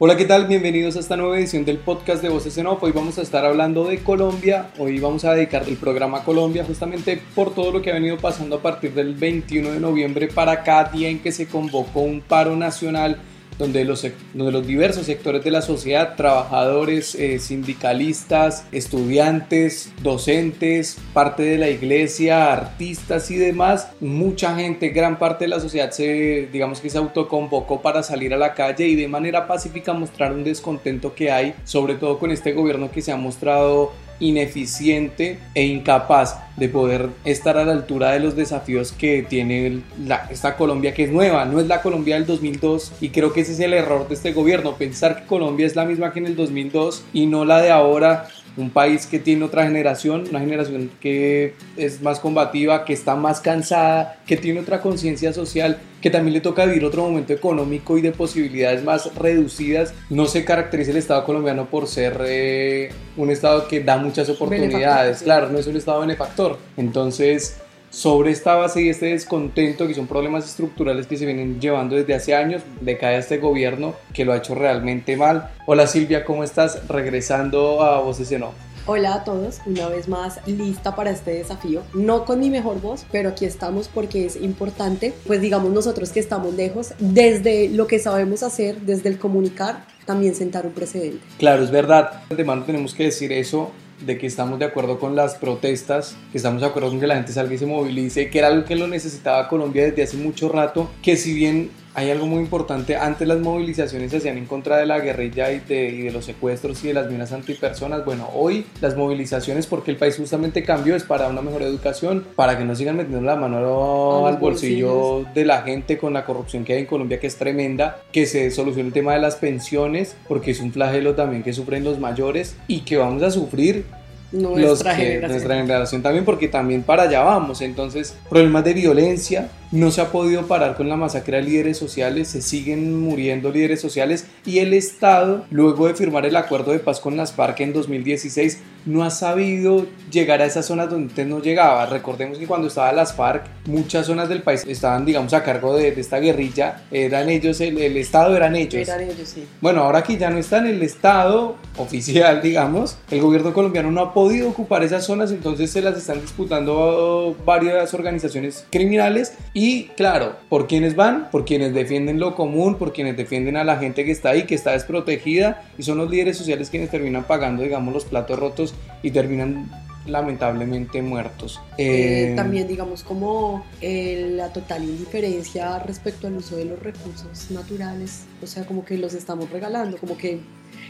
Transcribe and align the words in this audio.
Hola, 0.00 0.16
¿qué 0.16 0.26
tal? 0.26 0.46
Bienvenidos 0.46 0.96
a 0.96 1.00
esta 1.00 1.16
nueva 1.16 1.36
edición 1.36 1.64
del 1.64 1.78
podcast 1.78 2.22
de 2.22 2.28
Voces 2.28 2.56
en 2.56 2.68
Off. 2.68 2.80
Hoy 2.84 2.92
vamos 2.92 3.18
a 3.18 3.22
estar 3.22 3.44
hablando 3.44 3.82
de 3.82 3.98
Colombia. 3.98 4.70
Hoy 4.78 5.00
vamos 5.00 5.24
a 5.24 5.34
dedicar 5.34 5.64
el 5.66 5.76
programa 5.76 6.18
a 6.18 6.24
Colombia 6.24 6.64
justamente 6.64 7.20
por 7.34 7.52
todo 7.52 7.72
lo 7.72 7.82
que 7.82 7.90
ha 7.90 7.94
venido 7.94 8.16
pasando 8.16 8.54
a 8.54 8.62
partir 8.62 8.94
del 8.94 9.16
21 9.16 9.72
de 9.72 9.80
noviembre 9.80 10.28
para 10.28 10.62
cada 10.62 10.84
día 10.84 11.08
en 11.08 11.18
que 11.18 11.32
se 11.32 11.48
convocó 11.48 12.02
un 12.02 12.20
paro 12.20 12.54
nacional 12.54 13.18
donde 13.58 13.84
los, 13.84 14.06
donde 14.34 14.52
los 14.52 14.66
diversos 14.66 15.06
sectores 15.06 15.44
de 15.44 15.50
la 15.50 15.62
sociedad, 15.62 16.14
trabajadores, 16.16 17.14
eh, 17.14 17.38
sindicalistas, 17.38 18.66
estudiantes, 18.72 19.92
docentes, 20.02 20.98
parte 21.12 21.42
de 21.42 21.58
la 21.58 21.68
iglesia, 21.68 22.52
artistas 22.52 23.30
y 23.30 23.36
demás, 23.36 23.88
mucha 24.00 24.54
gente, 24.54 24.90
gran 24.90 25.18
parte 25.18 25.44
de 25.44 25.48
la 25.48 25.60
sociedad 25.60 25.90
se, 25.90 26.48
digamos 26.52 26.80
que 26.80 26.90
se 26.90 26.98
autoconvocó 26.98 27.82
para 27.82 28.02
salir 28.02 28.32
a 28.32 28.36
la 28.36 28.54
calle 28.54 28.86
y 28.86 28.96
de 28.96 29.08
manera 29.08 29.46
pacífica 29.46 29.92
mostrar 29.92 30.32
un 30.32 30.44
descontento 30.44 31.14
que 31.14 31.30
hay, 31.30 31.54
sobre 31.64 31.94
todo 31.94 32.18
con 32.18 32.30
este 32.30 32.52
gobierno 32.52 32.90
que 32.90 33.02
se 33.02 33.12
ha 33.12 33.16
mostrado 33.16 33.92
ineficiente 34.20 35.38
e 35.54 35.64
incapaz 35.64 36.38
de 36.56 36.68
poder 36.68 37.10
estar 37.24 37.56
a 37.56 37.64
la 37.64 37.72
altura 37.72 38.10
de 38.12 38.20
los 38.20 38.34
desafíos 38.34 38.92
que 38.92 39.22
tiene 39.22 39.82
esta 40.30 40.56
Colombia 40.56 40.92
que 40.92 41.04
es 41.04 41.10
nueva, 41.10 41.44
no 41.44 41.60
es 41.60 41.66
la 41.66 41.82
Colombia 41.82 42.16
del 42.16 42.26
2002 42.26 42.92
y 43.00 43.10
creo 43.10 43.32
que 43.32 43.42
ese 43.42 43.52
es 43.52 43.60
el 43.60 43.72
error 43.72 44.08
de 44.08 44.14
este 44.14 44.32
gobierno, 44.32 44.74
pensar 44.74 45.20
que 45.20 45.26
Colombia 45.26 45.66
es 45.66 45.76
la 45.76 45.84
misma 45.84 46.12
que 46.12 46.18
en 46.18 46.26
el 46.26 46.36
2002 46.36 47.04
y 47.12 47.26
no 47.26 47.44
la 47.44 47.62
de 47.62 47.70
ahora 47.70 48.28
un 48.58 48.70
país 48.70 49.06
que 49.06 49.18
tiene 49.18 49.44
otra 49.44 49.64
generación, 49.64 50.24
una 50.28 50.40
generación 50.40 50.90
que 51.00 51.54
es 51.76 52.02
más 52.02 52.20
combativa, 52.20 52.84
que 52.84 52.92
está 52.92 53.14
más 53.14 53.40
cansada, 53.40 54.20
que 54.26 54.36
tiene 54.36 54.60
otra 54.60 54.80
conciencia 54.80 55.32
social, 55.32 55.78
que 56.02 56.10
también 56.10 56.34
le 56.34 56.40
toca 56.40 56.66
vivir 56.66 56.84
otro 56.84 57.02
momento 57.04 57.32
económico 57.32 57.96
y 57.96 58.02
de 58.02 58.12
posibilidades 58.12 58.82
más 58.84 59.14
reducidas. 59.14 59.94
No 60.10 60.26
se 60.26 60.44
caracteriza 60.44 60.90
el 60.90 60.98
Estado 60.98 61.24
colombiano 61.24 61.66
por 61.66 61.86
ser 61.86 62.20
eh, 62.26 62.90
un 63.16 63.30
Estado 63.30 63.68
que 63.68 63.82
da 63.82 63.96
muchas 63.96 64.28
oportunidades, 64.28 65.22
claro, 65.22 65.48
no 65.48 65.58
es 65.58 65.66
un 65.66 65.76
Estado 65.76 66.00
benefactor. 66.00 66.58
Entonces, 66.76 67.58
sobre 67.90 68.30
esta 68.30 68.54
base 68.54 68.82
y 68.82 68.88
este 68.88 69.06
descontento, 69.06 69.86
que 69.86 69.94
son 69.94 70.06
problemas 70.06 70.44
estructurales 70.44 71.06
que 71.06 71.16
se 71.16 71.26
vienen 71.26 71.60
llevando 71.60 71.96
desde 71.96 72.14
hace 72.14 72.34
años, 72.34 72.62
le 72.82 72.98
cae 72.98 73.16
a 73.16 73.18
este 73.18 73.38
gobierno 73.38 73.94
que 74.12 74.24
lo 74.24 74.32
ha 74.32 74.36
hecho 74.36 74.54
realmente 74.54 75.16
mal. 75.16 75.50
Hola 75.66 75.86
Silvia, 75.86 76.24
¿cómo 76.24 76.44
estás? 76.44 76.86
Regresando 76.88 77.82
a 77.82 78.00
Voces 78.00 78.30
en 78.32 78.44
Hola 78.90 79.16
a 79.16 79.24
todos, 79.24 79.60
una 79.66 79.86
vez 79.88 80.08
más 80.08 80.40
lista 80.46 80.96
para 80.96 81.10
este 81.10 81.32
desafío. 81.32 81.82
No 81.92 82.24
con 82.24 82.40
mi 82.40 82.48
mejor 82.48 82.80
voz, 82.80 83.04
pero 83.12 83.28
aquí 83.28 83.44
estamos 83.44 83.86
porque 83.86 84.24
es 84.24 84.36
importante, 84.36 85.12
pues 85.26 85.42
digamos 85.42 85.72
nosotros 85.72 86.10
que 86.10 86.20
estamos 86.20 86.54
lejos, 86.54 86.94
desde 86.98 87.68
lo 87.68 87.86
que 87.86 87.98
sabemos 87.98 88.42
hacer, 88.42 88.80
desde 88.80 89.10
el 89.10 89.18
comunicar, 89.18 89.84
también 90.06 90.34
sentar 90.34 90.64
un 90.64 90.72
precedente. 90.72 91.20
Claro, 91.38 91.62
es 91.62 91.70
verdad. 91.70 92.22
De 92.30 92.44
mano 92.44 92.64
tenemos 92.64 92.94
que 92.94 93.04
decir 93.04 93.30
eso 93.30 93.72
de 94.00 94.18
que 94.18 94.26
estamos 94.26 94.58
de 94.58 94.66
acuerdo 94.66 94.98
con 94.98 95.16
las 95.16 95.34
protestas, 95.34 96.16
que 96.30 96.38
estamos 96.38 96.60
de 96.60 96.66
acuerdo 96.68 96.90
con 96.90 97.00
que 97.00 97.06
la 97.06 97.16
gente 97.16 97.32
salga 97.32 97.54
y 97.54 97.58
se 97.58 97.66
movilice, 97.66 98.30
que 98.30 98.38
era 98.38 98.48
algo 98.48 98.64
que 98.64 98.76
lo 98.76 98.86
necesitaba 98.86 99.48
Colombia 99.48 99.84
desde 99.84 100.02
hace 100.02 100.16
mucho 100.16 100.48
rato, 100.48 100.90
que 101.02 101.16
si 101.16 101.34
bien 101.34 101.70
hay 101.98 102.12
algo 102.12 102.26
muy 102.26 102.38
importante, 102.38 102.94
antes 102.94 103.26
las 103.26 103.40
movilizaciones 103.40 104.12
se 104.12 104.18
hacían 104.18 104.38
en 104.38 104.46
contra 104.46 104.76
de 104.76 104.86
la 104.86 105.00
guerrilla 105.00 105.50
y 105.50 105.58
de, 105.58 106.10
los 106.12 106.26
secuestros 106.26 106.84
y 106.84 106.88
de 106.88 106.94
las 106.94 107.10
minas 107.10 107.32
antipersonas, 107.32 108.04
bueno, 108.04 108.28
hoy 108.34 108.66
las 108.80 108.96
movilizaciones 108.96 109.66
porque 109.66 109.90
el 109.90 109.96
país 109.96 110.16
justamente 110.16 110.62
cambió 110.62 110.94
es 110.94 111.02
para 111.02 111.26
una 111.26 111.42
mejor 111.42 111.62
educación, 111.62 112.24
para 112.36 112.56
que 112.56 112.64
no 112.64 112.76
sigan 112.76 112.96
metiendo 112.96 113.26
la 113.26 113.34
mano 113.34 114.26
al 114.28 114.36
bolsillo 114.36 115.24
de 115.34 115.44
la 115.44 115.62
gente 115.62 115.98
con 115.98 116.12
la 116.12 116.24
corrupción 116.24 116.64
que 116.64 116.74
hay 116.74 116.80
en 116.80 116.86
Colombia 116.86 117.18
que 117.18 117.26
es 117.26 117.34
tremenda, 117.34 118.00
que 118.12 118.26
se 118.26 118.52
solucione 118.52 118.86
el 118.86 118.94
tema 118.94 119.14
de 119.14 119.20
las 119.20 119.34
pensiones 119.34 120.14
porque 120.28 120.52
es 120.52 120.60
un 120.60 120.72
flagelo 120.72 121.16
también 121.16 121.42
que 121.42 121.52
sufren 121.52 121.82
los 121.82 121.98
mayores 121.98 122.54
y 122.68 122.82
que 122.82 122.96
vamos 122.96 123.24
a 123.24 123.32
sufrir 123.32 123.86
nuestra, 124.32 124.94
generación. 124.94 125.30
nuestra 125.30 125.56
generación 125.56 126.02
también, 126.02 126.24
porque 126.24 126.48
también 126.48 126.82
para 126.82 127.04
allá 127.04 127.22
vamos. 127.22 127.60
Entonces, 127.62 128.14
problemas 128.28 128.64
de 128.64 128.74
violencia, 128.74 129.48
no 129.70 129.90
se 129.90 130.00
ha 130.00 130.10
podido 130.10 130.46
parar 130.46 130.76
con 130.76 130.88
la 130.88 130.96
masacre 130.96 131.38
de 131.38 131.42
líderes 131.42 131.76
sociales, 131.76 132.28
se 132.28 132.42
siguen 132.42 132.98
muriendo 132.98 133.50
líderes 133.50 133.80
sociales 133.80 134.26
y 134.46 134.58
el 134.58 134.72
Estado, 134.74 135.44
luego 135.50 135.86
de 135.86 135.94
firmar 135.94 136.24
el 136.26 136.36
acuerdo 136.36 136.72
de 136.72 136.78
paz 136.78 137.00
con 137.00 137.16
las 137.16 137.32
FARC 137.32 137.60
en 137.60 137.72
2016, 137.72 138.60
no 138.86 139.04
ha 139.04 139.10
sabido 139.10 139.86
llegar 140.10 140.40
a 140.40 140.46
esas 140.46 140.66
zonas 140.66 140.90
donde 140.90 141.10
antes 141.10 141.26
no 141.26 141.40
llegaba. 141.40 141.86
Recordemos 141.86 142.38
que 142.38 142.46
cuando 142.46 142.68
estaba 142.68 142.92
las 142.92 143.14
FARC, 143.14 143.44
muchas 143.66 144.06
zonas 144.06 144.28
del 144.28 144.42
país 144.42 144.64
estaban, 144.66 145.04
digamos, 145.04 145.32
a 145.34 145.42
cargo 145.42 145.76
de, 145.76 145.88
esta 145.88 146.18
guerrilla, 146.18 146.82
eran 146.90 147.28
ellos, 147.28 147.60
el, 147.60 147.96
Estado 147.96 148.36
eran 148.36 148.56
ellos. 148.56 148.88
Eran 148.88 149.02
ellos, 149.02 149.28
sí. 149.28 149.46
Bueno, 149.60 149.82
ahora 149.82 150.02
que 150.02 150.16
ya 150.16 150.30
no 150.30 150.38
está 150.38 150.58
en 150.58 150.66
el 150.68 150.82
Estado 150.82 151.56
oficial, 151.76 152.40
digamos, 152.42 152.96
el 153.10 153.20
gobierno 153.20 153.52
colombiano 153.52 153.90
no 153.90 154.00
ha 154.00 154.14
podido 154.14 154.48
ocupar 154.48 154.82
esas 154.82 155.04
zonas, 155.04 155.30
entonces 155.32 155.70
se 155.70 155.82
las 155.82 155.96
están 155.96 156.20
disputando 156.20 157.36
varias 157.44 157.92
organizaciones 157.94 158.64
criminales 158.70 159.34
y 159.60 159.86
claro, 159.96 160.36
¿por 160.48 160.68
quienes 160.68 160.94
van? 160.94 161.32
Por 161.32 161.44
quienes 161.44 161.74
defienden 161.74 162.20
lo 162.20 162.36
común, 162.36 162.76
por 162.76 162.92
quienes 162.92 163.16
defienden 163.16 163.56
a 163.56 163.64
la 163.64 163.76
gente 163.76 164.04
que 164.04 164.12
está 164.12 164.28
ahí, 164.28 164.44
que 164.44 164.54
está 164.54 164.70
desprotegida, 164.70 165.68
y 165.76 165.82
son 165.82 165.98
los 165.98 166.08
líderes 166.08 166.36
sociales 166.36 166.70
quienes 166.70 166.90
terminan 166.90 167.24
pagando, 167.24 167.64
digamos, 167.64 167.92
los 167.92 168.04
platos 168.04 168.38
rotos 168.38 168.76
y 169.02 169.10
terminan 169.10 169.68
lamentablemente 170.06 171.02
muertos. 171.02 171.60
Eh, 171.76 172.30
eh, 172.30 172.36
también 172.36 172.68
digamos 172.68 173.02
como 173.02 173.64
eh, 173.80 174.30
la 174.36 174.52
total 174.52 174.84
indiferencia 174.84 175.80
respecto 175.80 176.28
al 176.28 176.36
uso 176.36 176.54
de 176.54 176.64
los 176.64 176.80
recursos 176.80 177.50
naturales, 177.50 178.26
o 178.40 178.46
sea, 178.46 178.64
como 178.64 178.84
que 178.84 178.96
los 178.96 179.12
estamos 179.12 179.50
regalando, 179.50 179.96
como 179.96 180.16
que 180.16 180.38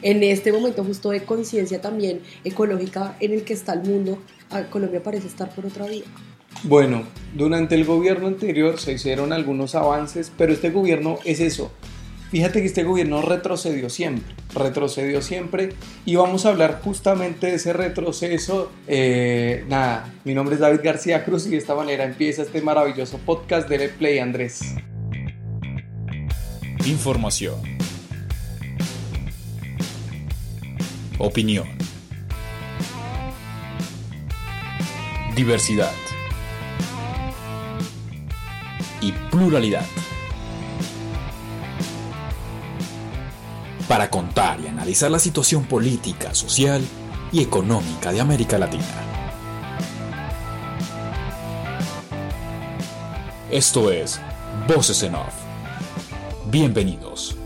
en 0.03 0.23
este 0.23 0.53
momento 0.53 0.85
justo 0.85 1.09
de 1.09 1.23
conciencia 1.23 1.81
también 1.81 2.21
ecológica 2.45 3.17
en 3.19 3.33
el 3.33 3.45
que 3.45 3.55
está 3.55 3.73
el 3.73 3.89
mundo, 3.89 4.19
Colombia 4.69 5.03
parece 5.03 5.27
estar 5.27 5.49
por 5.55 5.65
otra 5.65 5.87
vía. 5.87 6.05
Bueno, 6.65 7.05
durante 7.35 7.77
el 7.77 7.85
gobierno 7.85 8.27
anterior 8.27 8.81
se 8.81 8.93
hicieron 8.93 9.33
algunos 9.33 9.75
avances, 9.75 10.33
pero 10.37 10.53
este 10.53 10.71
gobierno 10.71 11.19
es 11.25 11.41
eso. 11.41 11.73
Fíjate 12.31 12.61
que 12.61 12.67
este 12.67 12.85
gobierno 12.85 13.23
retrocedió 13.23 13.89
siempre, 13.89 14.35
retrocedió 14.55 15.23
siempre 15.23 15.71
y 16.05 16.17
vamos 16.17 16.45
a 16.45 16.51
hablar 16.51 16.81
justamente 16.83 17.47
de 17.47 17.55
ese 17.55 17.73
retroceso. 17.73 18.71
Eh, 18.87 19.65
nada, 19.69 20.13
mi 20.25 20.35
nombre 20.35 20.57
es 20.57 20.61
David 20.61 20.81
García 20.83 21.25
Cruz 21.25 21.47
y 21.47 21.51
de 21.51 21.57
esta 21.57 21.75
manera 21.75 22.05
empieza 22.05 22.43
este 22.43 22.61
maravilloso 22.61 23.19
podcast 23.19 23.69
de 23.69 23.89
Play 23.89 24.19
Andrés. 24.19 24.61
Información. 26.85 27.57
Opinión. 31.19 31.67
Diversidad 35.35 35.93
y 39.01 39.13
pluralidad. 39.13 39.87
Para 43.89 44.11
contar 44.11 44.61
y 44.61 44.67
analizar 44.67 45.11
la 45.11 45.19
situación 45.19 45.65
política, 45.65 46.35
social 46.35 46.83
y 47.33 47.43
económica 47.43 48.13
de 48.13 48.21
América 48.21 48.59
Latina. 48.59 48.85
Esto 53.51 53.91
es 53.91 54.21
Voces 54.69 55.03
en 55.03 55.15
Off. 55.15 55.33
Bienvenidos. 56.51 57.38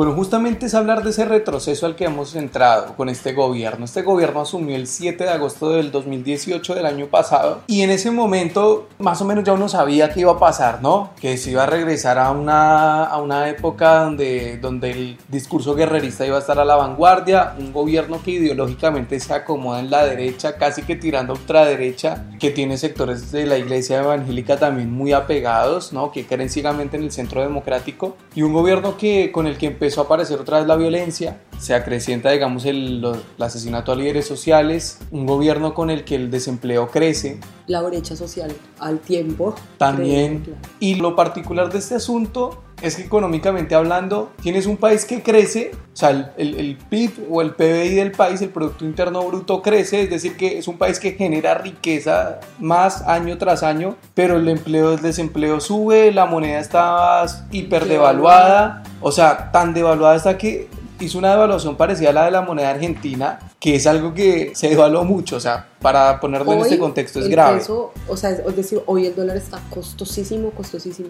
Bueno, 0.00 0.14
justamente 0.14 0.64
es 0.64 0.72
hablar 0.72 1.04
de 1.04 1.10
ese 1.10 1.26
retroceso 1.26 1.84
al 1.84 1.94
que 1.94 2.06
hemos 2.06 2.34
entrado 2.34 2.96
con 2.96 3.10
este 3.10 3.34
gobierno. 3.34 3.84
Este 3.84 4.00
gobierno 4.00 4.40
asumió 4.40 4.74
el 4.74 4.86
7 4.86 5.24
de 5.24 5.28
agosto 5.28 5.68
del 5.68 5.92
2018 5.92 6.74
del 6.74 6.86
año 6.86 7.08
pasado 7.08 7.60
y 7.66 7.82
en 7.82 7.90
ese 7.90 8.10
momento 8.10 8.88
más 8.98 9.20
o 9.20 9.26
menos 9.26 9.44
ya 9.44 9.52
uno 9.52 9.68
sabía 9.68 10.08
qué 10.08 10.20
iba 10.20 10.32
a 10.32 10.38
pasar, 10.38 10.80
¿no? 10.80 11.10
Que 11.20 11.36
se 11.36 11.50
iba 11.50 11.64
a 11.64 11.66
regresar 11.66 12.18
a 12.18 12.30
una, 12.30 13.04
a 13.04 13.20
una 13.20 13.50
época 13.50 14.04
donde, 14.04 14.56
donde 14.56 14.90
el 14.90 15.18
discurso 15.28 15.74
guerrerista 15.74 16.24
iba 16.24 16.36
a 16.36 16.40
estar 16.40 16.58
a 16.58 16.64
la 16.64 16.76
vanguardia, 16.76 17.54
un 17.58 17.70
gobierno 17.70 18.22
que 18.24 18.30
ideológicamente 18.30 19.20
se 19.20 19.34
acomoda 19.34 19.80
en 19.80 19.90
la 19.90 20.06
derecha, 20.06 20.56
casi 20.56 20.80
que 20.80 20.96
tirando 20.96 21.34
a 21.34 21.36
ultraderecha, 21.36 22.24
que 22.38 22.50
tiene 22.50 22.78
sectores 22.78 23.32
de 23.32 23.44
la 23.44 23.58
iglesia 23.58 23.98
evangélica 23.98 24.56
también 24.56 24.90
muy 24.90 25.12
apegados, 25.12 25.92
¿no? 25.92 26.10
Que 26.10 26.24
creen 26.24 26.48
ciegamente 26.48 26.96
en 26.96 27.02
el 27.02 27.12
centro 27.12 27.42
democrático 27.42 28.16
y 28.34 28.40
un 28.40 28.54
gobierno 28.54 28.96
que 28.96 29.30
con 29.30 29.46
el 29.46 29.58
que 29.58 29.66
empezó 29.66 29.89
a 29.98 30.04
aparecer 30.04 30.38
otra 30.38 30.58
vez 30.58 30.66
la 30.66 30.76
violencia, 30.76 31.40
se 31.58 31.74
acrecienta, 31.74 32.30
digamos, 32.30 32.64
el, 32.64 33.04
asesinato 33.38 33.92
a 33.92 33.96
líderes 33.96 34.26
sociales, 34.26 34.98
un 35.10 35.26
gobierno 35.26 35.74
con 35.74 35.90
el 35.90 36.04
que 36.04 36.14
el 36.14 36.30
desempleo 36.30 36.88
crece. 36.88 37.40
La 37.66 37.82
brecha 37.82 38.14
social 38.14 38.52
al 38.78 38.98
tiempo. 39.00 39.54
También. 39.78 40.56
Y 40.78 40.96
lo 40.96 41.16
particular 41.16 41.72
de 41.72 41.78
este 41.78 41.94
asunto 41.94 42.62
es 42.82 42.96
que 42.96 43.02
económicamente 43.02 43.74
hablando, 43.74 44.32
tienes 44.42 44.66
un 44.66 44.76
país 44.76 45.04
que 45.04 45.22
crece, 45.22 45.72
o 45.92 45.96
sea, 45.96 46.10
el, 46.10 46.54
el, 46.54 46.76
PIB 46.76 47.26
o 47.30 47.42
el 47.42 47.54
PBI 47.54 47.94
del 47.94 48.12
país, 48.12 48.40
el 48.42 48.50
Producto 48.50 48.84
Interno 48.84 49.22
Bruto 49.22 49.62
crece, 49.62 50.02
es 50.02 50.10
decir, 50.10 50.36
que 50.36 50.58
es 50.58 50.68
un 50.68 50.78
país 50.78 50.98
que 50.98 51.12
genera 51.12 51.54
riqueza 51.54 52.40
más 52.58 53.02
año 53.02 53.38
tras 53.38 53.62
año, 53.62 53.96
pero 54.14 54.36
el 54.36 54.48
empleo, 54.48 54.94
el 54.94 55.00
desempleo 55.00 55.60
sube, 55.60 56.12
la 56.12 56.26
moneda 56.26 56.58
está 56.58 57.26
hiper 57.50 57.86
devaluada, 57.86 58.82
o 59.00 59.12
sea, 59.12 59.50
tan 59.52 59.74
devaluada 59.74 60.16
está 60.16 60.38
que 60.38 60.68
hizo 61.00 61.18
una 61.18 61.30
devaluación 61.30 61.76
parecida 61.76 62.10
a 62.10 62.12
la 62.12 62.24
de 62.24 62.30
la 62.30 62.42
moneda 62.42 62.70
argentina, 62.70 63.38
que 63.58 63.76
es 63.76 63.86
algo 63.86 64.14
que 64.14 64.52
se 64.54 64.68
devaluó 64.68 65.04
mucho, 65.04 65.36
o 65.36 65.40
sea, 65.40 65.68
para 65.80 66.20
ponerlo 66.20 66.50
Hoy, 66.50 66.58
en 66.58 66.62
este 66.62 66.78
contexto 66.78 67.18
es 67.20 67.26
el 67.26 67.30
grave. 67.30 67.58
peso, 67.58 67.92
o 68.08 68.16
sea, 68.16 68.30
es 68.30 68.56
decir, 68.56 68.82
hoy 68.86 69.06
el 69.06 69.14
dólar 69.14 69.36
está 69.36 69.60
costosísimo, 69.70 70.50
costosísimo. 70.50 71.08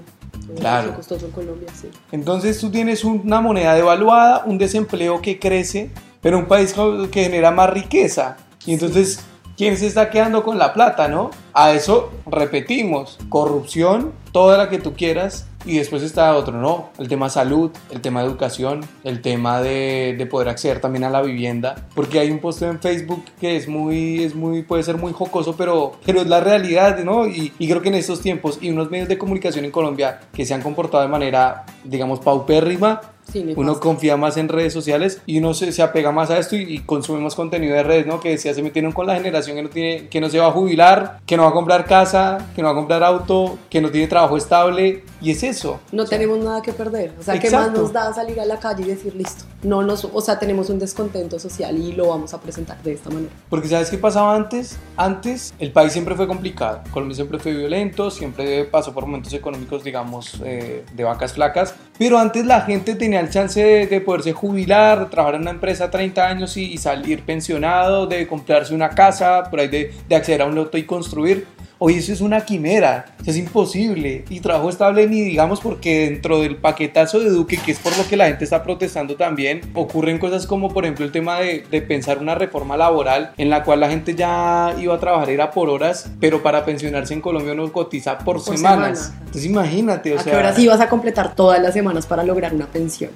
Claro. 0.56 0.94
Costoso 0.96 1.26
en 1.26 1.32
Colombia, 1.32 1.68
sí. 1.78 1.88
Entonces 2.12 2.58
tú 2.58 2.70
tienes 2.70 3.04
una 3.04 3.40
moneda 3.40 3.74
devaluada, 3.74 4.44
un 4.46 4.58
desempleo 4.58 5.20
que 5.20 5.38
crece, 5.38 5.90
pero 6.20 6.38
un 6.38 6.46
país 6.46 6.74
que 7.10 7.24
genera 7.24 7.50
más 7.50 7.70
riqueza. 7.70 8.36
Y 8.66 8.74
entonces, 8.74 9.20
¿quién 9.60 9.76
se 9.76 9.86
está 9.86 10.08
quedando 10.08 10.42
con 10.42 10.56
la 10.56 10.72
plata, 10.72 11.06
no? 11.06 11.30
A 11.52 11.74
eso 11.74 12.08
repetimos, 12.24 13.18
corrupción, 13.28 14.14
toda 14.32 14.56
la 14.56 14.70
que 14.70 14.78
tú 14.78 14.94
quieras, 14.94 15.48
y 15.66 15.76
después 15.76 16.02
está 16.02 16.34
otro, 16.34 16.58
¿no? 16.58 16.88
El 16.98 17.08
tema 17.08 17.28
salud, 17.28 17.70
el 17.90 18.00
tema 18.00 18.22
educación, 18.22 18.80
el 19.04 19.20
tema 19.20 19.60
de, 19.60 20.14
de, 20.16 20.24
poder 20.24 20.48
acceder 20.48 20.80
también 20.80 21.04
a 21.04 21.10
la 21.10 21.20
vivienda, 21.20 21.86
porque 21.94 22.18
hay 22.18 22.30
un 22.30 22.38
post 22.38 22.62
en 22.62 22.80
Facebook 22.80 23.22
que 23.38 23.56
es 23.56 23.68
muy, 23.68 24.24
es 24.24 24.34
muy, 24.34 24.62
puede 24.62 24.82
ser 24.82 24.96
muy 24.96 25.12
jocoso, 25.12 25.54
pero, 25.54 25.92
pero 26.06 26.22
es 26.22 26.26
la 26.26 26.40
realidad, 26.40 27.04
¿no? 27.04 27.26
Y, 27.26 27.52
y 27.58 27.68
creo 27.68 27.82
que 27.82 27.90
en 27.90 27.96
estos 27.96 28.22
tiempos 28.22 28.58
y 28.62 28.70
unos 28.70 28.90
medios 28.90 29.08
de 29.08 29.18
comunicación 29.18 29.66
en 29.66 29.72
Colombia 29.72 30.20
que 30.32 30.46
se 30.46 30.54
han 30.54 30.62
comportado 30.62 31.02
de 31.02 31.10
manera, 31.10 31.66
digamos, 31.84 32.20
paupérrima, 32.20 33.02
Sí, 33.32 33.54
uno 33.56 33.80
confía 33.80 34.16
más 34.16 34.36
en 34.36 34.48
redes 34.48 34.72
sociales 34.72 35.22
y 35.26 35.38
uno 35.38 35.54
se, 35.54 35.72
se 35.72 35.82
apega 35.82 36.12
más 36.12 36.30
a 36.30 36.38
esto 36.38 36.56
y, 36.56 36.62
y, 36.62 36.78
consume 36.80 37.20
más 37.20 37.34
contenido 37.34 37.74
de 37.74 37.82
redes, 37.82 38.06
¿no? 38.06 38.20
Que 38.20 38.36
ya 38.36 38.54
se 38.54 38.62
metieron 38.62 38.92
con 38.92 39.06
la 39.06 39.14
generación 39.14 39.56
que 39.56 39.62
no, 39.62 39.68
tiene, 39.68 40.08
que 40.08 40.20
no 40.20 40.28
se 40.28 40.38
va 40.38 40.48
a 40.48 40.52
jubilar, 40.52 41.20
que 41.26 41.36
no 41.36 41.44
va 41.44 41.50
a 41.50 41.52
comprar 41.52 41.84
casa, 41.84 42.50
que 42.54 42.62
no 42.62 42.68
va 42.68 42.72
a 42.72 42.76
comprar 42.76 43.02
auto, 43.02 43.58
que 43.68 43.80
no 43.80 43.90
tiene 43.90 44.06
trabajo 44.06 44.36
estable 44.36 45.04
y 45.20 45.30
es 45.30 45.42
eso. 45.42 45.80
No 45.92 46.02
o 46.02 46.06
sea, 46.06 46.18
tenemos 46.18 46.42
nada 46.42 46.62
que 46.62 46.72
perder. 46.72 47.14
O 47.18 47.22
sea, 47.22 47.38
¿qué 47.38 47.46
Exacto. 47.46 47.70
más 47.70 47.80
nos 47.80 47.92
da 47.92 48.12
salir 48.12 48.40
a 48.40 48.44
la 48.44 48.58
calle 48.58 48.82
y 48.82 48.86
decir 48.86 49.14
listo? 49.14 49.44
No 49.62 49.82
nos, 49.82 50.04
o 50.04 50.20
sea, 50.20 50.38
tenemos 50.38 50.70
un 50.70 50.78
descontento 50.78 51.38
social 51.38 51.76
y 51.78 51.92
lo 51.92 52.08
vamos 52.08 52.32
a 52.32 52.40
presentar 52.40 52.82
de 52.82 52.92
esta 52.92 53.10
manera. 53.10 53.32
Porque 53.48 53.68
¿sabes 53.68 53.90
qué 53.90 53.98
pasaba 53.98 54.34
antes? 54.34 54.78
Antes 54.96 55.54
el 55.58 55.72
país 55.72 55.92
siempre 55.92 56.14
fue 56.14 56.26
complicado. 56.26 56.80
Colombia 56.90 57.14
siempre 57.14 57.38
fue 57.38 57.52
violento, 57.52 58.10
siempre 58.10 58.64
pasó 58.64 58.92
por 58.94 59.06
momentos 59.06 59.32
económicos, 59.32 59.84
digamos, 59.84 60.40
eh, 60.44 60.84
de 60.94 61.04
vacas 61.04 61.34
flacas. 61.34 61.74
Pero 61.98 62.18
antes 62.18 62.46
la 62.46 62.62
gente 62.62 62.94
tenía 62.94 63.19
el 63.20 63.30
chance 63.30 63.62
de, 63.62 63.86
de 63.86 64.00
poderse 64.00 64.32
jubilar, 64.32 65.10
trabajar 65.10 65.36
en 65.36 65.42
una 65.42 65.50
empresa 65.50 65.90
30 65.90 66.26
años 66.26 66.56
y, 66.56 66.72
y, 66.72 66.78
salir 66.78 67.22
pensionado, 67.22 68.06
de 68.06 68.26
comprarse 68.26 68.74
una 68.74 68.90
casa, 68.90 69.44
por 69.50 69.60
ahí 69.60 69.68
de, 69.68 69.92
de 70.08 70.16
acceder 70.16 70.42
a 70.42 70.46
un 70.46 70.54
loto 70.54 70.76
y 70.78 70.84
construir. 70.84 71.46
Hoy 71.82 71.94
eso 71.94 72.12
es 72.12 72.20
una 72.20 72.42
quimera, 72.44 73.06
eso 73.22 73.30
es 73.30 73.38
imposible. 73.38 74.26
Y 74.28 74.40
trabajo 74.40 74.68
estable 74.68 75.06
ni 75.06 75.22
digamos 75.22 75.60
porque 75.60 76.10
dentro 76.10 76.38
del 76.42 76.56
paquetazo 76.56 77.20
de 77.20 77.30
Duque, 77.30 77.56
que 77.56 77.72
es 77.72 77.78
por 77.78 77.96
lo 77.96 78.06
que 78.06 78.18
la 78.18 78.26
gente 78.26 78.44
está 78.44 78.62
protestando 78.62 79.16
también, 79.16 79.62
ocurren 79.72 80.18
cosas 80.18 80.46
como 80.46 80.74
por 80.74 80.84
ejemplo 80.84 81.06
el 81.06 81.10
tema 81.10 81.40
de, 81.40 81.64
de 81.70 81.80
pensar 81.80 82.18
una 82.18 82.34
reforma 82.34 82.76
laboral 82.76 83.32
en 83.38 83.48
la 83.48 83.64
cual 83.64 83.80
la 83.80 83.88
gente 83.88 84.14
ya 84.14 84.76
iba 84.78 84.94
a 84.94 85.00
trabajar 85.00 85.30
era 85.30 85.52
por 85.52 85.70
horas, 85.70 86.10
pero 86.20 86.42
para 86.42 86.66
pensionarse 86.66 87.14
en 87.14 87.22
Colombia 87.22 87.54
uno 87.54 87.72
cotiza 87.72 88.18
por, 88.18 88.44
Por 88.44 88.58
semanas. 88.58 88.98
semana. 88.98 89.20
Entonces 89.20 89.46
imagínate, 89.46 90.12
o 90.12 90.18
¿A 90.18 90.22
sea... 90.22 90.32
qué 90.34 90.38
hora 90.38 90.54
sí 90.54 90.66
vas 90.66 90.82
a 90.82 90.90
completar 90.90 91.34
todas 91.34 91.62
las 91.62 91.72
semanas 91.72 92.04
para 92.04 92.22
lograr 92.24 92.54
una 92.54 92.66
pensión? 92.66 93.10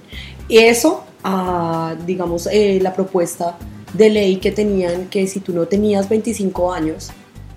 Eso, 0.49 1.05
ah, 1.23 1.95
digamos, 2.07 2.49
eh, 2.51 2.79
la 2.81 2.95
propuesta 2.95 3.59
de 3.93 4.09
ley 4.09 4.37
que 4.37 4.53
tenían 4.53 5.09
que 5.09 5.27
si 5.27 5.41
tú 5.41 5.53
no 5.53 5.67
tenías 5.67 6.09
25 6.09 6.73
años 6.73 7.13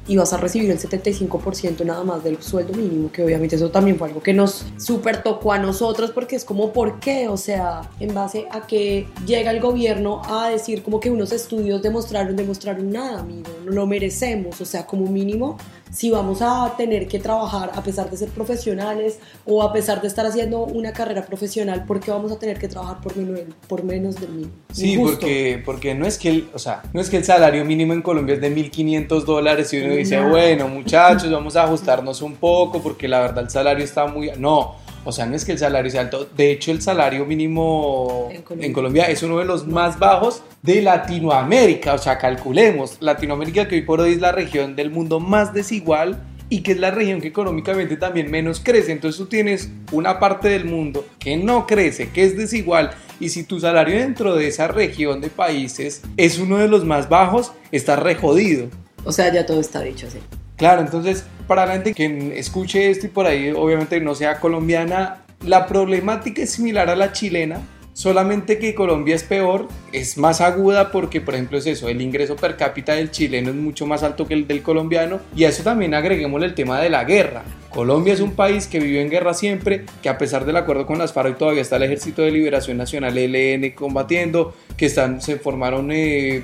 ibas 0.07 0.33
a 0.33 0.37
recibir 0.37 0.71
el 0.71 0.79
75% 0.79 1.85
nada 1.85 2.03
más 2.03 2.23
del 2.23 2.41
sueldo 2.41 2.73
mínimo, 2.73 3.11
que 3.11 3.23
obviamente 3.23 3.55
eso 3.55 3.69
también 3.69 3.97
fue 3.97 4.07
algo 4.07 4.21
que 4.21 4.33
nos 4.33 4.65
súper 4.77 5.23
tocó 5.23 5.53
a 5.53 5.59
nosotros 5.59 6.11
porque 6.11 6.35
es 6.35 6.45
como, 6.45 6.71
¿por 6.73 6.99
qué? 6.99 7.27
O 7.27 7.37
sea, 7.37 7.89
en 7.99 8.13
base 8.13 8.47
a 8.51 8.67
que 8.67 9.07
llega 9.25 9.51
el 9.51 9.59
gobierno 9.59 10.21
a 10.25 10.49
decir 10.49 10.83
como 10.83 10.99
que 10.99 11.09
unos 11.09 11.31
estudios 11.31 11.81
demostraron, 11.81 12.35
demostraron 12.35 12.89
nada, 12.91 13.19
amigo, 13.19 13.49
no 13.65 13.71
lo 13.71 13.87
merecemos, 13.87 14.59
o 14.61 14.65
sea, 14.65 14.85
como 14.85 15.07
mínimo, 15.07 15.57
si 15.91 16.11
vamos 16.11 16.39
a 16.41 16.73
tener 16.77 17.07
que 17.07 17.19
trabajar 17.19 17.71
a 17.73 17.81
pesar 17.83 18.09
de 18.09 18.17
ser 18.17 18.29
profesionales 18.29 19.19
o 19.45 19.63
a 19.63 19.71
pesar 19.73 20.01
de 20.01 20.07
estar 20.07 20.25
haciendo 20.25 20.59
una 20.63 20.93
carrera 20.93 21.25
profesional, 21.25 21.85
¿por 21.85 21.99
qué 21.99 22.11
vamos 22.11 22.31
a 22.31 22.39
tener 22.39 22.59
que 22.59 22.67
trabajar 22.67 23.01
por 23.01 23.15
menos, 23.15 23.39
por 23.67 23.83
menos 23.83 24.15
del 24.19 24.29
mínimo? 24.29 24.51
Sí, 24.71 24.93
Injusto. 24.93 25.19
porque, 25.19 25.61
porque 25.65 25.95
no 25.95 26.05
es 26.05 26.17
que 26.17 26.29
el, 26.29 26.49
o 26.53 26.59
sea, 26.59 26.83
no 26.93 27.01
es 27.01 27.09
que 27.09 27.17
el 27.17 27.23
salario 27.25 27.63
mínimo 27.65 27.93
en 27.93 28.01
Colombia 28.01 28.35
es 28.35 28.41
de 28.41 28.53
1.500 28.53 29.23
dólares 29.23 29.73
y 29.73 29.81
uno 29.81 29.93
dice, 29.95 30.17
No. 30.21 30.29
bueno, 30.29 30.67
muchachos, 30.67 31.31
vamos 31.31 31.55
a 31.55 31.63
ajustarnos 31.63 32.21
un 32.21 32.35
poco 32.35 32.81
porque 32.81 33.07
la 33.07 33.21
verdad 33.21 33.43
el 33.43 33.49
salario 33.49 33.83
está 33.83 34.07
muy... 34.07 34.31
No, 34.37 34.75
o 35.07 35.11
sea, 35.13 35.25
no 35.25 35.37
es 35.37 35.45
que 35.45 35.53
el 35.53 35.57
salario 35.57 35.89
sea 35.89 36.01
alto. 36.01 36.27
De 36.35 36.51
hecho, 36.51 36.69
el 36.71 36.81
salario 36.81 37.25
mínimo 37.25 38.27
En 38.29 38.41
Colombia. 38.41 38.67
en 38.67 38.73
Colombia 38.73 39.05
es 39.05 39.23
uno 39.23 39.39
de 39.39 39.45
los 39.45 39.65
más 39.65 39.97
bajos 39.97 40.43
de 40.61 40.81
Latinoamérica. 40.81 41.93
O 41.93 41.97
sea, 41.97 42.17
calculemos, 42.17 42.97
Latinoamérica 42.99 43.69
que 43.69 43.75
hoy 43.75 43.81
por 43.83 44.01
hoy 44.01 44.11
es 44.11 44.19
la 44.19 44.33
región 44.33 44.75
del 44.75 44.91
mundo 44.91 45.21
más 45.21 45.53
desigual 45.53 46.21
y 46.49 46.61
que 46.61 46.73
es 46.73 46.79
la 46.79 46.91
región 46.91 47.21
que 47.21 47.29
económicamente 47.29 47.95
también 47.95 48.29
menos 48.29 48.59
crece. 48.59 48.91
Entonces 48.91 49.17
tú 49.17 49.27
tienes 49.27 49.69
una 49.93 50.19
parte 50.19 50.49
del 50.49 50.65
mundo 50.65 51.05
que 51.19 51.37
no 51.37 51.65
crece, 51.67 52.09
que 52.09 52.25
es 52.25 52.35
desigual, 52.35 52.91
y 53.21 53.29
si 53.29 53.45
tu 53.45 53.61
salario 53.61 53.97
dentro 53.97 54.35
de 54.35 54.47
esa 54.47 54.67
región 54.67 55.21
de 55.21 55.29
países 55.29 56.01
es 56.17 56.37
uno 56.37 56.57
de 56.57 56.67
los 56.67 56.83
más 56.83 57.07
bajos, 57.07 57.53
estás 57.71 57.99
re 57.99 58.15
jodido. 58.15 58.67
O 59.05 59.13
sea, 59.13 59.31
ya 59.33 59.45
todo 59.45 59.61
está 59.61 59.79
dicho 59.81 60.07
así. 60.07 60.19
Claro, 60.57 60.81
entonces 60.81 61.25
para 61.47 61.65
la 61.65 61.73
gente 61.73 61.93
que 61.93 62.37
escuche 62.37 62.89
esto 62.89 63.05
y 63.05 63.09
por 63.09 63.25
ahí 63.25 63.51
obviamente 63.55 63.99
no 64.01 64.15
sea 64.15 64.39
colombiana, 64.39 65.23
la 65.45 65.67
problemática 65.67 66.41
es 66.41 66.51
similar 66.51 66.89
a 66.89 66.95
la 66.95 67.13
chilena, 67.13 67.61
solamente 67.93 68.59
que 68.59 68.75
Colombia 68.75 69.15
es 69.15 69.23
peor, 69.23 69.67
es 69.91 70.17
más 70.17 70.41
aguda 70.41 70.91
porque 70.91 71.21
por 71.21 71.35
ejemplo 71.35 71.57
es 71.57 71.67
eso, 71.67 71.87
el 71.87 72.01
ingreso 72.01 72.35
per 72.35 72.57
cápita 72.57 72.93
del 72.93 73.11
chileno 73.11 73.51
es 73.51 73.55
mucho 73.55 73.85
más 73.85 74.03
alto 74.03 74.27
que 74.27 74.33
el 74.33 74.47
del 74.47 74.61
colombiano 74.61 75.19
y 75.35 75.45
a 75.45 75.49
eso 75.49 75.63
también 75.63 75.93
agreguémosle 75.93 76.47
el 76.47 76.53
tema 76.53 76.81
de 76.81 76.89
la 76.89 77.05
guerra. 77.05 77.43
Colombia 77.69 78.13
es 78.13 78.21
un 78.21 78.31
país 78.31 78.65
que 78.65 78.79
vivió 78.79 79.01
en 79.01 79.09
guerra 79.09 79.35
siempre, 79.35 79.85
que 80.01 80.09
a 80.09 80.17
pesar 80.17 80.45
del 80.45 80.57
acuerdo 80.57 80.87
con 80.87 80.97
las 80.97 81.13
FARC 81.13 81.37
todavía 81.37 81.61
está 81.61 81.75
el 81.75 81.83
Ejército 81.83 82.23
de 82.23 82.31
Liberación 82.31 82.77
Nacional 82.77 83.15
ELN 83.17 83.71
combatiendo, 83.71 84.55
que 84.75 84.87
están, 84.87 85.21
se 85.21 85.37
formaron 85.37 85.91
eh, 85.91 86.41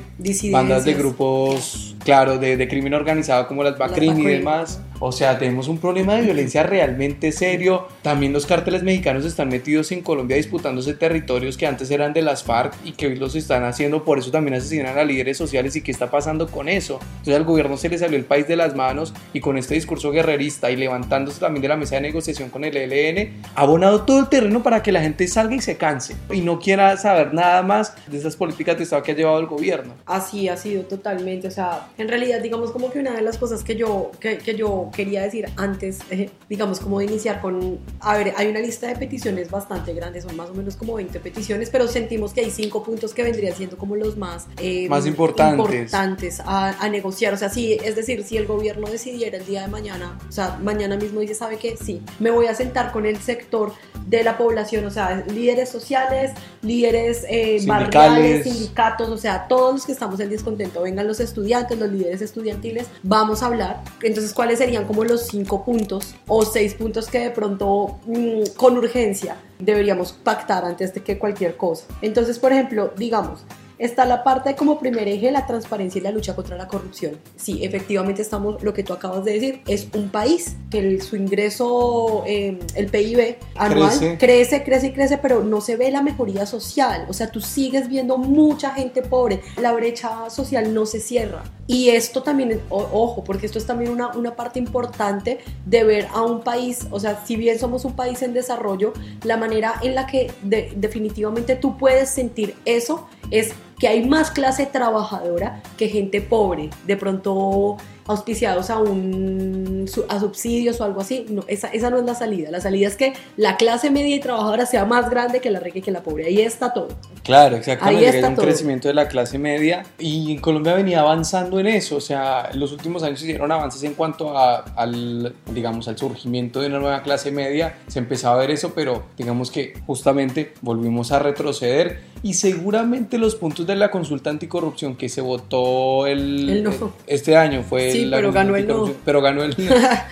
bandas 0.52 0.86
de 0.86 0.94
grupos, 0.94 1.93
claro, 2.04 2.38
de, 2.38 2.58
de 2.58 2.68
crimen 2.68 2.94
organizado 2.94 3.48
como 3.48 3.64
las 3.64 3.78
BACRIM 3.78 4.20
y 4.20 4.26
demás. 4.26 4.80
O 5.06 5.12
sea, 5.12 5.38
tenemos 5.38 5.68
un 5.68 5.80
problema 5.80 6.16
de 6.16 6.22
violencia 6.22 6.64
realmente 6.64 7.34
serio. 7.34 7.88
También 8.04 8.32
los 8.32 8.46
cárteles 8.46 8.84
mexicanos 8.84 9.26
están 9.26 9.50
metidos 9.50 9.92
en 9.92 10.02
Colombia 10.02 10.38
disputándose 10.38 10.94
territorios 10.94 11.58
que 11.58 11.68
antes 11.68 11.92
eran 11.92 12.14
de 12.14 12.22
las 12.22 12.44
FARC 12.44 12.74
y 12.86 12.94
que 12.94 13.08
hoy 13.08 13.18
los 13.18 13.36
están 13.36 13.66
haciendo, 13.66 14.06
por 14.06 14.20
eso 14.20 14.32
también 14.32 14.56
asesinan 14.56 14.98
a 14.98 15.04
líderes 15.04 15.38
sociales 15.38 15.76
y 15.76 15.82
qué 15.82 15.92
está 15.92 16.10
pasando 16.10 16.48
con 16.48 16.70
eso. 16.70 17.00
Entonces 17.02 17.36
al 17.36 17.44
gobierno 17.44 17.76
se 17.76 17.90
le 17.90 17.98
salió 17.98 18.18
el 18.18 18.24
país 18.24 18.48
de 18.48 18.56
las 18.56 18.76
manos 18.76 19.14
y 19.34 19.42
con 19.42 19.58
este 19.58 19.76
discurso 19.76 20.12
guerrerista 20.12 20.72
y 20.72 20.78
levantándose 20.78 21.42
también 21.42 21.64
de 21.64 21.68
la 21.68 21.76
mesa 21.76 21.96
de 21.96 22.02
negociación 22.02 22.50
con 22.50 22.64
el 22.64 22.78
ELN, 22.78 23.42
ha 23.56 23.62
abonado 23.62 24.04
todo 24.04 24.20
el 24.20 24.30
terreno 24.30 24.64
para 24.64 24.82
que 24.84 24.94
la 24.94 25.02
gente 25.02 25.28
salga 25.28 25.56
y 25.56 25.60
se 25.60 25.76
canse 25.76 26.16
y 26.32 26.40
no 26.40 26.60
quiera 26.60 26.96
saber 26.96 27.34
nada 27.34 27.62
más 27.62 27.94
de 28.08 28.18
esas 28.18 28.38
políticas 28.38 28.78
de 28.78 28.84
Estado 28.84 29.04
que 29.04 29.12
ha 29.12 29.16
llevado 29.16 29.40
el 29.40 29.48
gobierno. 29.48 29.96
Así 30.06 30.48
ha 30.48 30.56
sido 30.56 30.84
totalmente, 30.84 31.50
o 31.50 31.52
sea, 31.52 31.88
en 31.98 32.08
realidad 32.08 32.42
digamos 32.42 32.72
como 32.72 32.92
que 32.92 33.00
una 33.00 33.12
de 33.12 33.22
las 33.22 33.38
cosas 33.38 33.64
que 33.64 33.76
yo, 33.76 34.12
que, 34.20 34.38
que 34.38 34.56
yo 34.56 34.90
quería 34.96 35.22
decir 35.24 35.46
antes, 35.58 36.00
eh, 36.10 36.30
digamos 36.50 36.80
como 36.80 37.00
de 37.00 37.06
iniciar 37.06 37.42
con, 37.42 37.80
a 38.00 38.18
ver, 38.18 38.34
hay 38.38 38.48
una 38.48 38.60
lista 38.60 38.88
de 38.88 38.96
peticiones 38.96 39.50
bastante 39.52 39.94
grande, 39.94 40.22
son 40.22 40.36
más 40.36 40.50
o 40.50 40.54
menos 40.54 40.76
como 40.76 40.96
20 40.96 41.20
peticiones, 41.20 41.70
pero 41.70 41.88
sentimos 41.88 42.34
que 42.34 42.42
hay 42.42 42.52
cinco 42.52 42.84
puntos 42.84 43.14
que 43.14 43.24
vendrían 43.24 43.56
siendo 43.56 43.78
como 43.78 43.96
los 43.96 44.18
más, 44.18 44.48
eh, 44.58 44.88
Más 44.90 45.06
importantes. 45.06 45.60
importantes 45.60 46.40
a, 46.40 46.72
a 46.84 46.90
negociar, 46.90 47.34
o 47.34 47.38
sea, 47.38 47.50
sí, 47.50 47.78
es 47.84 47.96
decir, 47.96 48.24
si 48.24 48.38
el 48.38 48.46
gobierno 48.48 48.88
decidiera 48.88 49.38
el 49.38 49.46
día 49.46 49.62
de 49.62 49.68
mañana, 49.68 50.18
o 50.28 50.32
sea, 50.32 50.58
mañana 50.62 50.96
mismo 50.98 51.20
dice, 51.20 51.36
¿sabe 51.36 51.58
qué? 51.58 51.78
Sí, 51.78 52.02
me 52.20 52.32
voy 52.32 52.48
a 52.48 52.56
sentar 52.56 52.92
con 52.92 53.06
el 53.06 53.18
sector 53.18 53.74
de 54.08 54.24
la 54.24 54.38
población, 54.38 54.86
o 54.86 54.90
sea, 54.92 55.24
líderes 55.34 55.70
sociales, 55.70 56.32
líderes 56.62 57.26
eh, 57.30 57.60
Sindicales. 57.60 57.94
barriales, 57.94 58.44
sindicatos, 58.44 59.10
o 59.10 59.18
sea, 59.18 59.48
todos 59.48 59.74
los 59.74 59.86
que 59.86 59.92
estamos 59.92 60.20
en 60.20 60.30
descontento, 60.30 60.82
vengan 60.82 61.08
los 61.08 61.20
estudiantes, 61.20 61.78
los 61.84 61.92
líderes 61.92 62.22
estudiantiles, 62.22 62.88
vamos 63.04 63.44
a 63.44 63.48
hablar. 63.48 63.84
Entonces, 64.02 64.34
¿cuáles 64.34 64.60
serían 64.60 64.86
como 64.86 65.04
los 65.04 65.28
cinco 65.28 65.64
puntos 65.64 66.16
o 66.28 66.44
seis 66.44 66.74
puntos 66.74 67.08
que 67.08 67.20
de 67.20 67.30
pronto 67.32 68.00
mm, 68.06 68.56
con 68.56 68.78
urgencia 68.78 69.36
deberíamos 69.60 70.12
pactar 70.12 70.66
antes 70.66 70.94
de 70.94 71.02
que 71.02 71.18
cualquier 71.18 71.58
cosa? 71.58 71.86
Entonces, 72.02 72.40
por 72.40 72.52
ejemplo, 72.52 72.94
digamos, 72.98 73.46
está 73.78 74.06
la 74.06 74.24
parte 74.24 74.56
como 74.56 74.80
primer 74.80 75.08
eje, 75.08 75.32
la 75.32 75.46
transparencia 75.46 76.00
y 76.00 76.02
la 76.04 76.12
lucha 76.12 76.36
contra 76.36 76.56
la 76.58 76.68
corrupción. 76.68 77.18
Sí, 77.36 77.64
efectivamente 77.64 78.22
estamos, 78.22 78.62
lo 78.64 78.74
que 78.74 78.84
tú 78.84 78.94
acabas 78.94 79.24
de 79.26 79.34
decir, 79.34 79.62
es 79.68 79.88
un 79.94 80.10
país 80.10 80.56
que 80.70 80.80
el- 80.80 81.02
su 81.02 81.16
ingreso, 81.16 82.24
eh, 82.26 82.60
el 82.76 82.88
PIB 82.88 83.38
anual, 83.56 83.90
Crece. 83.98 84.18
crece, 84.18 84.64
crece 84.64 84.88
y 84.88 84.92
crece, 84.94 85.18
pero 85.18 85.44
no 85.44 85.62
se 85.62 85.76
ve 85.76 85.92
la 85.92 86.02
mejoría 86.02 86.46
social. 86.46 87.06
O 87.10 87.14
sea, 87.14 87.32
tú 87.32 87.42
sigues 87.42 87.88
viendo 87.90 88.18
mucha 88.18 88.72
gente 88.72 89.02
pobre, 89.02 89.42
la 89.62 89.72
brecha 89.74 90.30
social 90.30 90.74
no 90.74 90.86
se 90.86 91.00
cierra. 91.00 91.44
Y 91.68 91.90
esto 91.90 92.24
también, 92.24 92.60
o- 92.70 92.88
ojo, 92.92 93.24
porque 93.24 93.46
esto 93.46 93.58
es 93.58 93.66
también 93.66 93.92
una, 93.92 94.10
una 94.16 94.36
parte 94.36 94.60
importante 94.60 95.40
de 95.66 95.84
ver 95.84 96.08
a 96.14 96.22
un 96.22 96.42
país, 96.42 96.88
o 96.92 97.00
sea, 97.00 97.24
si 97.26 97.36
bien 97.36 97.58
somos 97.60 97.86
un 97.86 97.94
país 97.94 98.22
en 98.22 98.34
desarrollo, 98.34 98.94
la 99.24 99.38
manera 99.38 99.76
en 99.82 99.96
la 99.96 100.06
que 100.08 100.32
de- 100.42 100.72
definitivamente 100.76 101.56
tú 101.56 101.78
puedes 101.78 102.10
sentir 102.10 102.56
eso 102.66 103.08
es 103.32 103.52
que 103.84 103.90
hay 103.90 104.08
más 104.08 104.32
clase 104.32 104.66
trabajadora 104.66 105.62
que 105.76 105.90
gente 105.90 106.22
pobre, 106.22 106.70
de 106.88 106.96
pronto 106.96 107.76
auspiciados 108.08 108.70
a 108.70 108.80
un 108.80 109.86
a 110.10 110.20
subsidios 110.20 110.80
o 110.82 110.84
algo 110.86 111.02
así. 111.02 111.26
No, 111.30 111.44
esa, 111.48 111.68
esa 111.68 111.90
no 111.90 111.98
es 111.98 112.06
la 112.06 112.16
salida. 112.16 112.50
La 112.52 112.62
salida 112.62 112.88
es 112.88 112.96
que 112.96 113.14
la 113.38 113.58
clase 113.58 113.90
media 113.92 114.16
y 114.16 114.20
trabajadora 114.20 114.66
sea 114.66 114.86
más 114.86 115.10
grande 115.10 115.42
que 115.42 115.50
la 115.52 115.60
rica 115.60 115.80
y 115.80 115.82
que 115.82 115.92
la 115.92 116.02
pobre. 116.04 116.26
Ahí 116.26 116.40
está 116.42 116.74
todo. 116.74 116.88
Claro, 117.24 117.56
exactamente. 117.58 118.00
Ahí 118.00 118.06
está 118.16 118.28
hay 118.28 118.32
un 118.32 118.36
todo. 118.36 118.46
crecimiento 118.46 118.88
de 118.88 118.94
la 118.94 119.08
clase 119.08 119.38
media 119.38 119.84
y 120.00 120.32
en 120.32 120.40
Colombia 120.40 120.74
venía 120.74 121.02
avanzando 121.02 121.60
en 121.60 121.68
eso. 121.68 121.98
O 121.98 122.02
sea, 122.02 122.50
en 122.54 122.60
los 122.60 122.72
últimos 122.72 123.04
años 123.04 123.20
se 123.20 123.26
hicieron 123.26 123.52
avances 123.52 123.84
en 123.84 123.94
cuanto 123.94 124.38
a- 124.38 124.60
al, 124.76 125.34
digamos, 125.54 125.88
al 125.88 125.98
surgimiento 125.98 126.62
de 126.62 126.68
una 126.68 126.80
nueva 126.80 127.04
clase 127.04 127.32
media. 127.32 127.78
Se 127.88 128.00
empezaba 128.00 128.36
a 128.36 128.40
ver 128.40 128.52
eso, 128.52 128.74
pero 128.74 129.04
digamos 129.18 129.52
que 129.52 129.74
justamente 129.86 130.54
volvimos 130.62 131.12
a 131.12 131.20
retroceder 131.20 132.00
y 132.24 132.36
seguramente 132.36 133.18
los 133.18 133.36
puntos 133.36 133.68
de 133.68 133.76
la 133.76 133.92
consulta 133.92 134.30
anticorrupción 134.30 134.96
que 134.96 135.10
se 135.10 135.20
votó 135.22 136.08
el, 136.08 136.50
El 136.50 136.64
no. 136.64 136.94
este 137.06 137.36
año 137.36 137.64
fue 137.64 137.92
Sí, 137.94 138.08
pero 138.12 138.32
ganó 138.32 138.56
el 138.56 138.68
no. 138.68 138.92
Pero 139.06 139.22
ganó 139.22 139.44
el, 139.44 139.56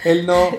el 0.05 0.25
no. 0.25 0.49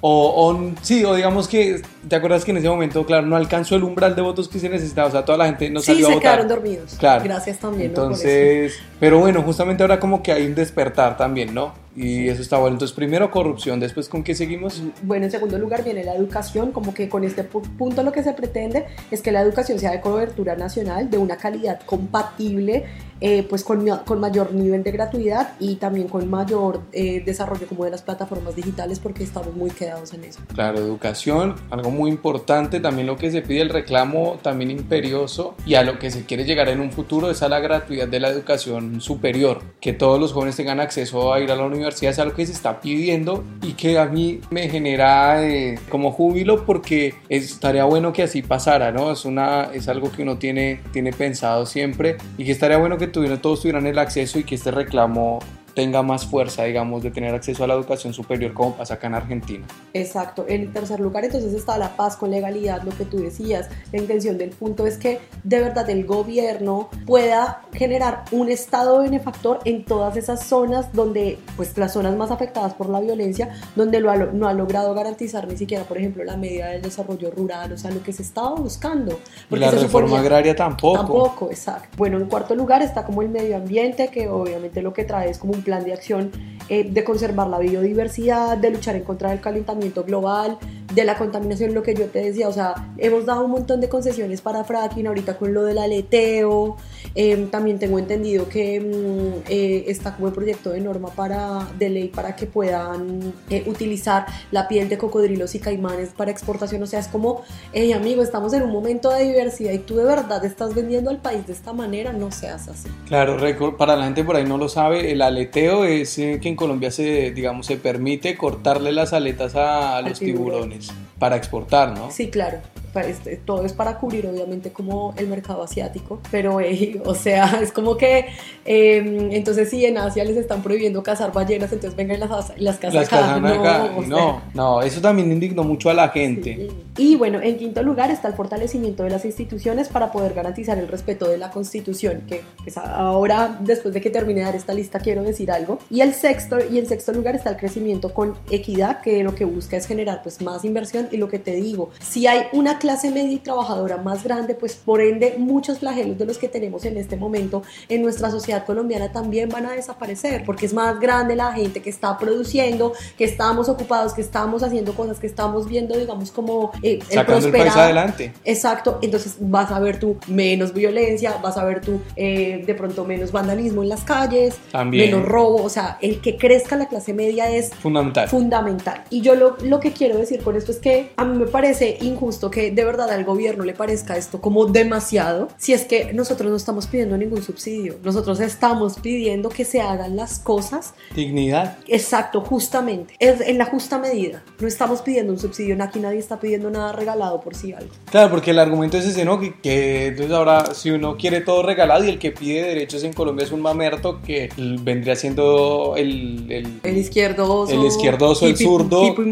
O, 0.00 0.50
o- 0.50 0.70
sí, 0.82 1.04
o 1.04 1.14
digamos 1.14 1.48
que, 1.48 1.82
¿te 2.08 2.16
acuerdas 2.16 2.44
que 2.44 2.50
en 2.52 2.56
ese 2.58 2.68
momento, 2.68 3.04
claro, 3.06 3.26
no 3.26 3.36
alcanzó 3.36 3.76
el 3.76 3.84
umbral 3.84 4.16
de 4.16 4.22
votos 4.22 4.48
que 4.48 4.58
se 4.58 4.68
necesitaba? 4.68 5.08
O 5.08 5.10
sea, 5.10 5.24
toda 5.24 5.38
la 5.38 5.46
gente 5.46 5.70
no 5.70 5.80
sí, 5.80 5.86
salió 5.86 6.06
a 6.06 6.08
se 6.10 6.14
votar. 6.16 6.32
quedaron 6.32 6.48
dormidos. 6.48 6.94
Claro. 6.98 7.24
Gracias 7.24 7.58
también. 7.58 7.88
Entonces, 7.90 8.74
pero 8.98 9.18
bueno, 9.18 9.42
justamente 9.42 9.82
ahora 9.82 10.00
como 10.00 10.22
que 10.22 10.32
hay 10.32 10.46
un 10.46 10.54
despertar 10.54 11.16
también, 11.16 11.52
¿no? 11.54 11.74
Y 11.94 12.28
eso 12.28 12.40
está 12.40 12.58
bueno. 12.58 12.74
Entonces, 12.76 12.94
primero 12.96 13.30
corrupción, 13.30 13.78
después 13.78 14.08
¿con 14.08 14.22
qué 14.22 14.34
seguimos? 14.34 14.82
Bueno, 15.02 15.26
en 15.26 15.30
segundo 15.30 15.58
lugar 15.58 15.84
viene 15.84 16.04
la 16.04 16.14
educación, 16.14 16.72
como 16.72 16.94
que 16.94 17.08
con 17.08 17.22
este 17.24 17.48
pu- 17.48 17.62
punto 17.76 18.02
lo 18.02 18.12
que 18.12 18.22
se 18.22 18.32
pretende 18.32 18.86
es 19.10 19.20
que 19.20 19.30
la 19.30 19.42
educación 19.42 19.78
sea 19.78 19.90
de 19.90 20.00
cobertura 20.00 20.56
nacional, 20.56 21.10
de 21.10 21.18
una 21.18 21.36
calidad 21.36 21.80
compatible, 21.84 22.84
eh, 23.20 23.44
pues 23.48 23.62
con, 23.62 23.86
con 24.04 24.18
mayor 24.18 24.52
nivel 24.52 24.82
de 24.82 24.90
gratuidad 24.90 25.52
y 25.60 25.76
también 25.76 26.08
con 26.08 26.28
mayor 26.28 26.80
eh, 26.92 27.22
desarrollo 27.24 27.68
como 27.68 27.84
de 27.84 27.90
las 27.92 28.02
plataformas 28.02 28.56
digitales 28.56 28.98
porque 28.98 29.22
estamos 29.22 29.54
muy 29.54 29.70
quedados 29.70 30.12
en 30.12 30.24
eso. 30.24 30.40
Claro, 30.54 30.78
educación, 30.78 31.54
algo 31.70 31.90
muy 31.90 32.10
importante, 32.10 32.80
también 32.80 33.06
lo 33.06 33.16
que 33.16 33.30
se 33.30 33.42
pide, 33.42 33.60
el 33.60 33.68
reclamo 33.68 34.38
también 34.42 34.72
imperioso 34.72 35.54
y 35.66 35.74
a 35.74 35.82
lo 35.84 35.98
que 36.00 36.10
se 36.10 36.24
quiere 36.24 36.44
llegar 36.44 36.68
en 36.68 36.80
un 36.80 36.90
futuro 36.90 37.30
es 37.30 37.42
a 37.42 37.48
la 37.48 37.60
gratuidad 37.60 38.08
de 38.08 38.18
la 38.18 38.28
educación 38.28 39.00
superior, 39.00 39.60
que 39.80 39.92
todos 39.92 40.18
los 40.18 40.32
jóvenes 40.32 40.56
tengan 40.56 40.80
acceso 40.80 41.32
a 41.32 41.38
ir 41.40 41.50
a 41.52 41.56
la 41.56 41.62
universidad, 41.64 41.81
es 41.88 42.18
algo 42.18 42.34
que 42.34 42.46
se 42.46 42.52
está 42.52 42.80
pidiendo 42.80 43.44
y 43.62 43.72
que 43.72 43.98
a 43.98 44.06
mí 44.06 44.40
me 44.50 44.68
genera 44.68 45.44
eh, 45.44 45.78
como 45.88 46.12
júbilo 46.12 46.64
porque 46.64 47.14
estaría 47.28 47.84
bueno 47.84 48.12
que 48.12 48.22
así 48.22 48.42
pasara, 48.42 48.92
¿no? 48.92 49.12
Es, 49.12 49.24
una, 49.24 49.70
es 49.72 49.88
algo 49.88 50.10
que 50.10 50.22
uno 50.22 50.38
tiene, 50.38 50.80
tiene 50.92 51.12
pensado 51.12 51.66
siempre 51.66 52.16
y 52.38 52.44
que 52.44 52.52
estaría 52.52 52.76
bueno 52.76 52.98
que 52.98 53.06
tuviera, 53.06 53.40
todos 53.40 53.60
tuvieran 53.60 53.86
el 53.86 53.98
acceso 53.98 54.38
y 54.38 54.44
que 54.44 54.54
este 54.54 54.70
reclamo 54.70 55.40
tenga 55.74 56.02
más 56.02 56.26
fuerza, 56.26 56.64
digamos, 56.64 57.02
de 57.02 57.10
tener 57.10 57.34
acceso 57.34 57.64
a 57.64 57.66
la 57.66 57.74
educación 57.74 58.12
superior 58.12 58.52
como 58.52 58.74
pasa 58.74 58.94
acá 58.94 59.06
en 59.06 59.14
Argentina. 59.14 59.66
Exacto. 59.94 60.44
En 60.48 60.72
tercer 60.72 61.00
lugar, 61.00 61.24
entonces 61.24 61.52
está 61.54 61.78
la 61.78 61.96
paz 61.96 62.16
con 62.16 62.30
legalidad, 62.30 62.82
lo 62.82 62.90
que 62.92 63.04
tú 63.04 63.18
decías. 63.18 63.68
La 63.92 63.98
intención 63.98 64.38
del 64.38 64.50
punto 64.50 64.86
es 64.86 64.98
que 64.98 65.20
de 65.44 65.60
verdad 65.60 65.88
el 65.90 66.04
gobierno 66.04 66.88
pueda 67.06 67.62
generar 67.72 68.24
un 68.32 68.50
estado 68.50 69.00
benefactor 69.00 69.60
en 69.64 69.84
todas 69.84 70.16
esas 70.16 70.44
zonas 70.44 70.92
donde, 70.92 71.38
pues 71.56 71.76
las 71.78 71.92
zonas 71.92 72.16
más 72.16 72.30
afectadas 72.30 72.74
por 72.74 72.88
la 72.88 73.00
violencia, 73.00 73.50
donde 73.76 74.00
lo 74.00 74.10
ha 74.10 74.16
no 74.16 74.46
ha 74.48 74.52
logrado 74.52 74.94
garantizar 74.94 75.48
ni 75.48 75.56
siquiera, 75.56 75.84
por 75.84 75.98
ejemplo, 75.98 76.22
la 76.24 76.36
medida 76.36 76.68
del 76.68 76.82
desarrollo 76.82 77.30
rural, 77.30 77.72
o 77.72 77.78
sea, 77.78 77.90
lo 77.90 78.02
que 78.02 78.12
se 78.12 78.22
estaba 78.22 78.54
buscando. 78.54 79.18
Y 79.50 79.56
la 79.56 79.70
reforma 79.70 80.08
suponía- 80.08 80.20
agraria 80.20 80.54
tampoco. 80.56 80.96
Tampoco, 80.98 81.50
exacto. 81.50 81.88
Bueno, 81.96 82.18
en 82.18 82.26
cuarto 82.26 82.54
lugar 82.54 82.82
está 82.82 83.04
como 83.04 83.22
el 83.22 83.28
medio 83.30 83.56
ambiente, 83.56 84.08
que 84.08 84.28
obviamente 84.28 84.82
lo 84.82 84.92
que 84.92 85.04
trae 85.04 85.30
es 85.30 85.38
como 85.38 85.52
un 85.54 85.61
plan 85.62 85.84
de 85.84 85.92
acción 85.92 86.30
eh, 86.68 86.88
de 86.88 87.04
conservar 87.04 87.48
la 87.48 87.58
biodiversidad, 87.58 88.56
de 88.56 88.70
luchar 88.70 88.96
en 88.96 89.02
contra 89.02 89.30
del 89.30 89.40
calentamiento 89.40 90.04
global, 90.04 90.58
de 90.94 91.04
la 91.04 91.16
contaminación, 91.16 91.74
lo 91.74 91.82
que 91.82 91.94
yo 91.94 92.06
te 92.06 92.20
decía, 92.20 92.48
o 92.48 92.52
sea, 92.52 92.92
hemos 92.98 93.26
dado 93.26 93.44
un 93.44 93.50
montón 93.50 93.80
de 93.80 93.88
concesiones 93.88 94.40
para 94.40 94.64
fracking, 94.64 95.06
ahorita 95.06 95.36
con 95.36 95.52
lo 95.54 95.64
del 95.64 95.78
aleteo, 95.78 96.76
eh, 97.14 97.48
también 97.50 97.78
tengo 97.78 97.98
entendido 97.98 98.48
que 98.48 98.80
mm, 98.80 99.50
eh, 99.50 99.84
está 99.88 100.14
como 100.14 100.28
el 100.28 100.34
proyecto 100.34 100.70
de 100.70 100.80
norma 100.80 101.10
para, 101.10 101.68
de 101.78 101.90
ley 101.90 102.08
para 102.08 102.36
que 102.36 102.46
puedan 102.46 103.32
eh, 103.50 103.64
utilizar 103.66 104.26
la 104.50 104.68
piel 104.68 104.88
de 104.88 104.98
cocodrilos 104.98 105.54
y 105.54 105.58
caimanes 105.58 106.10
para 106.10 106.30
exportación, 106.30 106.82
o 106.82 106.86
sea, 106.86 107.00
es 107.00 107.08
como, 107.08 107.42
hey 107.72 107.92
amigo, 107.92 108.22
estamos 108.22 108.52
en 108.52 108.62
un 108.62 108.72
momento 108.72 109.10
de 109.10 109.24
diversidad 109.24 109.72
y 109.72 109.78
tú 109.78 109.96
de 109.96 110.04
verdad 110.04 110.44
estás 110.44 110.74
vendiendo 110.74 111.10
al 111.10 111.18
país 111.18 111.46
de 111.46 111.52
esta 111.52 111.72
manera, 111.72 112.12
no 112.12 112.30
seas 112.30 112.68
así. 112.68 112.88
Claro, 113.06 113.36
para 113.76 113.96
la 113.96 114.04
gente 114.04 114.24
por 114.24 114.36
ahí 114.36 114.44
no 114.44 114.58
lo 114.58 114.68
sabe, 114.68 115.12
el 115.12 115.22
aleteo 115.22 115.84
es 115.84 116.18
eh, 116.18 116.38
que 116.40 116.48
en 116.48 116.56
Colombia 116.56 116.90
se, 116.90 117.30
digamos, 117.32 117.66
se 117.66 117.76
permite 117.76 118.36
cortarle 118.36 118.92
las 118.92 119.12
aletas 119.12 119.54
a, 119.54 120.00
los 120.02 120.18
tiburón. 120.18 120.70
tiburones 120.70 120.92
para 121.18 121.36
exportar, 121.36 121.96
¿no? 121.96 122.10
Sí, 122.10 122.30
claro. 122.30 122.58
Este, 122.94 123.36
todo 123.36 123.64
es 123.64 123.72
para 123.72 123.98
cubrir 123.98 124.26
obviamente 124.26 124.72
como 124.72 125.14
el 125.16 125.28
mercado 125.28 125.62
asiático, 125.62 126.20
pero 126.30 126.60
eh, 126.60 127.00
o 127.04 127.14
sea, 127.14 127.60
es 127.62 127.72
como 127.72 127.96
que 127.96 128.26
eh, 128.64 129.28
entonces 129.32 129.70
si 129.70 129.84
en 129.84 129.98
Asia 129.98 130.24
les 130.24 130.36
están 130.36 130.62
prohibiendo 130.62 131.02
cazar 131.02 131.32
ballenas, 131.32 131.72
entonces 131.72 131.96
vengan 131.96 132.20
las, 132.20 132.52
las 132.58 132.78
cazan 132.78 132.94
Las 133.00 133.06
acá. 133.08 133.20
cazan 133.20 133.46
acá. 133.46 133.84
o 133.96 134.00
sea, 134.00 134.08
No, 134.08 134.42
no, 134.54 134.82
eso 134.82 135.00
también 135.00 135.30
indignó 135.32 135.64
mucho 135.64 135.90
a 135.90 135.94
la 135.94 136.08
gente. 136.10 136.68
Sí. 136.96 137.02
Y 137.02 137.16
bueno, 137.16 137.40
en 137.40 137.56
quinto 137.56 137.82
lugar 137.82 138.10
está 138.10 138.28
el 138.28 138.34
fortalecimiento 138.34 139.02
de 139.04 139.10
las 139.10 139.24
instituciones 139.24 139.88
para 139.88 140.12
poder 140.12 140.34
garantizar 140.34 140.78
el 140.78 140.88
respeto 140.88 141.26
de 141.28 141.38
la 141.38 141.50
Constitución, 141.50 142.22
que 142.28 142.42
pues, 142.62 142.76
ahora, 142.76 143.58
después 143.60 143.94
de 143.94 144.00
que 144.00 144.10
termine 144.10 144.40
de 144.40 144.46
dar 144.46 144.56
esta 144.56 144.74
lista, 144.74 144.98
quiero 144.98 145.22
decir 145.22 145.50
algo. 145.50 145.78
Y 145.90 146.02
el 146.02 146.12
sexto, 146.12 146.58
y 146.70 146.78
en 146.78 146.86
sexto 146.86 147.12
lugar 147.12 147.34
está 147.34 147.50
el 147.50 147.56
crecimiento 147.56 148.12
con 148.12 148.34
equidad, 148.50 149.00
que 149.00 149.22
lo 149.22 149.34
que 149.34 149.44
busca 149.46 149.76
es 149.76 149.86
generar 149.86 150.22
pues 150.22 150.42
más 150.42 150.64
inversión 150.64 151.08
y 151.10 151.16
lo 151.16 151.28
que 151.28 151.38
te 151.38 151.54
digo, 151.54 151.90
si 152.00 152.26
hay 152.26 152.42
una 152.52 152.78
clase 152.82 153.10
media 153.12 153.32
y 153.32 153.38
trabajadora 153.38 153.96
más 153.96 154.24
grande, 154.24 154.54
pues 154.56 154.74
por 154.74 155.00
ende 155.00 155.36
muchos 155.38 155.78
flagelos 155.78 156.18
de 156.18 156.26
los 156.26 156.36
que 156.36 156.48
tenemos 156.48 156.84
en 156.84 156.96
este 156.96 157.16
momento 157.16 157.62
en 157.88 158.02
nuestra 158.02 158.28
sociedad 158.30 158.66
colombiana 158.66 159.12
también 159.12 159.48
van 159.48 159.66
a 159.66 159.72
desaparecer, 159.72 160.42
porque 160.44 160.66
es 160.66 160.74
más 160.74 160.98
grande 160.98 161.36
la 161.36 161.52
gente 161.52 161.80
que 161.80 161.90
está 161.90 162.18
produciendo, 162.18 162.92
que 163.16 163.24
estamos 163.24 163.68
ocupados, 163.68 164.14
que 164.14 164.20
estamos 164.20 164.64
haciendo 164.64 164.94
cosas, 164.94 165.20
que 165.20 165.28
estamos 165.28 165.68
viendo, 165.68 165.96
digamos, 165.96 166.32
como 166.32 166.72
eh, 166.82 166.98
el 166.98 167.02
Sacando 167.02 167.46
el 167.46 167.52
país 167.52 167.62
prosperar. 167.62 167.78
adelante. 167.78 168.32
Exacto, 168.44 168.98
entonces 169.00 169.36
vas 169.38 169.70
a 169.70 169.78
ver 169.78 170.00
tú 170.00 170.16
menos 170.26 170.74
violencia, 170.74 171.36
vas 171.40 171.56
a 171.56 171.64
ver 171.64 171.80
tú 171.80 172.00
eh, 172.16 172.64
de 172.66 172.74
pronto 172.74 173.04
menos 173.04 173.30
vandalismo 173.30 173.82
en 173.84 173.90
las 173.90 174.02
calles, 174.02 174.56
También. 174.72 175.10
menos 175.12 175.24
robo, 175.28 175.62
o 175.62 175.68
sea, 175.68 175.98
el 176.02 176.20
que 176.20 176.36
crezca 176.36 176.74
la 176.74 176.88
clase 176.88 177.14
media 177.14 177.48
es 177.48 177.70
Fundamental. 177.74 178.28
fundamental. 178.28 179.04
Y 179.08 179.20
yo 179.20 179.36
lo, 179.36 179.56
lo 179.62 179.78
que 179.78 179.92
quiero 179.92 180.18
decir 180.18 180.42
con 180.42 180.56
esto 180.56 180.72
es 180.72 180.78
que 180.78 181.10
a 181.16 181.24
mí 181.24 181.38
me 181.38 181.46
parece 181.46 181.96
injusto 182.00 182.50
que 182.50 182.71
de 182.72 182.84
verdad 182.84 183.10
al 183.10 183.24
gobierno 183.24 183.64
le 183.64 183.74
parezca 183.74 184.16
esto 184.16 184.40
como 184.40 184.66
demasiado, 184.66 185.48
si 185.58 185.72
es 185.72 185.84
que 185.84 186.12
nosotros 186.12 186.50
no 186.50 186.56
estamos 186.56 186.86
pidiendo 186.86 187.16
ningún 187.16 187.42
subsidio, 187.42 187.96
nosotros 188.02 188.40
estamos 188.40 188.98
pidiendo 189.00 189.48
que 189.48 189.64
se 189.64 189.80
hagan 189.80 190.16
las 190.16 190.38
cosas 190.38 190.94
Dignidad. 191.14 191.78
Exacto, 191.86 192.40
justamente. 192.40 193.14
Es 193.18 193.40
en 193.40 193.58
la 193.58 193.66
justa 193.66 193.98
medida. 193.98 194.42
No 194.60 194.66
estamos 194.68 195.02
pidiendo 195.02 195.32
un 195.32 195.38
subsidio, 195.38 195.76
aquí 195.82 195.98
nadie 196.00 196.18
está 196.18 196.38
pidiendo 196.40 196.70
nada 196.70 196.92
regalado 196.92 197.40
por 197.40 197.54
sí 197.54 197.72
algo. 197.72 197.90
Claro, 198.10 198.30
porque 198.30 198.52
el 198.52 198.58
argumento 198.58 198.96
es 198.96 199.04
ese, 199.06 199.24
¿no? 199.24 199.38
Que, 199.40 199.54
que 199.60 200.06
entonces 200.08 200.32
ahora 200.34 200.74
si 200.74 200.90
uno 200.90 201.16
quiere 201.16 201.40
todo 201.40 201.62
regalado 201.62 202.04
y 202.04 202.08
el 202.08 202.18
que 202.18 202.32
pide 202.32 202.62
derechos 202.62 203.02
en 203.04 203.12
Colombia 203.12 203.44
es 203.44 203.52
un 203.52 203.60
mamerto 203.60 204.20
que 204.24 204.48
vendría 204.56 205.16
siendo 205.16 205.94
el... 205.96 206.50
el- 206.50 206.80
El 206.82 206.96
izquierdoso. 206.98 207.72
El 207.72 207.84
izquierdoso, 207.84 208.46
el 208.46 208.54
hippie- 208.54 208.64
zurdo. 208.64 209.04
hippie 209.04 209.24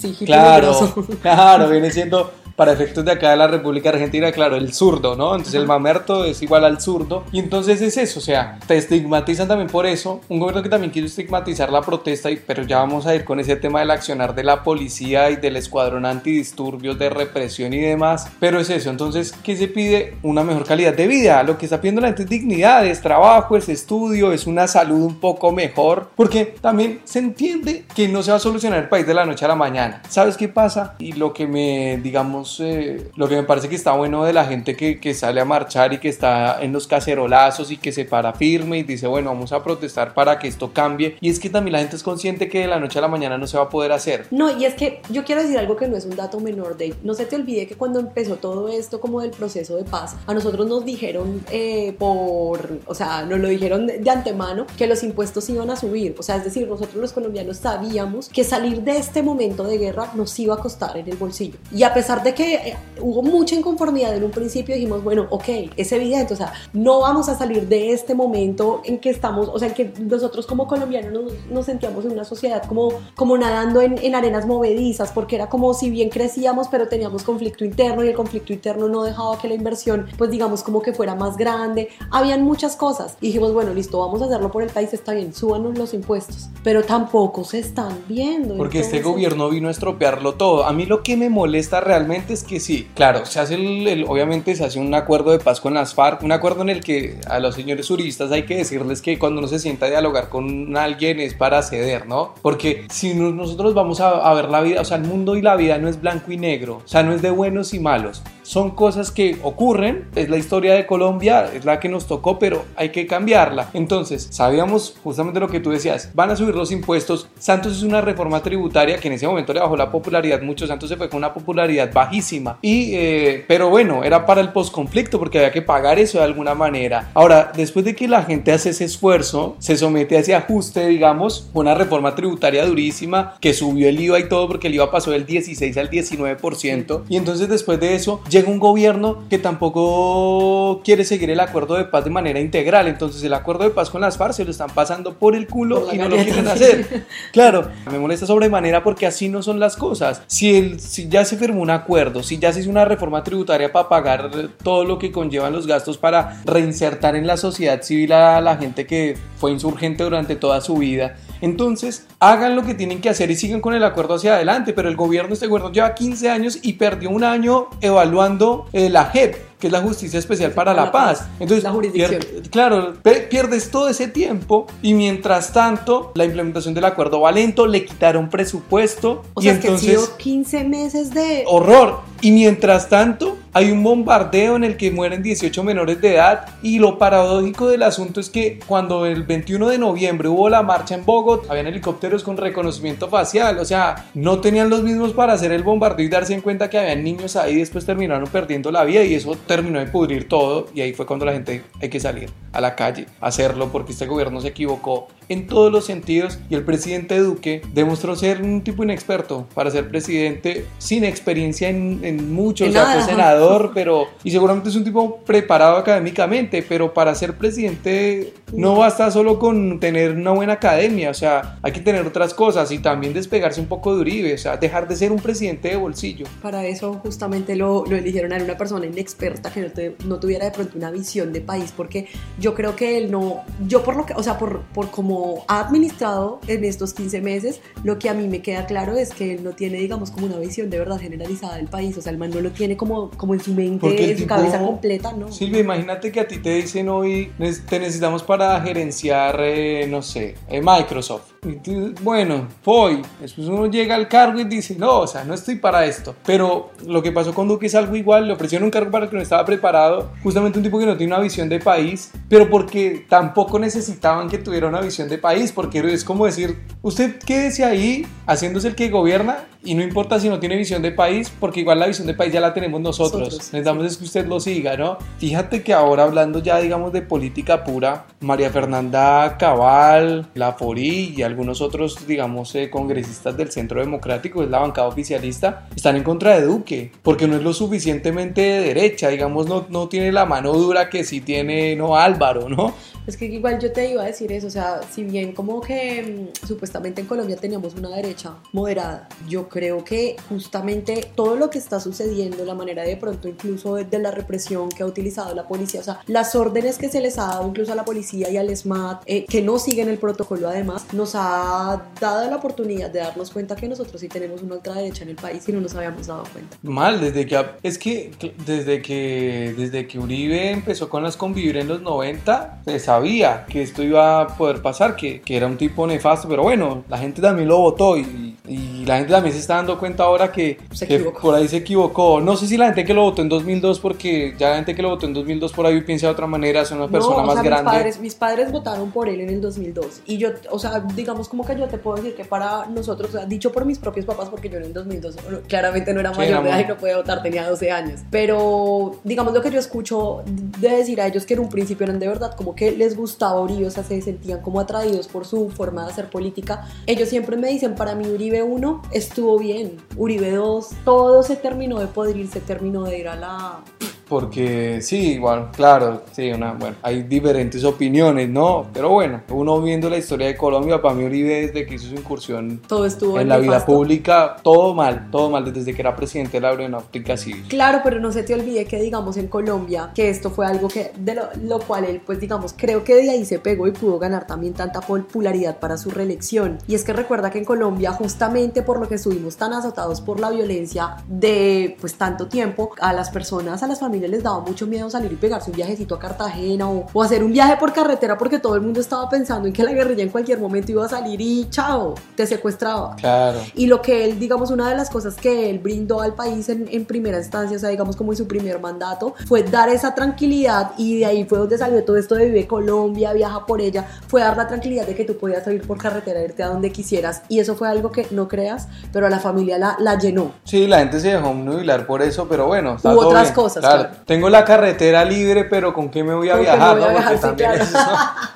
sí, 0.00 0.08
hippie 0.08 0.26
claro, 0.26 0.94
claro, 1.22 1.68
viene 1.68 1.90
siendo 1.90 2.30
para 2.60 2.74
efectos 2.74 3.06
de 3.06 3.12
acá 3.12 3.30
de 3.30 3.38
la 3.38 3.46
República 3.46 3.88
Argentina, 3.88 4.30
claro, 4.32 4.56
el 4.56 4.74
zurdo, 4.74 5.16
¿no? 5.16 5.30
Entonces 5.30 5.54
el 5.54 5.66
mamerto 5.66 6.26
es 6.26 6.42
igual 6.42 6.66
al 6.66 6.78
zurdo. 6.78 7.24
Y 7.32 7.38
entonces 7.38 7.80
es 7.80 7.96
eso, 7.96 8.18
o 8.18 8.22
sea, 8.22 8.58
te 8.66 8.76
estigmatizan 8.76 9.48
también 9.48 9.70
por 9.70 9.86
eso. 9.86 10.20
Un 10.28 10.40
gobierno 10.40 10.62
que 10.62 10.68
también 10.68 10.92
quiere 10.92 11.08
estigmatizar 11.08 11.72
la 11.72 11.80
protesta, 11.80 12.28
pero 12.46 12.62
ya 12.64 12.76
vamos 12.76 13.06
a 13.06 13.14
ir 13.14 13.24
con 13.24 13.40
ese 13.40 13.56
tema 13.56 13.80
del 13.80 13.90
accionar 13.90 14.34
de 14.34 14.44
la 14.44 14.62
policía 14.62 15.30
y 15.30 15.36
del 15.36 15.56
escuadrón 15.56 16.04
antidisturbios, 16.04 16.98
de 16.98 17.08
represión 17.08 17.72
y 17.72 17.80
demás. 17.80 18.30
Pero 18.38 18.60
es 18.60 18.68
eso, 18.68 18.90
entonces, 18.90 19.32
¿qué 19.42 19.56
se 19.56 19.66
pide? 19.66 20.18
Una 20.22 20.44
mejor 20.44 20.66
calidad 20.66 20.92
de 20.92 21.06
vida. 21.06 21.42
Lo 21.42 21.56
que 21.56 21.64
está 21.64 21.80
pidiendo 21.80 22.02
la 22.02 22.08
gente 22.08 22.24
es 22.24 22.28
dignidad, 22.28 22.86
es 22.86 23.00
trabajo, 23.00 23.56
es 23.56 23.70
estudio, 23.70 24.34
es 24.34 24.46
una 24.46 24.68
salud 24.68 25.00
un 25.00 25.18
poco 25.18 25.50
mejor. 25.50 26.10
Porque 26.14 26.56
también 26.60 27.00
se 27.04 27.20
entiende 27.20 27.86
que 27.94 28.06
no 28.06 28.22
se 28.22 28.32
va 28.32 28.36
a 28.36 28.40
solucionar 28.40 28.80
el 28.80 28.90
país 28.90 29.06
de 29.06 29.14
la 29.14 29.24
noche 29.24 29.46
a 29.46 29.48
la 29.48 29.54
mañana. 29.54 30.02
¿Sabes 30.10 30.36
qué 30.36 30.48
pasa? 30.48 30.96
Y 30.98 31.12
lo 31.12 31.32
que 31.32 31.46
me, 31.46 31.98
digamos, 32.02 32.49
lo 32.58 33.28
que 33.28 33.36
me 33.36 33.42
parece 33.44 33.68
que 33.68 33.76
está 33.76 33.92
bueno 33.92 34.24
de 34.24 34.32
la 34.32 34.44
gente 34.44 34.76
que, 34.76 34.98
que 34.98 35.14
sale 35.14 35.40
a 35.40 35.44
marchar 35.44 35.92
y 35.92 35.98
que 35.98 36.08
está 36.08 36.62
en 36.62 36.72
los 36.72 36.86
cacerolazos 36.86 37.70
y 37.70 37.76
que 37.76 37.92
se 37.92 38.04
para 38.04 38.32
firme 38.32 38.78
y 38.78 38.82
dice, 38.82 39.06
bueno, 39.06 39.30
vamos 39.30 39.52
a 39.52 39.62
protestar 39.62 40.14
para 40.14 40.38
que 40.38 40.48
esto 40.48 40.72
cambie. 40.72 41.16
Y 41.20 41.30
es 41.30 41.38
que 41.38 41.50
también 41.50 41.72
la 41.72 41.78
gente 41.78 41.96
es 41.96 42.02
consciente 42.02 42.48
que 42.48 42.60
de 42.60 42.66
la 42.66 42.80
noche 42.80 42.98
a 42.98 43.02
la 43.02 43.08
mañana 43.08 43.38
no 43.38 43.46
se 43.46 43.56
va 43.56 43.64
a 43.64 43.68
poder 43.68 43.92
hacer. 43.92 44.26
No, 44.30 44.56
y 44.56 44.64
es 44.64 44.74
que 44.74 45.00
yo 45.10 45.24
quiero 45.24 45.42
decir 45.42 45.58
algo 45.58 45.76
que 45.76 45.88
no 45.88 45.96
es 45.96 46.04
un 46.04 46.16
dato 46.16 46.40
menor, 46.40 46.76
Dave. 46.78 46.94
No 47.02 47.14
se 47.14 47.26
te 47.26 47.36
olvide 47.36 47.66
que 47.66 47.74
cuando 47.74 48.00
empezó 48.00 48.36
todo 48.36 48.68
esto 48.68 49.00
como 49.00 49.20
del 49.20 49.30
proceso 49.30 49.76
de 49.76 49.84
paz, 49.84 50.16
a 50.26 50.34
nosotros 50.34 50.66
nos 50.66 50.84
dijeron 50.84 51.42
eh, 51.50 51.94
por, 51.98 52.80
o 52.86 52.94
sea, 52.94 53.22
nos 53.22 53.38
lo 53.38 53.48
dijeron 53.48 53.86
de 53.86 54.10
antemano 54.10 54.66
que 54.76 54.86
los 54.86 55.02
impuestos 55.02 55.48
iban 55.50 55.70
a 55.70 55.76
subir. 55.76 56.14
O 56.18 56.22
sea, 56.22 56.36
es 56.36 56.44
decir, 56.44 56.66
nosotros 56.68 56.96
los 56.96 57.12
colombianos 57.12 57.58
sabíamos 57.58 58.28
que 58.28 58.44
salir 58.44 58.82
de 58.82 58.96
este 58.96 59.22
momento 59.22 59.64
de 59.64 59.78
guerra 59.78 60.10
nos 60.14 60.38
iba 60.38 60.54
a 60.54 60.58
costar 60.58 60.96
en 60.96 61.08
el 61.08 61.16
bolsillo. 61.16 61.58
Y 61.72 61.82
a 61.82 61.94
pesar 61.94 62.22
de 62.22 62.29
que 62.34 62.54
eh, 62.54 62.76
hubo 63.00 63.22
mucha 63.22 63.54
inconformidad 63.54 64.14
en 64.14 64.24
un 64.24 64.30
principio, 64.30 64.74
dijimos, 64.74 65.02
bueno, 65.02 65.26
ok, 65.30 65.48
es 65.76 65.92
evidente, 65.92 66.34
o 66.34 66.36
sea, 66.36 66.52
no 66.72 67.00
vamos 67.00 67.28
a 67.28 67.36
salir 67.36 67.68
de 67.68 67.92
este 67.92 68.14
momento 68.14 68.82
en 68.84 68.98
que 68.98 69.10
estamos, 69.10 69.48
o 69.48 69.58
sea, 69.58 69.68
en 69.68 69.74
que 69.74 69.92
nosotros 70.00 70.46
como 70.46 70.66
colombianos 70.66 71.12
nos, 71.12 71.32
nos 71.50 71.66
sentíamos 71.66 72.04
en 72.04 72.12
una 72.12 72.24
sociedad 72.24 72.62
como, 72.64 72.92
como 73.14 73.36
nadando 73.38 73.80
en, 73.80 73.98
en 73.98 74.14
arenas 74.14 74.46
movedizas, 74.46 75.12
porque 75.12 75.36
era 75.36 75.48
como 75.48 75.74
si 75.74 75.90
bien 75.90 76.08
crecíamos, 76.08 76.68
pero 76.68 76.88
teníamos 76.88 77.22
conflicto 77.22 77.64
interno 77.64 78.04
y 78.04 78.08
el 78.08 78.14
conflicto 78.14 78.52
interno 78.52 78.88
no 78.88 79.02
dejaba 79.02 79.38
que 79.38 79.48
la 79.48 79.54
inversión, 79.54 80.06
pues 80.16 80.30
digamos, 80.30 80.62
como 80.62 80.82
que 80.82 80.92
fuera 80.92 81.14
más 81.14 81.36
grande. 81.36 81.88
Habían 82.10 82.42
muchas 82.42 82.76
cosas. 82.76 83.16
Y 83.20 83.28
dijimos, 83.28 83.52
bueno, 83.52 83.72
listo, 83.74 83.98
vamos 83.98 84.22
a 84.22 84.26
hacerlo 84.26 84.50
por 84.50 84.62
el 84.62 84.70
país, 84.70 84.92
está 84.92 85.12
bien, 85.12 85.34
súbanos 85.34 85.78
los 85.78 85.94
impuestos. 85.94 86.48
Pero 86.62 86.82
tampoco 86.82 87.44
se 87.44 87.58
están 87.58 87.98
viendo. 88.08 88.56
Porque 88.56 88.80
este 88.80 89.00
gobierno 89.00 89.48
vino 89.50 89.68
a 89.68 89.70
estropearlo 89.70 90.34
todo. 90.34 90.64
A 90.64 90.72
mí 90.72 90.86
lo 90.86 91.02
que 91.02 91.16
me 91.16 91.30
molesta 91.30 91.80
realmente 91.80 92.19
es 92.28 92.44
que 92.44 92.60
sí, 92.60 92.88
claro, 92.94 93.24
se 93.26 93.40
hace 93.40 93.54
el, 93.54 94.04
obviamente 94.08 94.54
se 94.54 94.64
hace 94.64 94.78
un 94.78 94.94
acuerdo 94.94 95.30
de 95.30 95.38
paz 95.38 95.60
con 95.60 95.74
las 95.74 95.94
FARC, 95.94 96.22
un 96.22 96.32
acuerdo 96.32 96.62
en 96.62 96.68
el 96.68 96.82
que 96.82 97.18
a 97.26 97.38
los 97.38 97.54
señores 97.54 97.88
juristas 97.88 98.30
hay 98.32 98.44
que 98.44 98.56
decirles 98.56 99.02
que 99.02 99.18
cuando 99.18 99.38
uno 99.38 99.48
se 99.48 99.58
sienta 99.58 99.86
a 99.86 99.90
dialogar 99.90 100.28
con 100.28 100.76
alguien 100.76 101.20
es 101.20 101.34
para 101.34 101.62
ceder, 101.62 102.06
¿no? 102.06 102.34
Porque 102.42 102.86
si 102.90 103.14
nosotros 103.14 103.74
vamos 103.74 104.00
a, 104.00 104.10
a 104.10 104.34
ver 104.34 104.48
la 104.48 104.60
vida, 104.60 104.80
o 104.80 104.84
sea, 104.84 104.96
el 104.96 105.04
mundo 105.04 105.36
y 105.36 105.42
la 105.42 105.56
vida 105.56 105.78
no 105.78 105.88
es 105.88 106.00
blanco 106.00 106.32
y 106.32 106.36
negro, 106.36 106.82
o 106.84 106.88
sea, 106.88 107.02
no 107.02 107.12
es 107.12 107.22
de 107.22 107.30
buenos 107.30 107.74
y 107.74 107.80
malos 107.80 108.22
son 108.50 108.72
cosas 108.72 109.12
que 109.12 109.38
ocurren, 109.44 110.08
es 110.16 110.28
la 110.28 110.36
historia 110.36 110.74
de 110.74 110.84
Colombia, 110.84 111.48
es 111.54 111.64
la 111.64 111.78
que 111.78 111.88
nos 111.88 112.08
tocó, 112.08 112.40
pero 112.40 112.64
hay 112.74 112.88
que 112.88 113.06
cambiarla. 113.06 113.70
Entonces, 113.74 114.26
sabíamos 114.32 114.96
justamente 115.04 115.38
lo 115.38 115.46
que 115.46 115.60
tú 115.60 115.70
decías, 115.70 116.10
van 116.14 116.30
a 116.30 116.36
subir 116.36 116.56
los 116.56 116.72
impuestos, 116.72 117.28
Santos 117.38 117.76
es 117.76 117.84
una 117.84 118.00
reforma 118.00 118.42
tributaria 118.42 118.98
que 118.98 119.06
en 119.06 119.14
ese 119.14 119.28
momento 119.28 119.54
le 119.54 119.60
bajó 119.60 119.76
la 119.76 119.92
popularidad 119.92 120.42
mucho, 120.42 120.66
Santos 120.66 120.88
se 120.88 120.96
fue 120.96 121.08
con 121.08 121.18
una 121.18 121.32
popularidad 121.32 121.92
bajísima, 121.92 122.58
y, 122.60 122.92
eh, 122.96 123.44
pero 123.46 123.70
bueno, 123.70 124.02
era 124.02 124.26
para 124.26 124.40
el 124.40 124.48
posconflicto 124.48 125.20
porque 125.20 125.38
había 125.38 125.52
que 125.52 125.62
pagar 125.62 126.00
eso 126.00 126.18
de 126.18 126.24
alguna 126.24 126.56
manera. 126.56 127.12
Ahora, 127.14 127.52
después 127.54 127.84
de 127.84 127.94
que 127.94 128.08
la 128.08 128.24
gente 128.24 128.50
hace 128.50 128.70
ese 128.70 128.84
esfuerzo, 128.84 129.54
se 129.60 129.76
somete 129.76 130.16
a 130.16 130.20
ese 130.20 130.34
ajuste, 130.34 130.88
digamos, 130.88 131.48
una 131.54 131.76
reforma 131.76 132.16
tributaria 132.16 132.66
durísima 132.66 133.36
que 133.40 133.54
subió 133.54 133.88
el 133.88 134.00
IVA 134.00 134.18
y 134.18 134.28
todo 134.28 134.48
porque 134.48 134.66
el 134.66 134.74
IVA 134.74 134.90
pasó 134.90 135.12
del 135.12 135.24
16 135.24 135.76
al 135.76 135.88
19%, 135.88 137.02
y 137.08 137.16
entonces 137.16 137.48
después 137.48 137.78
de 137.78 137.94
eso, 137.94 138.20
llega 138.40 138.50
un 138.50 138.58
gobierno 138.58 139.24
que 139.28 139.38
tampoco 139.38 140.80
quiere 140.82 141.04
seguir 141.04 141.30
el 141.30 141.40
acuerdo 141.40 141.74
de 141.74 141.84
paz 141.84 142.04
de 142.04 142.10
manera 142.10 142.40
integral. 142.40 142.88
Entonces 142.88 143.22
el 143.22 143.34
acuerdo 143.34 143.64
de 143.64 143.70
paz 143.70 143.90
con 143.90 144.00
las 144.00 144.16
FARC 144.16 144.32
se 144.32 144.44
lo 144.44 144.50
están 144.50 144.70
pasando 144.70 145.14
por 145.14 145.36
el 145.36 145.46
culo 145.46 145.88
y 145.92 145.98
no 145.98 146.08
lo 146.08 146.16
quieren 146.16 146.48
hacer. 146.48 147.04
Claro, 147.32 147.68
me 147.90 147.98
molesta 147.98 148.26
sobremanera 148.26 148.82
porque 148.82 149.06
así 149.06 149.28
no 149.28 149.42
son 149.42 149.60
las 149.60 149.76
cosas. 149.76 150.22
Si, 150.26 150.56
el, 150.56 150.80
si 150.80 151.08
ya 151.08 151.24
se 151.24 151.36
firmó 151.36 151.60
un 151.60 151.70
acuerdo, 151.70 152.22
si 152.22 152.38
ya 152.38 152.52
se 152.52 152.60
hizo 152.60 152.70
una 152.70 152.84
reforma 152.84 153.22
tributaria 153.22 153.72
para 153.72 153.88
pagar 153.88 154.30
todo 154.62 154.84
lo 154.84 154.98
que 154.98 155.12
conllevan 155.12 155.52
los 155.52 155.66
gastos 155.66 155.98
para 155.98 156.42
reinsertar 156.44 157.16
en 157.16 157.26
la 157.26 157.36
sociedad 157.36 157.82
civil 157.82 158.12
a 158.12 158.40
la 158.40 158.56
gente 158.56 158.86
que 158.86 159.16
fue 159.36 159.52
insurgente 159.52 160.02
durante 160.04 160.36
toda 160.36 160.60
su 160.60 160.76
vida, 160.76 161.16
entonces, 161.40 162.06
hagan 162.20 162.54
lo 162.54 162.62
que 162.62 162.74
tienen 162.74 163.00
que 163.00 163.08
hacer 163.08 163.30
y 163.30 163.36
sigan 163.36 163.62
con 163.62 163.74
el 163.74 163.82
acuerdo 163.82 164.14
hacia 164.14 164.34
adelante, 164.34 164.74
pero 164.74 164.88
el 164.88 164.96
gobierno, 164.96 165.32
este 165.32 165.46
gobierno 165.46 165.72
lleva 165.72 165.94
15 165.94 166.30
años 166.30 166.58
y 166.62 166.74
perdió 166.74 167.08
un 167.08 167.24
año 167.24 167.68
evaluando 167.80 168.66
eh, 168.72 168.90
la 168.90 169.06
JEP, 169.06 169.36
que 169.58 169.68
es 169.68 169.72
la 169.72 169.80
Justicia 169.80 170.18
Especial 170.18 170.52
para 170.52 170.74
la, 170.74 170.92
Paz. 170.92 171.26
Entonces, 171.40 171.64
la 171.64 171.70
jurisdicción. 171.70 172.20
claro, 172.50 172.94
pierdes 173.30 173.70
todo 173.70 173.88
ese 173.88 174.06
tiempo 174.06 174.66
y 174.82 174.92
mientras 174.92 175.54
tanto 175.54 176.12
la 176.14 176.26
implementación 176.26 176.74
del 176.74 176.84
acuerdo 176.84 177.22
va 177.22 177.32
lento, 177.32 177.66
le 177.66 177.86
quitaron 177.86 178.28
presupuesto 178.28 179.22
O 179.32 179.40
y 179.40 179.44
sea, 179.44 179.58
que 179.58 179.68
entonces 179.68 179.88
sido 179.88 180.16
15 180.18 180.64
meses 180.64 181.14
de... 181.14 181.44
horror. 181.46 182.00
Y 182.20 182.32
mientras 182.32 182.90
tanto 182.90 183.38
hay 183.52 183.72
un 183.72 183.82
bombardeo 183.82 184.56
en 184.56 184.64
el 184.64 184.76
que 184.76 184.90
mueren 184.90 185.22
18 185.22 185.64
menores 185.64 186.00
de 186.00 186.14
edad 186.14 186.46
y 186.62 186.78
lo 186.78 186.98
paradójico 186.98 187.68
del 187.68 187.82
asunto 187.82 188.20
es 188.20 188.30
que 188.30 188.60
cuando 188.66 189.06
el 189.06 189.24
21 189.24 189.68
de 189.68 189.78
noviembre 189.78 190.28
hubo 190.28 190.48
la 190.48 190.62
marcha 190.62 190.94
en 190.94 191.04
Bogotá, 191.04 191.48
habían 191.50 191.66
helicópteros 191.66 192.22
con 192.22 192.36
reconocimiento 192.36 193.08
facial, 193.08 193.58
o 193.58 193.64
sea, 193.64 194.06
no 194.14 194.40
tenían 194.40 194.70
los 194.70 194.82
mismos 194.82 195.12
para 195.12 195.32
hacer 195.32 195.50
el 195.52 195.64
bombardeo 195.64 196.06
y 196.06 196.08
darse 196.08 196.34
en 196.34 196.42
cuenta 196.42 196.70
que 196.70 196.78
habían 196.78 197.02
niños 197.02 197.34
ahí 197.36 197.56
después 197.56 197.84
terminaron 197.84 198.28
perdiendo 198.28 198.70
la 198.70 198.84
vida 198.84 199.02
y 199.02 199.14
eso 199.14 199.36
terminó 199.46 199.80
de 199.80 199.86
pudrir 199.86 200.28
todo 200.28 200.68
y 200.74 200.80
ahí 200.82 200.92
fue 200.92 201.06
cuando 201.06 201.24
la 201.24 201.32
gente 201.32 201.64
hay 201.80 201.88
que 201.88 201.98
salir 201.98 202.30
a 202.52 202.60
la 202.60 202.76
calle 202.76 203.06
hacerlo 203.20 203.70
porque 203.72 203.92
este 203.92 204.06
gobierno 204.06 204.40
se 204.40 204.48
equivocó 204.48 205.08
en 205.30 205.46
todos 205.46 205.72
los 205.72 205.86
sentidos 205.86 206.38
y 206.50 206.54
el 206.56 206.62
presidente 206.64 207.18
Duque 207.18 207.62
demostró 207.72 208.14
ser 208.16 208.42
un 208.42 208.60
tipo 208.62 208.82
inexperto 208.84 209.46
para 209.54 209.70
ser 209.70 209.88
presidente 209.88 210.66
sin 210.78 211.04
experiencia 211.04 211.68
en, 211.70 212.00
en 212.02 212.32
mucho, 212.34 212.64
En 212.64 212.70
o 212.70 212.72
sea, 212.74 212.82
nada. 212.84 212.94
fue 213.00 213.10
senador, 213.10 213.70
pero 213.72 214.08
y 214.24 214.30
seguramente 214.32 214.68
es 214.68 214.76
un 214.76 214.84
tipo 214.84 215.20
preparado 215.24 215.76
académicamente, 215.78 216.62
pero 216.68 216.92
para 216.92 217.14
ser 217.14 217.34
presidente 217.38 218.34
no 218.52 218.74
basta 218.76 219.10
solo 219.10 219.38
con 219.38 219.78
tener 219.78 220.12
una 220.12 220.32
buena 220.32 220.54
academia, 220.54 221.10
o 221.10 221.14
sea, 221.14 221.58
hay 221.62 221.70
que 221.72 221.80
tener 221.80 222.04
otras 222.06 222.34
cosas 222.34 222.72
y 222.72 222.78
también 222.80 223.14
despegarse 223.14 223.60
un 223.60 223.68
poco 223.68 223.94
de 223.94 224.00
Uribe, 224.00 224.34
o 224.34 224.38
sea, 224.38 224.56
dejar 224.56 224.88
de 224.88 224.96
ser 224.96 225.12
un 225.12 225.20
presidente 225.20 225.68
de 225.68 225.76
bolsillo. 225.76 226.26
Para 226.42 226.66
eso 226.66 226.94
justamente 226.94 227.54
lo, 227.54 227.84
lo 227.86 227.96
eligieron 227.96 228.32
a 228.32 228.36
una 228.42 228.56
persona 228.56 228.84
inexperta 228.86 229.52
que 229.52 229.60
no, 229.60 229.70
te- 229.70 229.96
no 230.04 230.18
tuviera 230.18 230.44
de 230.46 230.50
pronto 230.50 230.76
una 230.76 230.90
visión 230.90 231.32
de 231.32 231.40
país, 231.40 231.72
porque 231.76 232.08
yo 232.40 232.54
creo 232.54 232.74
que 232.74 232.98
él 232.98 233.10
no, 233.12 233.42
yo 233.68 233.84
por 233.84 233.94
lo 233.96 234.04
que, 234.04 234.14
o 234.14 234.22
sea, 234.24 234.36
por, 234.36 234.62
por 234.74 234.90
como 234.90 235.19
ha 235.48 235.60
administrado 235.60 236.40
en 236.46 236.64
estos 236.64 236.94
15 236.94 237.20
meses, 237.20 237.60
lo 237.84 237.98
que 237.98 238.08
a 238.08 238.14
mí 238.14 238.28
me 238.28 238.42
queda 238.42 238.66
claro 238.66 238.96
es 238.96 239.10
que 239.12 239.34
él 239.34 239.44
no 239.44 239.52
tiene, 239.52 239.78
digamos, 239.78 240.10
como 240.10 240.26
una 240.26 240.38
visión 240.38 240.70
de 240.70 240.78
verdad 240.78 240.98
generalizada 241.00 241.56
del 241.56 241.66
país, 241.68 241.96
o 241.98 242.02
sea, 242.02 242.12
el 242.12 242.18
man 242.18 242.30
no 242.30 242.40
lo 242.40 242.50
tiene 242.52 242.76
como, 242.76 243.10
como 243.16 243.34
en 243.34 243.40
su 243.40 243.54
mente, 243.54 243.86
en 243.86 244.16
su 244.16 244.22
tipo- 244.24 244.34
cabeza 244.34 244.58
completa, 244.64 245.12
¿no? 245.12 245.30
Silvia, 245.32 245.60
imagínate 245.60 246.12
que 246.12 246.20
a 246.20 246.28
ti 246.28 246.38
te 246.38 246.54
dicen 246.54 246.88
hoy, 246.88 247.32
"Nes- 247.38 247.64
te 247.66 247.78
necesitamos 247.78 248.22
para 248.22 248.60
gerenciar, 248.60 249.36
eh, 249.40 249.86
no 249.88 250.02
sé, 250.02 250.34
eh, 250.48 250.60
Microsoft. 250.62 251.32
Tú, 251.40 251.94
bueno, 252.02 252.48
voy. 252.64 253.00
Después 253.18 253.48
uno 253.48 253.66
llega 253.66 253.94
al 253.94 254.08
cargo 254.08 254.40
y 254.40 254.44
dice, 254.44 254.76
no, 254.76 255.00
o 255.00 255.06
sea, 255.06 255.24
no 255.24 255.32
estoy 255.32 255.56
para 255.56 255.86
esto. 255.86 256.14
Pero 256.26 256.70
lo 256.86 257.02
que 257.02 257.12
pasó 257.12 257.32
con 257.32 257.48
Duque 257.48 257.66
es 257.66 257.74
algo 257.74 257.96
igual. 257.96 258.26
Le 258.26 258.34
ofrecieron 258.34 258.66
un 258.66 258.70
cargo 258.70 258.90
para 258.90 259.04
el 259.04 259.10
que 259.10 259.16
no 259.16 259.22
estaba 259.22 259.44
preparado. 259.46 260.10
Justamente 260.22 260.58
un 260.58 260.64
tipo 260.64 260.78
que 260.78 260.86
no 260.86 260.96
tiene 260.96 261.14
una 261.14 261.22
visión 261.22 261.48
de 261.48 261.58
país. 261.58 262.12
Pero 262.28 262.50
porque 262.50 263.06
tampoco 263.08 263.58
necesitaban 263.58 264.28
que 264.28 264.38
tuviera 264.38 264.68
una 264.68 264.82
visión 264.82 265.08
de 265.08 265.16
país. 265.16 265.50
Porque 265.52 265.78
es 265.92 266.04
como 266.04 266.26
decir, 266.26 266.58
usted 266.82 267.18
quédese 267.18 267.64
ahí 267.64 268.06
haciéndose 268.26 268.68
el 268.68 268.74
que 268.74 268.90
gobierna. 268.90 269.46
Y 269.62 269.74
no 269.74 269.82
importa 269.82 270.18
si 270.18 270.28
no 270.28 270.40
tiene 270.40 270.56
visión 270.56 270.80
de 270.80 270.90
país, 270.90 271.30
porque 271.38 271.60
igual 271.60 271.78
la 271.78 271.86
visión 271.86 272.06
de 272.06 272.14
país 272.14 272.32
ya 272.32 272.40
la 272.40 272.54
tenemos 272.54 272.80
nosotros. 272.80 273.20
Nosotros, 273.20 273.52
Necesitamos 273.52 273.86
es 273.86 273.96
que 273.98 274.04
usted 274.04 274.26
lo 274.26 274.40
siga, 274.40 274.76
¿no? 274.76 274.96
Fíjate 275.18 275.62
que 275.62 275.74
ahora 275.74 276.04
hablando 276.04 276.42
ya, 276.42 276.58
digamos, 276.60 276.92
de 276.92 277.02
política 277.02 277.62
pura, 277.62 278.06
María 278.20 278.50
Fernanda 278.50 279.36
Cabal, 279.38 280.28
La 280.34 280.52
Forí 280.54 281.14
y 281.16 281.22
algunos 281.22 281.60
otros, 281.60 282.06
digamos, 282.06 282.54
eh, 282.54 282.70
congresistas 282.70 283.36
del 283.36 283.50
Centro 283.50 283.80
Democrático, 283.80 284.42
es 284.42 284.50
la 284.50 284.60
bancada 284.60 284.88
oficialista, 284.88 285.68
están 285.76 285.96
en 285.96 286.04
contra 286.04 286.38
de 286.38 286.46
Duque, 286.46 286.92
porque 287.02 287.26
no 287.26 287.36
es 287.36 287.42
lo 287.42 287.52
suficientemente 287.52 288.40
de 288.40 288.60
derecha, 288.60 289.08
digamos, 289.08 289.46
no, 289.46 289.66
no 289.68 289.88
tiene 289.88 290.10
la 290.10 290.24
mano 290.24 290.52
dura 290.54 290.88
que 290.88 291.04
sí 291.04 291.20
tiene, 291.20 291.76
no, 291.76 291.96
Álvaro, 291.96 292.48
¿no? 292.48 292.74
Es 293.10 293.16
que 293.16 293.24
igual 293.24 293.58
yo 293.58 293.72
te 293.72 293.90
iba 293.90 294.02
a 294.02 294.06
decir 294.06 294.30
eso, 294.30 294.46
o 294.46 294.50
sea, 294.50 294.80
si 294.88 295.02
bien 295.02 295.32
como 295.32 295.60
que 295.60 296.30
mm, 296.42 296.46
supuestamente 296.46 297.00
en 297.00 297.08
Colombia 297.08 297.36
teníamos 297.36 297.74
una 297.74 297.88
derecha 297.88 298.34
moderada, 298.52 299.08
yo 299.28 299.48
creo 299.48 299.82
que 299.84 300.14
justamente 300.28 301.10
todo 301.16 301.34
lo 301.34 301.50
que 301.50 301.58
está 301.58 301.80
sucediendo, 301.80 302.44
la 302.44 302.54
manera 302.54 302.84
de 302.84 302.96
pronto 302.96 303.26
incluso 303.26 303.74
de, 303.74 303.98
la 303.98 304.12
represión 304.12 304.68
que 304.68 304.84
ha 304.84 304.86
utilizado 304.86 305.34
la 305.34 305.48
policía, 305.48 305.80
o 305.80 305.82
sea, 305.82 306.00
las 306.06 306.36
órdenes 306.36 306.78
que 306.78 306.88
se 306.88 307.00
les 307.00 307.18
ha 307.18 307.26
dado 307.26 307.48
incluso 307.48 307.72
a 307.72 307.74
la 307.74 307.84
policía 307.84 308.30
y 308.30 308.36
al 308.36 308.56
SMAT, 308.56 309.02
eh, 309.06 309.26
que 309.28 309.42
no 309.42 309.58
siguen 309.58 309.88
el 309.88 309.98
protocolo 309.98 310.48
además, 310.48 310.86
nos 310.92 311.16
ha 311.16 311.82
dado 312.00 312.30
la 312.30 312.36
oportunidad 312.36 312.90
de 312.90 313.00
darnos 313.00 313.30
cuenta 313.32 313.56
que 313.56 313.68
nosotros 313.68 314.00
sí 314.00 314.06
tenemos 314.06 314.40
una 314.40 314.54
ultraderecha 314.54 315.02
en 315.02 315.10
el 315.10 315.16
país 315.16 315.46
y 315.48 315.52
no 315.52 315.60
nos 315.60 315.74
habíamos 315.74 316.06
dado 316.06 316.22
cuenta. 316.32 316.56
Mal, 316.62 317.00
desde 317.00 317.26
que 317.26 317.44
es 317.64 317.76
que 317.76 318.12
desde 318.46 318.80
que 318.80 319.54
desde 319.56 319.88
que 319.88 319.98
Uribe 319.98 320.52
empezó 320.52 320.88
con 320.88 321.02
las 321.02 321.16
convivir 321.16 321.56
en 321.56 321.68
los 321.68 321.82
90, 321.82 322.62
se 322.64 322.78
sabía 323.00 323.46
que 323.46 323.62
esto 323.62 323.82
iba 323.82 324.20
a 324.20 324.26
poder 324.28 324.60
pasar, 324.62 324.96
que, 324.96 325.20
que 325.20 325.36
era 325.36 325.46
un 325.46 325.56
tipo 325.56 325.86
nefasto, 325.86 326.28
pero 326.28 326.42
bueno, 326.42 326.84
la 326.88 326.98
gente 326.98 327.22
también 327.22 327.48
lo 327.48 327.58
votó 327.58 327.96
y, 327.96 328.36
y 328.46 328.84
la 328.84 328.98
gente 328.98 329.12
también 329.12 329.32
se 329.32 329.40
está 329.40 329.56
dando 329.56 329.78
cuenta 329.78 330.04
ahora 330.04 330.32
que, 330.32 330.58
Se 330.72 330.86
que 330.86 330.98
por 330.98 331.34
ahí 331.34 331.46
se 331.48 331.58
equivocó. 331.58 332.20
No 332.20 332.36
sé 332.36 332.46
si 332.46 332.56
la 332.56 332.66
gente 332.66 332.84
que 332.84 332.94
lo 332.94 333.02
votó 333.02 333.22
en 333.22 333.28
2002, 333.28 333.80
porque 333.80 334.34
ya 334.38 334.50
la 334.50 334.56
gente 334.56 334.74
que 334.74 334.82
lo 334.82 334.90
votó 334.90 335.06
en 335.06 335.14
2002 335.14 335.52
por 335.52 335.66
ahí 335.66 335.80
piensa 335.82 336.06
de 336.06 336.12
otra 336.12 336.26
manera, 336.26 336.64
son 336.64 336.78
una 336.78 336.88
persona 336.88 337.18
no, 337.18 337.22
o 337.22 337.26
más 337.26 337.34
sea, 337.34 337.42
grande. 337.44 337.70
Mis 337.70 337.78
padres, 337.78 338.00
mis 338.00 338.14
padres 338.14 338.52
votaron 338.52 338.90
por 338.90 339.08
él 339.08 339.20
en 339.20 339.30
el 339.30 339.40
2002 339.40 340.02
y 340.06 340.18
yo, 340.18 340.30
o 340.50 340.58
sea, 340.58 340.80
digamos 340.94 341.28
como 341.28 341.44
que 341.44 341.56
yo 341.56 341.68
te 341.68 341.78
puedo 341.78 341.96
decir 341.96 342.14
que 342.14 342.24
para 342.24 342.66
nosotros, 342.66 343.10
o 343.10 343.18
sea, 343.18 343.26
dicho 343.26 343.52
por 343.52 343.64
mis 343.64 343.78
propios 343.78 344.06
papás, 344.06 344.28
porque 344.28 344.48
yo 344.48 344.58
en 344.58 344.64
el 344.64 344.72
2002 344.72 345.16
bueno, 345.22 345.38
claramente 345.46 345.94
no 345.94 346.00
era 346.00 346.10
mayor 346.10 346.26
era 346.26 346.42
de 346.42 346.48
edad 346.48 346.60
y 346.60 346.68
no 346.68 346.76
podía 346.76 346.96
votar, 346.96 347.22
tenía 347.22 347.48
12 347.48 347.70
años, 347.70 348.00
pero 348.10 348.96
digamos 349.04 349.32
lo 349.32 349.42
que 349.42 349.50
yo 349.50 349.58
escucho 349.58 350.22
de 350.26 350.70
decir 350.70 351.00
a 351.00 351.06
ellos 351.06 351.24
que 351.24 351.34
en 351.34 351.40
un 351.40 351.48
principio 351.48 351.84
eran 351.84 351.98
de 351.98 352.08
verdad 352.08 352.34
como 352.34 352.54
que 352.54 352.72
les 352.80 352.96
gustaba 352.96 353.40
Uribe, 353.40 353.66
o 353.66 353.70
sea, 353.70 353.84
se 353.84 354.00
sentían 354.00 354.40
como 354.40 354.58
atraídos 354.58 355.06
por 355.06 355.26
su 355.26 355.50
forma 355.50 355.84
de 355.84 355.92
hacer 355.92 356.08
política. 356.08 356.66
Ellos 356.86 357.10
siempre 357.10 357.36
me 357.36 357.48
dicen, 357.48 357.74
para 357.74 357.94
mí 357.94 358.08
Uribe 358.08 358.42
1 358.42 358.82
estuvo 358.90 359.38
bien, 359.38 359.76
Uribe 359.96 360.32
2, 360.32 360.68
todo 360.84 361.22
se 361.22 361.36
terminó 361.36 361.78
de 361.78 361.86
podrir, 361.86 362.26
se 362.28 362.40
terminó 362.40 362.84
de 362.84 362.98
ir 362.98 363.08
a 363.08 363.16
la... 363.16 363.64
Porque 364.10 364.82
sí, 364.82 365.12
igual, 365.12 365.50
claro, 365.52 366.02
sí, 366.10 366.32
una, 366.32 366.52
bueno, 366.52 366.74
hay 366.82 367.04
diferentes 367.04 367.62
opiniones, 367.62 368.28
¿no? 368.28 368.66
Pero 368.74 368.88
bueno, 368.88 369.20
uno 369.28 369.62
viendo 369.62 369.88
la 369.88 369.98
historia 369.98 370.26
de 370.26 370.36
Colombia, 370.36 370.82
para 370.82 370.96
mí 370.96 371.04
Uribe 371.04 371.46
desde 371.46 371.64
que 371.64 371.76
hizo 371.76 371.86
su 371.86 371.94
incursión 371.94 372.60
Todo 372.66 372.86
estuvo 372.86 373.20
en 373.20 373.28
la 373.28 373.38
vida 373.38 373.52
nefasto. 373.52 373.72
pública, 373.72 374.36
todo 374.42 374.74
mal, 374.74 375.10
todo 375.12 375.30
mal, 375.30 375.52
desde 375.52 375.72
que 375.72 375.80
era 375.80 375.94
presidente 375.94 376.32
de 376.32 376.40
la 376.40 376.48
aeronáutica 376.48 377.16
civil. 377.16 377.44
Claro, 377.48 377.82
pero 377.84 378.00
no 378.00 378.10
se 378.10 378.24
te 378.24 378.34
olvide 378.34 378.64
que 378.64 378.80
digamos 378.80 379.16
en 379.16 379.28
Colombia, 379.28 379.92
que 379.94 380.10
esto 380.10 380.30
fue 380.30 380.44
algo 380.44 380.66
que 380.66 380.90
de 380.98 381.14
lo, 381.14 381.22
lo 381.44 381.60
cual 381.60 381.84
él 381.84 382.02
pues 382.04 382.18
digamos 382.18 382.52
creo 382.56 382.82
que 382.82 382.96
de 382.96 383.10
ahí 383.10 383.24
se 383.24 383.38
pegó 383.38 383.68
y 383.68 383.70
pudo 383.70 384.00
ganar 384.00 384.26
también 384.26 384.54
tanta 384.54 384.80
popularidad 384.80 385.60
para 385.60 385.76
su 385.76 385.90
reelección. 385.90 386.58
Y 386.66 386.74
es 386.74 386.82
que 386.82 386.92
recuerda 386.92 387.30
que 387.30 387.38
en 387.38 387.44
Colombia 387.44 387.92
justamente 387.92 388.62
por 388.62 388.80
lo 388.80 388.88
que 388.88 388.96
estuvimos 388.96 389.36
tan 389.36 389.52
azotados 389.52 390.00
por 390.00 390.18
la 390.18 390.30
violencia 390.30 390.96
de 391.06 391.76
pues 391.80 391.94
tanto 391.94 392.26
tiempo, 392.26 392.72
a 392.80 392.92
las 392.92 393.10
personas, 393.10 393.62
a 393.62 393.68
las 393.68 393.78
familias 393.78 393.99
les 394.08 394.22
daba 394.22 394.40
mucho 394.40 394.66
miedo 394.66 394.88
salir 394.90 395.12
y 395.12 395.16
pegarse 395.16 395.50
un 395.50 395.56
viajecito 395.56 395.94
a 395.94 395.98
Cartagena 395.98 396.68
o, 396.68 396.86
o 396.92 397.02
hacer 397.02 397.22
un 397.22 397.32
viaje 397.32 397.56
por 397.58 397.72
carretera 397.72 398.16
porque 398.18 398.38
todo 398.38 398.54
el 398.54 398.60
mundo 398.60 398.80
estaba 398.80 399.08
pensando 399.08 399.46
en 399.46 399.52
que 399.54 399.62
la 399.62 399.72
guerrilla 399.72 400.02
en 400.02 400.08
cualquier 400.10 400.38
momento 400.38 400.72
iba 400.72 400.84
a 400.84 400.88
salir 400.88 401.20
y 401.20 401.48
chao, 401.50 401.94
te 402.14 402.26
secuestraba. 402.26 402.96
Claro. 402.96 403.40
Y 403.54 403.66
lo 403.66 403.80
que 403.82 404.04
él, 404.04 404.18
digamos, 404.18 404.50
una 404.50 404.68
de 404.68 404.76
las 404.76 404.90
cosas 404.90 405.16
que 405.16 405.50
él 405.50 405.58
brindó 405.58 406.00
al 406.00 406.14
país 406.14 406.48
en, 406.48 406.68
en 406.70 406.84
primera 406.84 407.18
instancia, 407.18 407.56
o 407.56 407.60
sea, 407.60 407.68
digamos 407.70 407.96
como 407.96 408.12
en 408.12 408.18
su 408.18 408.26
primer 408.26 408.60
mandato, 408.60 409.14
fue 409.26 409.42
dar 409.42 409.68
esa 409.68 409.94
tranquilidad 409.94 410.72
y 410.76 410.98
de 410.98 411.06
ahí 411.06 411.24
fue 411.24 411.38
donde 411.38 411.58
salió 411.58 411.82
todo 411.84 411.96
esto 411.96 412.14
de 412.14 412.26
Vive 412.26 412.46
Colombia, 412.46 413.12
viaja 413.12 413.46
por 413.46 413.60
ella, 413.60 413.86
fue 414.08 414.20
dar 414.20 414.36
la 414.36 414.46
tranquilidad 414.48 414.86
de 414.86 414.94
que 414.94 415.04
tú 415.04 415.16
podías 415.16 415.44
salir 415.44 415.66
por 415.66 415.78
carretera, 415.78 416.22
irte 416.22 416.42
a 416.42 416.48
donde 416.48 416.70
quisieras 416.72 417.22
y 417.28 417.38
eso 417.40 417.54
fue 417.54 417.68
algo 417.68 417.90
que 417.92 418.06
no 418.10 418.28
creas, 418.28 418.68
pero 418.92 419.06
a 419.06 419.10
la 419.10 419.18
familia 419.18 419.58
la, 419.58 419.76
la 419.78 419.98
llenó. 419.98 420.32
Sí, 420.44 420.66
la 420.66 420.78
gente 420.78 421.00
se 421.00 421.08
dejó 421.08 421.32
nubilar 421.34 421.86
por 421.86 422.02
eso, 422.02 422.26
pero 422.28 422.46
bueno, 422.46 422.76
Hubo 422.82 423.06
otras 423.06 423.24
bien. 423.24 423.34
cosas, 423.34 423.60
claro. 423.64 423.89
Tengo 424.06 424.28
la 424.28 424.44
carretera 424.44 425.04
libre, 425.04 425.44
pero 425.44 425.72
¿con 425.74 425.90
qué 425.90 426.02
me 426.04 426.14
voy 426.14 426.28
a 426.30 426.32
¿Con 426.36 426.44
qué 426.44 426.50
me 426.50 426.56
viajar? 426.56 426.76
voy 426.78 426.84
a 426.86 426.92
no? 426.92 426.98
Porque? 426.98 427.14
Sí, 427.16 427.20
también 427.22 427.50
claro. 427.50 427.64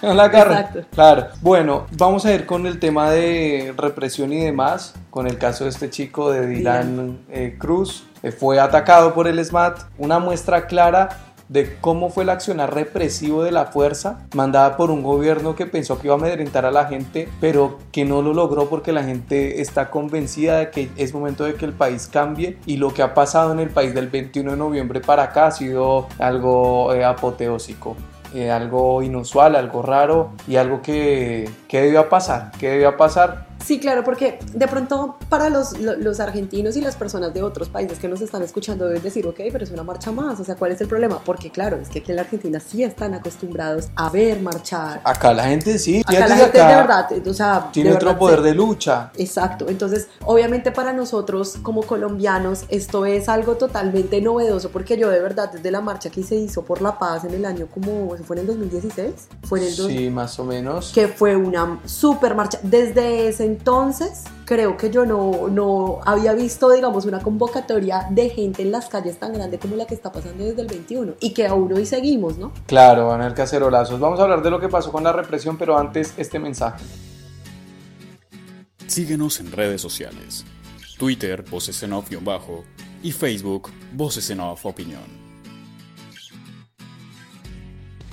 eso. 0.02 0.14
La 0.14 0.30
carre- 0.30 0.54
Exacto. 0.54 0.80
Claro. 0.94 1.26
Bueno, 1.40 1.86
vamos 1.92 2.24
a 2.26 2.32
ir 2.32 2.46
con 2.46 2.66
el 2.66 2.78
tema 2.78 3.10
de 3.10 3.74
represión 3.76 4.32
y 4.32 4.40
demás, 4.44 4.94
con 5.10 5.26
el 5.26 5.38
caso 5.38 5.64
de 5.64 5.70
este 5.70 5.90
chico 5.90 6.30
de 6.30 6.46
Dylan 6.46 7.18
eh, 7.30 7.56
Cruz. 7.58 8.04
Eh, 8.22 8.32
fue 8.32 8.58
atacado 8.58 9.12
por 9.14 9.28
el 9.28 9.44
SMAT, 9.44 9.80
una 9.98 10.18
muestra 10.18 10.66
clara 10.66 11.08
de 11.48 11.76
cómo 11.80 12.10
fue 12.10 12.24
el 12.24 12.30
accionar 12.30 12.74
represivo 12.74 13.42
de 13.42 13.52
la 13.52 13.66
fuerza 13.66 14.26
mandada 14.34 14.76
por 14.76 14.90
un 14.90 15.02
gobierno 15.02 15.54
que 15.54 15.66
pensó 15.66 15.98
que 15.98 16.08
iba 16.08 16.14
a 16.14 16.18
amedrentar 16.18 16.64
a 16.64 16.70
la 16.70 16.86
gente, 16.86 17.28
pero 17.40 17.78
que 17.92 18.04
no 18.04 18.22
lo 18.22 18.34
logró 18.34 18.68
porque 18.68 18.92
la 18.92 19.04
gente 19.04 19.60
está 19.60 19.90
convencida 19.90 20.58
de 20.58 20.70
que 20.70 20.90
es 20.96 21.14
momento 21.14 21.44
de 21.44 21.54
que 21.54 21.64
el 21.64 21.72
país 21.72 22.08
cambie 22.10 22.58
y 22.66 22.76
lo 22.76 22.92
que 22.92 23.02
ha 23.02 23.14
pasado 23.14 23.52
en 23.52 23.60
el 23.60 23.70
país 23.70 23.94
del 23.94 24.08
21 24.08 24.52
de 24.52 24.56
noviembre 24.56 25.00
para 25.00 25.24
acá 25.24 25.46
ha 25.46 25.50
sido 25.50 26.06
algo 26.18 26.92
eh, 26.94 27.04
apoteósico. 27.04 27.96
eh, 28.34 28.50
algo 28.50 29.00
inusual, 29.02 29.54
algo 29.54 29.80
raro 29.80 30.32
y 30.48 30.56
algo 30.56 30.82
que, 30.82 31.48
que 31.68 31.82
debió 31.82 32.08
pasar, 32.08 32.50
que 32.58 32.68
debió 32.68 32.96
pasar 32.96 33.46
Sí, 33.64 33.80
claro, 33.80 34.04
porque 34.04 34.38
de 34.52 34.68
pronto 34.68 35.16
para 35.28 35.48
los, 35.48 35.78
lo- 35.80 35.96
los 35.96 36.20
argentinos 36.20 36.76
y 36.76 36.80
las 36.82 36.96
personas 36.96 37.32
de 37.32 37.42
otros 37.42 37.68
países 37.68 37.98
que 37.98 38.08
nos 38.08 38.20
están 38.20 38.42
escuchando 38.42 38.86
deben 38.86 39.02
decir, 39.02 39.26
ok, 39.26 39.40
pero 39.50 39.64
es 39.64 39.70
una 39.70 39.82
marcha 39.82 40.12
más, 40.12 40.38
o 40.40 40.44
sea, 40.44 40.54
¿cuál 40.54 40.72
es 40.72 40.80
el 40.80 40.88
problema? 40.88 41.20
Porque 41.24 41.50
claro, 41.50 41.76
es 41.78 41.88
que 41.88 42.00
aquí 42.00 42.12
en 42.12 42.16
la 42.16 42.22
Argentina 42.22 42.60
sí 42.60 42.82
están 42.82 43.14
acostumbrados 43.14 43.88
a 43.96 44.10
ver 44.10 44.40
marchar. 44.40 45.00
Acá 45.04 45.32
la 45.32 45.44
gente 45.44 45.78
sí, 45.78 46.02
Acá 46.06 46.26
la 46.28 46.36
gente 46.36 46.60
acá 46.60 46.68
de 46.70 46.76
verdad, 46.76 47.28
o 47.28 47.34
sea, 47.34 47.68
tiene 47.72 47.92
otro 47.92 48.18
poder 48.18 48.42
de 48.42 48.54
lucha. 48.54 49.10
Exacto, 49.16 49.66
entonces 49.68 50.08
obviamente 50.24 50.70
para 50.70 50.92
nosotros 50.92 51.56
como 51.62 51.82
colombianos 51.82 52.64
esto 52.68 53.06
es 53.06 53.28
algo 53.28 53.54
totalmente 53.54 54.20
novedoso 54.20 54.68
porque 54.70 54.96
yo 54.98 55.08
de 55.08 55.20
verdad 55.20 55.50
desde 55.52 55.70
la 55.70 55.80
marcha 55.80 56.10
que 56.10 56.22
se 56.22 56.34
hizo 56.36 56.62
por 56.64 56.82
la 56.82 56.98
paz 56.98 57.24
en 57.24 57.32
el 57.34 57.44
año 57.44 57.66
como, 57.72 58.14
¿fue 58.24 58.36
en 58.36 58.40
el 58.40 58.46
2016? 58.48 59.10
Fue 59.44 59.60
en 59.60 59.66
el 59.66 59.76
dos- 59.76 59.86
Sí, 59.86 60.10
más 60.10 60.38
o 60.38 60.44
menos. 60.44 60.92
que 60.92 61.08
fue 61.08 61.34
una 61.36 61.80
super 61.86 62.34
marcha. 62.34 62.58
Desde 62.62 63.28
ese 63.28 63.53
entonces, 63.54 64.24
creo 64.44 64.76
que 64.76 64.90
yo 64.90 65.06
no, 65.06 65.48
no 65.48 66.00
había 66.04 66.32
visto, 66.32 66.70
digamos, 66.72 67.06
una 67.06 67.20
convocatoria 67.20 68.08
de 68.10 68.28
gente 68.28 68.62
en 68.62 68.72
las 68.72 68.88
calles 68.88 69.18
tan 69.20 69.32
grande 69.32 69.60
como 69.60 69.76
la 69.76 69.86
que 69.86 69.94
está 69.94 70.10
pasando 70.10 70.44
desde 70.44 70.62
el 70.62 70.66
21 70.66 71.14
y 71.20 71.32
que 71.32 71.46
aún 71.46 71.72
hoy 71.72 71.86
seguimos, 71.86 72.36
¿no? 72.36 72.52
Claro, 72.66 73.06
van 73.06 73.20
a 73.20 73.26
haber 73.26 73.36
cacerolazos. 73.36 74.00
Vamos 74.00 74.18
a 74.18 74.24
hablar 74.24 74.42
de 74.42 74.50
lo 74.50 74.58
que 74.58 74.68
pasó 74.68 74.90
con 74.90 75.04
la 75.04 75.12
represión, 75.12 75.56
pero 75.56 75.78
antes 75.78 76.14
este 76.16 76.40
mensaje. 76.40 76.84
Síguenos 78.88 79.38
en 79.38 79.52
redes 79.52 79.80
sociales. 79.80 80.44
Twitter, 80.98 81.44
Voces 81.48 81.80
en 81.84 81.92
Off-Bajo 81.92 82.64
y 83.04 83.12
Facebook, 83.12 83.70
Voces 83.92 84.30
en 84.30 84.40
Off 84.40 84.66
Opinión. 84.66 85.02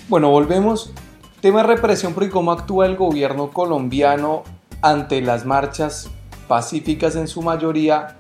Bueno, 0.08 0.30
volvemos. 0.30 0.92
Tema 1.42 1.64
de 1.64 1.68
represión, 1.68 2.14
pero 2.14 2.28
¿y 2.28 2.30
cómo 2.30 2.52
actúa 2.52 2.86
el 2.86 2.96
gobierno 2.96 3.50
colombiano 3.50 4.44
ante 4.82 5.22
las 5.22 5.46
marchas 5.46 6.10
pacíficas 6.48 7.16
en 7.16 7.28
su 7.28 7.42
mayoría? 7.42 8.18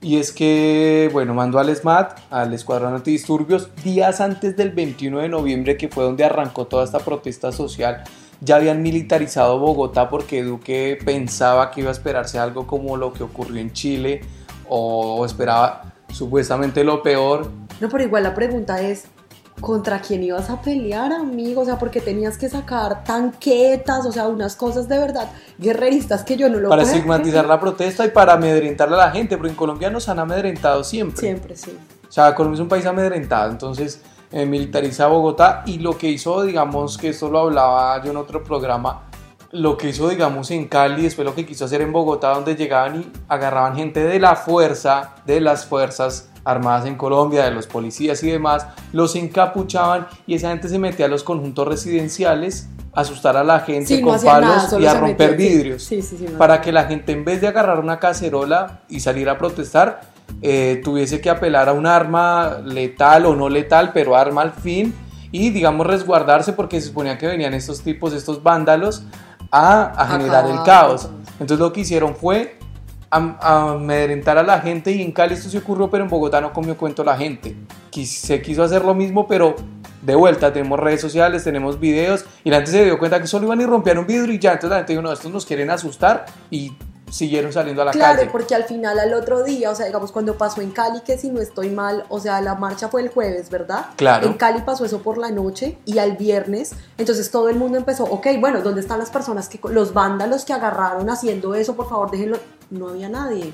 Y 0.00 0.18
es 0.18 0.32
que, 0.32 1.08
bueno, 1.12 1.32
mandó 1.32 1.58
al 1.58 1.74
SMAT, 1.74 2.18
al 2.30 2.52
Escuadrón 2.52 2.94
Antidisturbios, 2.94 3.70
días 3.82 4.20
antes 4.20 4.54
del 4.56 4.70
21 4.70 5.20
de 5.20 5.28
noviembre, 5.30 5.78
que 5.78 5.88
fue 5.88 6.04
donde 6.04 6.24
arrancó 6.24 6.66
toda 6.66 6.84
esta 6.84 6.98
protesta 6.98 7.52
social. 7.52 8.04
Ya 8.42 8.56
habían 8.56 8.82
militarizado 8.82 9.58
Bogotá 9.58 10.10
porque 10.10 10.42
Duque 10.42 10.98
pensaba 11.04 11.70
que 11.70 11.80
iba 11.80 11.88
a 11.88 11.92
esperarse 11.92 12.38
algo 12.38 12.66
como 12.66 12.98
lo 12.98 13.14
que 13.14 13.22
ocurrió 13.22 13.60
en 13.60 13.72
Chile 13.72 14.20
o 14.68 15.24
esperaba 15.24 15.94
supuestamente 16.08 16.84
lo 16.84 17.02
peor 17.02 17.50
No, 17.80 17.88
pero 17.88 18.04
igual 18.04 18.22
la 18.22 18.34
pregunta 18.34 18.80
es, 18.80 19.06
¿contra 19.60 20.00
quién 20.00 20.22
ibas 20.22 20.50
a 20.50 20.60
pelear, 20.60 21.12
amigo? 21.12 21.62
O 21.62 21.64
sea, 21.64 21.78
porque 21.78 22.00
tenías 22.00 22.36
que 22.36 22.48
sacar 22.48 23.04
tanquetas, 23.04 24.04
o 24.06 24.12
sea, 24.12 24.28
unas 24.28 24.56
cosas 24.56 24.88
de 24.88 24.98
verdad 24.98 25.30
guerreristas 25.58 26.24
que 26.24 26.36
yo 26.36 26.48
no 26.48 26.58
lo 26.58 26.68
para 26.68 26.82
puedo 26.82 26.94
estigmatizar 26.94 27.46
la 27.46 27.60
protesta 27.60 28.04
y 28.04 28.10
para 28.10 28.34
amedrentar 28.34 28.92
a 28.92 28.96
la 28.96 29.10
gente, 29.10 29.36
porque 29.36 29.50
en 29.50 29.56
Colombia 29.56 29.90
nos 29.90 30.08
han 30.08 30.18
amedrentado 30.18 30.84
siempre. 30.84 31.20
Siempre, 31.20 31.56
sí. 31.56 31.76
O 32.08 32.12
sea, 32.12 32.34
Colombia 32.34 32.56
es 32.56 32.60
un 32.60 32.68
país 32.68 32.86
amedrentado, 32.86 33.50
entonces 33.50 34.00
eh, 34.30 34.46
militariza 34.46 35.06
Bogotá 35.06 35.62
y 35.66 35.78
lo 35.78 35.96
que 35.96 36.08
hizo, 36.10 36.42
digamos, 36.42 36.98
que 36.98 37.10
esto 37.10 37.30
lo 37.30 37.40
hablaba 37.40 38.02
yo 38.02 38.10
en 38.10 38.16
otro 38.16 38.42
programa, 38.42 39.02
lo 39.52 39.76
que 39.76 39.90
hizo, 39.90 40.08
digamos, 40.08 40.50
en 40.50 40.66
Cali, 40.66 41.02
después 41.02 41.24
lo 41.24 41.34
que 41.34 41.46
quiso 41.46 41.64
hacer 41.64 41.80
en 41.80 41.92
Bogotá, 41.92 42.30
donde 42.30 42.56
llegaban 42.56 43.00
y 43.00 43.12
agarraban 43.28 43.76
gente 43.76 44.02
de 44.02 44.18
la 44.18 44.34
fuerza, 44.34 45.14
de 45.24 45.40
las 45.40 45.64
fuerzas 45.66 46.28
armadas 46.44 46.86
en 46.86 46.96
Colombia, 46.96 47.44
de 47.44 47.50
los 47.50 47.66
policías 47.66 48.22
y 48.22 48.30
demás, 48.30 48.66
los 48.92 49.16
encapuchaban 49.16 50.06
y 50.26 50.34
esa 50.34 50.50
gente 50.50 50.68
se 50.68 50.78
metía 50.78 51.06
a 51.06 51.08
los 51.08 51.24
conjuntos 51.24 51.66
residenciales 51.66 52.68
a 52.92 53.00
asustar 53.00 53.36
a 53.36 53.44
la 53.44 53.60
gente 53.60 53.96
Sí, 53.96 54.00
con 54.02 54.20
palos 54.20 54.72
nada, 54.72 54.80
y 54.80 54.86
a 54.86 54.94
romper 54.94 55.36
vidrios 55.36 55.82
Sí, 55.82 56.02
sí, 56.02 56.26
para 56.38 56.60
que 56.60 56.70
la 56.70 56.84
gente 56.84 57.12
en 57.12 57.24
vez 57.24 57.40
de 57.40 57.48
agarrar 57.48 57.80
una 57.80 57.98
cacerola 57.98 58.82
y 58.88 59.00
salir 59.00 59.28
a 59.28 59.38
protestar, 59.38 60.02
eh, 60.42 60.80
tuviese 60.84 61.20
que 61.20 61.30
apelar 61.30 61.68
a 61.68 61.72
un 61.72 61.86
arma 61.86 62.58
letal 62.64 63.26
o 63.26 63.34
no 63.34 63.48
letal, 63.48 63.92
pero 63.92 64.16
arma 64.16 64.42
al 64.42 64.52
fin 64.52 64.94
y 65.32 65.50
digamos 65.50 65.86
resguardarse 65.86 66.52
porque 66.52 66.80
se 66.80 66.88
suponía 66.88 67.18
que 67.18 67.26
venían 67.26 67.54
estos 67.54 67.82
tipos, 67.82 68.12
estos 68.12 68.42
vándalos 68.42 69.04
a, 69.50 69.84
a 70.00 70.06
generar 70.06 70.48
el 70.48 70.62
caos. 70.62 71.08
Entonces 71.40 71.58
lo 71.58 71.72
que 71.72 71.80
hicieron 71.80 72.14
fue 72.14 72.58
amedrentar 73.14 74.38
a, 74.38 74.42
la 74.42 74.60
gente 74.60 74.90
y 74.90 75.02
en 75.02 75.12
Cali 75.12 75.34
esto 75.34 75.48
se 75.48 75.58
ocurrió, 75.58 75.88
pero 75.88 76.02
en 76.02 76.10
Bogotá 76.10 76.40
no 76.40 76.52
comió 76.52 76.76
cuento 76.76 77.04
la 77.04 77.16
gente. 77.16 77.54
se 77.92 78.42
quiso 78.42 78.62
hacer 78.62 78.84
lo 78.84 78.94
mismo, 78.94 79.26
pero 79.28 79.54
de 80.02 80.14
vuelta 80.14 80.52
tenemos 80.52 80.80
redes 80.80 81.00
sociales, 81.00 81.44
tenemos 81.44 81.78
videos 81.78 82.24
y 82.42 82.50
la 82.50 82.56
gente 82.56 82.72
se 82.72 82.84
dio 82.84 82.98
cuenta 82.98 83.20
que 83.20 83.26
solo 83.26 83.46
iban 83.46 83.60
y 83.60 83.66
rompían 83.66 83.98
un 83.98 84.06
vidrio 84.06 84.34
y 84.34 84.38
ya, 84.38 84.52
entonces 84.52 84.70
la 84.70 84.76
gente 84.78 84.92
dijo, 84.92 85.02
no, 85.02 85.12
estos 85.12 85.30
nos 85.30 85.46
quieren 85.46 85.70
asustar 85.70 86.26
y 86.50 86.72
siguieron 87.14 87.52
saliendo 87.52 87.82
a 87.82 87.84
la 87.84 87.92
calle. 87.92 88.02
Claro, 88.02 88.32
porque 88.32 88.56
al 88.56 88.64
final 88.64 88.98
al 88.98 89.14
otro 89.14 89.44
día, 89.44 89.70
o 89.70 89.74
sea, 89.74 89.86
digamos 89.86 90.10
cuando 90.10 90.36
pasó 90.36 90.60
en 90.62 90.72
Cali, 90.72 91.00
que 91.00 91.16
si 91.16 91.30
no 91.30 91.40
estoy 91.40 91.70
mal, 91.70 92.04
o 92.08 92.18
sea, 92.18 92.40
la 92.40 92.56
marcha 92.56 92.88
fue 92.88 93.02
el 93.02 93.08
jueves, 93.08 93.50
¿verdad? 93.50 93.86
Claro. 93.94 94.26
En 94.26 94.32
Cali 94.34 94.62
pasó 94.62 94.84
eso 94.84 95.00
por 95.00 95.16
la 95.18 95.30
noche 95.30 95.78
y 95.84 95.98
al 95.98 96.16
viernes, 96.16 96.72
entonces 96.98 97.30
todo 97.30 97.48
el 97.48 97.56
mundo 97.56 97.78
empezó, 97.78 98.02
ok, 98.04 98.26
bueno, 98.40 98.62
¿dónde 98.62 98.80
están 98.80 98.98
las 98.98 99.10
personas 99.10 99.48
que, 99.48 99.60
los 99.70 99.94
vándalos 99.94 100.44
que 100.44 100.54
agarraron 100.54 101.08
haciendo 101.08 101.54
eso? 101.54 101.76
Por 101.76 101.88
favor, 101.88 102.10
déjenlo. 102.10 102.38
No 102.70 102.88
había 102.88 103.08
nadie. 103.08 103.52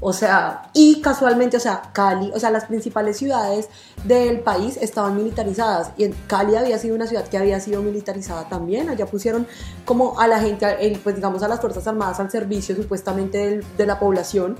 O 0.00 0.12
sea, 0.12 0.70
y 0.74 1.00
casualmente, 1.00 1.56
o 1.56 1.60
sea, 1.60 1.82
Cali, 1.92 2.30
o 2.32 2.38
sea, 2.38 2.50
las 2.50 2.66
principales 2.66 3.16
ciudades 3.16 3.68
del 4.04 4.40
país 4.40 4.76
estaban 4.80 5.16
militarizadas 5.16 5.90
y 5.96 6.08
Cali 6.26 6.54
había 6.54 6.78
sido 6.78 6.94
una 6.94 7.06
ciudad 7.06 7.26
que 7.26 7.36
había 7.36 7.58
sido 7.60 7.82
militarizada 7.82 8.48
también. 8.48 8.88
Allá 8.88 9.06
pusieron 9.06 9.46
como 9.84 10.20
a 10.20 10.28
la 10.28 10.40
gente, 10.40 11.00
pues 11.02 11.16
digamos 11.16 11.42
a 11.42 11.48
las 11.48 11.60
Fuerzas 11.60 11.86
Armadas 11.86 12.20
al 12.20 12.30
servicio 12.30 12.76
supuestamente 12.76 13.60
de 13.76 13.86
la 13.86 13.98
población 13.98 14.56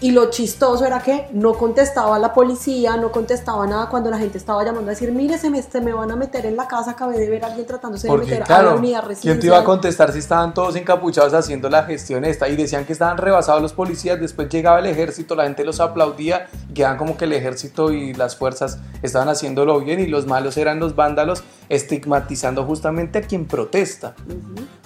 y 0.00 0.12
lo 0.12 0.30
chistoso 0.30 0.84
era 0.86 1.00
que 1.00 1.26
no 1.32 1.54
contestaba 1.54 2.18
la 2.18 2.32
policía, 2.32 2.96
no 2.96 3.10
contestaba 3.10 3.66
nada 3.66 3.88
cuando 3.88 4.10
la 4.10 4.18
gente 4.18 4.38
estaba 4.38 4.64
llamando 4.64 4.90
a 4.90 4.94
decir, 4.94 5.10
mire, 5.10 5.38
se 5.38 5.50
me, 5.50 5.60
se 5.60 5.80
me 5.80 5.92
van 5.92 6.10
a 6.12 6.16
meter 6.16 6.46
en 6.46 6.56
la 6.56 6.68
casa, 6.68 6.92
acabé 6.92 7.18
de 7.18 7.28
ver 7.28 7.44
a 7.44 7.48
alguien 7.48 7.66
tratándose 7.66 8.08
de 8.08 8.16
meter 8.16 8.44
a 8.44 8.62
la 8.62 8.74
unidad 8.74 9.00
residencial. 9.00 9.34
¿Quién 9.34 9.40
te 9.40 9.46
iba 9.48 9.58
a 9.58 9.64
contestar 9.64 10.12
si 10.12 10.20
estaban 10.20 10.54
todos 10.54 10.76
encapuchados 10.76 11.34
haciendo 11.34 11.68
la 11.68 11.82
gestión 11.82 12.24
esta? 12.24 12.48
Y 12.48 12.54
decían 12.54 12.84
que 12.84 12.92
estaban 12.92 13.18
rebasados 13.18 13.60
los 13.60 13.72
policías, 13.72 14.20
después 14.20 14.48
llegaba 14.48 14.78
el 14.78 14.86
ejército, 14.86 15.34
la 15.34 15.44
gente 15.44 15.64
los 15.64 15.80
aplaudía, 15.80 16.46
y 16.70 16.74
quedaban 16.74 16.96
como 16.96 17.16
que 17.16 17.24
el 17.24 17.32
ejército 17.32 17.90
y 17.90 18.14
las 18.14 18.36
fuerzas 18.36 18.78
estaban 19.02 19.28
haciéndolo 19.28 19.80
bien 19.80 19.98
y 19.98 20.06
los 20.06 20.26
malos 20.26 20.56
eran 20.58 20.78
los 20.78 20.94
vándalos, 20.94 21.42
estigmatizando 21.68 22.64
justamente 22.64 23.18
a 23.18 23.22
quien 23.22 23.46
protesta. 23.46 24.14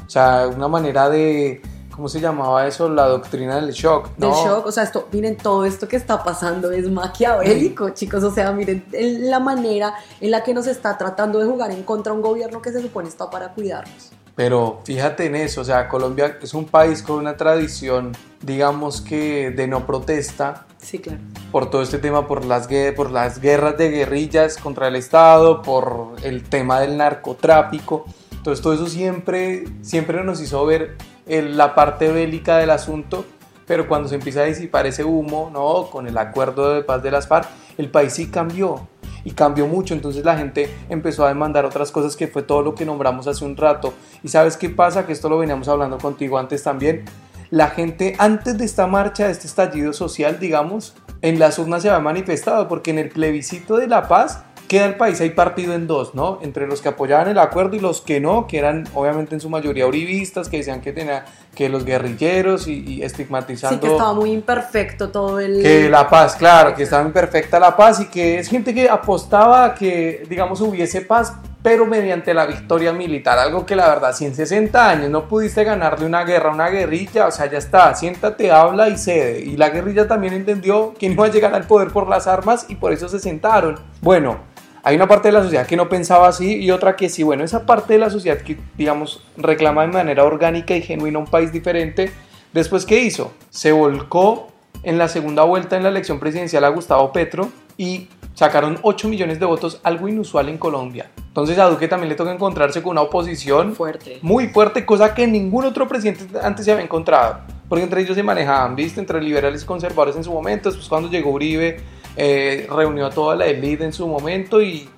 O 0.06 0.10
sea, 0.10 0.48
una 0.48 0.68
manera 0.68 1.10
de 1.10 1.60
¿cómo 1.92 2.08
se 2.08 2.20
llamaba 2.20 2.66
eso? 2.66 2.88
La 2.88 3.06
doctrina 3.06 3.56
del 3.56 3.70
shock. 3.70 4.10
¿no? 4.16 4.28
Del 4.28 4.36
shock, 4.36 4.66
o 4.66 4.72
sea, 4.72 4.82
esto, 4.82 5.08
miren, 5.12 5.36
todo 5.36 5.64
esto 5.64 5.86
que 5.86 5.96
está 5.96 6.24
pasando 6.24 6.72
es 6.72 6.90
maquiavélico, 6.90 7.90
chicos, 7.90 8.24
o 8.24 8.30
sea, 8.32 8.52
miren 8.52 8.84
la 8.90 9.38
manera 9.38 9.94
en 10.20 10.30
la 10.30 10.42
que 10.42 10.54
nos 10.54 10.66
está 10.66 10.98
tratando 10.98 11.38
de 11.38 11.46
jugar 11.46 11.70
en 11.70 11.82
contra 11.84 12.12
un 12.12 12.22
gobierno 12.22 12.60
que 12.60 12.72
se 12.72 12.82
supone 12.82 13.08
está 13.08 13.30
para 13.30 13.52
cuidarnos. 13.52 14.10
Pero 14.34 14.80
fíjate 14.84 15.26
en 15.26 15.36
eso, 15.36 15.60
o 15.60 15.64
sea, 15.64 15.88
Colombia 15.88 16.38
es 16.40 16.54
un 16.54 16.64
país 16.64 17.02
con 17.02 17.18
una 17.18 17.36
tradición, 17.36 18.12
digamos 18.40 19.02
que 19.02 19.50
de 19.50 19.66
no 19.66 19.86
protesta. 19.86 20.66
Sí, 20.78 20.98
claro. 20.98 21.20
Por 21.52 21.70
todo 21.70 21.82
este 21.82 21.98
tema, 21.98 22.26
por 22.26 22.44
las, 22.44 22.66
por 22.96 23.10
las 23.10 23.40
guerras 23.40 23.76
de 23.76 23.90
guerrillas 23.90 24.56
contra 24.56 24.88
el 24.88 24.96
Estado, 24.96 25.60
por 25.60 26.16
el 26.22 26.48
tema 26.48 26.80
del 26.80 26.96
narcotráfico. 26.96 28.06
Entonces 28.32 28.62
todo 28.62 28.72
eso 28.72 28.86
siempre, 28.86 29.64
siempre 29.82 30.24
nos 30.24 30.40
hizo 30.40 30.64
ver 30.64 30.96
la 31.40 31.74
parte 31.74 32.12
bélica 32.12 32.58
del 32.58 32.70
asunto, 32.70 33.24
pero 33.66 33.88
cuando 33.88 34.08
se 34.08 34.16
empieza 34.16 34.40
a 34.40 34.44
disipar 34.44 34.86
ese 34.86 35.04
humo, 35.04 35.50
¿no? 35.52 35.88
Con 35.90 36.06
el 36.06 36.18
acuerdo 36.18 36.74
de 36.74 36.82
paz 36.82 37.02
de 37.02 37.10
las 37.10 37.26
FARC, 37.26 37.48
el 37.78 37.90
país 37.90 38.12
sí 38.12 38.30
cambió 38.30 38.88
y 39.24 39.30
cambió 39.30 39.66
mucho, 39.66 39.94
entonces 39.94 40.24
la 40.24 40.36
gente 40.36 40.68
empezó 40.88 41.24
a 41.24 41.28
demandar 41.28 41.64
otras 41.64 41.90
cosas 41.90 42.16
que 42.16 42.28
fue 42.28 42.42
todo 42.42 42.62
lo 42.62 42.74
que 42.74 42.84
nombramos 42.84 43.26
hace 43.28 43.44
un 43.44 43.56
rato. 43.56 43.94
¿Y 44.22 44.28
sabes 44.28 44.56
qué 44.56 44.68
pasa? 44.68 45.06
Que 45.06 45.12
esto 45.12 45.28
lo 45.28 45.38
veníamos 45.38 45.68
hablando 45.68 45.98
contigo 45.98 46.38
antes 46.38 46.62
también. 46.62 47.04
La 47.50 47.68
gente 47.68 48.14
antes 48.18 48.58
de 48.58 48.64
esta 48.64 48.86
marcha, 48.86 49.26
de 49.26 49.32
este 49.32 49.46
estallido 49.46 49.92
social, 49.92 50.38
digamos, 50.38 50.94
en 51.20 51.38
las 51.38 51.58
urnas 51.58 51.82
se 51.82 51.90
había 51.90 52.02
manifestado, 52.02 52.66
porque 52.68 52.90
en 52.90 52.98
el 52.98 53.10
plebiscito 53.10 53.76
de 53.76 53.86
la 53.86 54.08
paz 54.08 54.44
queda 54.72 54.86
el 54.86 54.94
país 54.94 55.20
ahí 55.20 55.28
partido 55.28 55.74
en 55.74 55.86
dos, 55.86 56.14
¿no? 56.14 56.38
Entre 56.40 56.66
los 56.66 56.80
que 56.80 56.88
apoyaban 56.88 57.28
el 57.28 57.38
acuerdo 57.38 57.76
y 57.76 57.80
los 57.80 58.00
que 58.00 58.20
no, 58.20 58.46
que 58.46 58.56
eran 58.56 58.88
obviamente 58.94 59.34
en 59.34 59.40
su 59.42 59.50
mayoría 59.50 59.86
uribistas, 59.86 60.48
que 60.48 60.56
decían 60.56 60.80
que 60.80 60.94
tenía 60.94 61.26
que 61.54 61.68
los 61.68 61.84
guerrilleros 61.84 62.66
y, 62.66 63.02
estigmatizando. 63.02 63.76
Sí, 63.76 63.86
que 63.86 63.92
estaba 63.92 64.14
muy 64.14 64.32
imperfecto 64.32 65.10
todo 65.10 65.40
el. 65.40 65.62
Que 65.62 65.90
la 65.90 66.08
paz, 66.08 66.36
claro, 66.36 66.74
que 66.74 66.84
estaba 66.84 67.04
imperfecta 67.04 67.60
la 67.60 67.76
paz 67.76 68.00
y 68.00 68.06
que 68.06 68.38
es 68.38 68.48
gente 68.48 68.72
que 68.72 68.88
apostaba 68.88 69.66
a 69.66 69.74
que, 69.74 70.24
digamos, 70.26 70.62
hubiese 70.62 71.02
paz, 71.02 71.34
pero 71.62 71.84
mediante 71.84 72.32
la 72.32 72.46
victoria 72.46 72.94
militar, 72.94 73.38
algo 73.38 73.66
que 73.66 73.76
la 73.76 73.90
verdad, 73.90 74.14
si 74.14 74.24
en 74.24 74.34
60 74.34 74.88
años 74.88 75.10
no 75.10 75.28
pudiste 75.28 75.64
ganarle 75.64 76.06
una 76.06 76.24
guerra 76.24 76.48
a 76.48 76.54
una 76.54 76.70
guerrilla, 76.70 77.26
o 77.26 77.30
sea, 77.30 77.44
ya 77.44 77.58
está, 77.58 77.94
siéntate, 77.94 78.50
habla 78.50 78.88
y 78.88 78.96
cede. 78.96 79.40
Y 79.40 79.58
la 79.58 79.68
guerrilla 79.68 80.08
también 80.08 80.32
entendió 80.32 80.94
que 80.98 81.08
no 81.08 81.12
iba 81.12 81.26
a 81.26 81.30
llegar 81.30 81.54
al 81.54 81.64
poder 81.64 81.88
por 81.90 82.08
las 82.08 82.26
armas 82.26 82.64
y 82.70 82.76
por 82.76 82.94
eso 82.94 83.06
se 83.10 83.18
sentaron. 83.18 83.78
Bueno, 84.00 84.50
hay 84.82 84.96
una 84.96 85.06
parte 85.06 85.28
de 85.28 85.32
la 85.32 85.42
sociedad 85.42 85.66
que 85.66 85.76
no 85.76 85.88
pensaba 85.88 86.28
así 86.28 86.56
y 86.56 86.70
otra 86.70 86.96
que 86.96 87.08
sí, 87.08 87.22
bueno, 87.22 87.44
esa 87.44 87.66
parte 87.66 87.94
de 87.94 87.98
la 88.00 88.10
sociedad 88.10 88.38
que, 88.38 88.58
digamos, 88.76 89.22
reclama 89.36 89.82
de 89.82 89.88
manera 89.88 90.24
orgánica 90.24 90.74
y 90.74 90.82
genuina 90.82 91.18
un 91.18 91.26
país 91.26 91.52
diferente, 91.52 92.12
después, 92.52 92.84
¿qué 92.84 93.00
hizo? 93.00 93.32
Se 93.50 93.72
volcó 93.72 94.48
en 94.82 94.98
la 94.98 95.08
segunda 95.08 95.44
vuelta 95.44 95.76
en 95.76 95.84
la 95.84 95.88
elección 95.88 96.18
presidencial 96.18 96.64
a 96.64 96.68
Gustavo 96.68 97.12
Petro 97.12 97.48
y 97.76 98.08
sacaron 98.34 98.78
8 98.82 99.08
millones 99.08 99.38
de 99.38 99.46
votos, 99.46 99.80
algo 99.84 100.08
inusual 100.08 100.48
en 100.48 100.58
Colombia. 100.58 101.10
Entonces 101.28 101.58
a 101.58 101.66
Duque 101.66 101.88
también 101.88 102.08
le 102.08 102.14
toca 102.14 102.32
encontrarse 102.32 102.82
con 102.82 102.92
una 102.92 103.02
oposición 103.02 103.74
fuerte. 103.74 104.18
muy 104.22 104.48
fuerte, 104.48 104.84
cosa 104.84 105.14
que 105.14 105.26
ningún 105.26 105.64
otro 105.64 105.86
presidente 105.86 106.26
antes 106.42 106.64
se 106.64 106.72
había 106.72 106.84
encontrado. 106.84 107.40
Porque 107.68 107.84
entre 107.84 108.02
ellos 108.02 108.16
se 108.16 108.22
manejaban, 108.22 108.76
¿viste? 108.76 109.00
Entre 109.00 109.22
liberales 109.22 109.62
y 109.62 109.66
conservadores 109.66 110.16
en 110.16 110.24
su 110.24 110.32
momento. 110.32 110.68
Después 110.68 110.88
cuando 110.88 111.08
llegó 111.08 111.30
Uribe, 111.30 111.80
eh, 112.16 112.66
reunió 112.70 113.06
a 113.06 113.10
toda 113.10 113.36
la 113.36 113.46
élite 113.46 113.84
en 113.84 113.92
su 113.92 114.06
momento 114.06 114.62
y, 114.62 114.88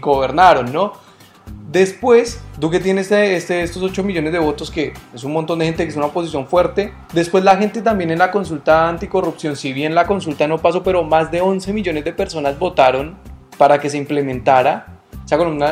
gobernaron, 0.00 0.72
¿no? 0.72 0.92
Después, 1.72 2.40
Duque 2.58 2.78
tiene 2.78 3.00
este, 3.00 3.34
este, 3.34 3.62
estos 3.62 3.82
8 3.82 4.04
millones 4.04 4.32
de 4.32 4.38
votos, 4.38 4.70
que 4.70 4.92
es 5.12 5.24
un 5.24 5.32
montón 5.32 5.58
de 5.58 5.64
gente 5.64 5.82
que 5.82 5.90
es 5.90 5.96
una 5.96 6.06
oposición 6.06 6.46
fuerte. 6.46 6.92
Después 7.12 7.42
la 7.42 7.56
gente 7.56 7.82
también 7.82 8.12
en 8.12 8.20
la 8.20 8.30
consulta 8.30 8.88
anticorrupción, 8.88 9.56
si 9.56 9.72
bien 9.72 9.94
la 9.94 10.06
consulta 10.06 10.46
no 10.46 10.58
pasó, 10.58 10.84
pero 10.84 11.02
más 11.02 11.32
de 11.32 11.40
11 11.40 11.72
millones 11.72 12.04
de 12.04 12.12
personas 12.12 12.56
votaron 12.58 13.16
para 13.58 13.80
que 13.80 13.90
se 13.90 13.98
implementara 13.98 14.96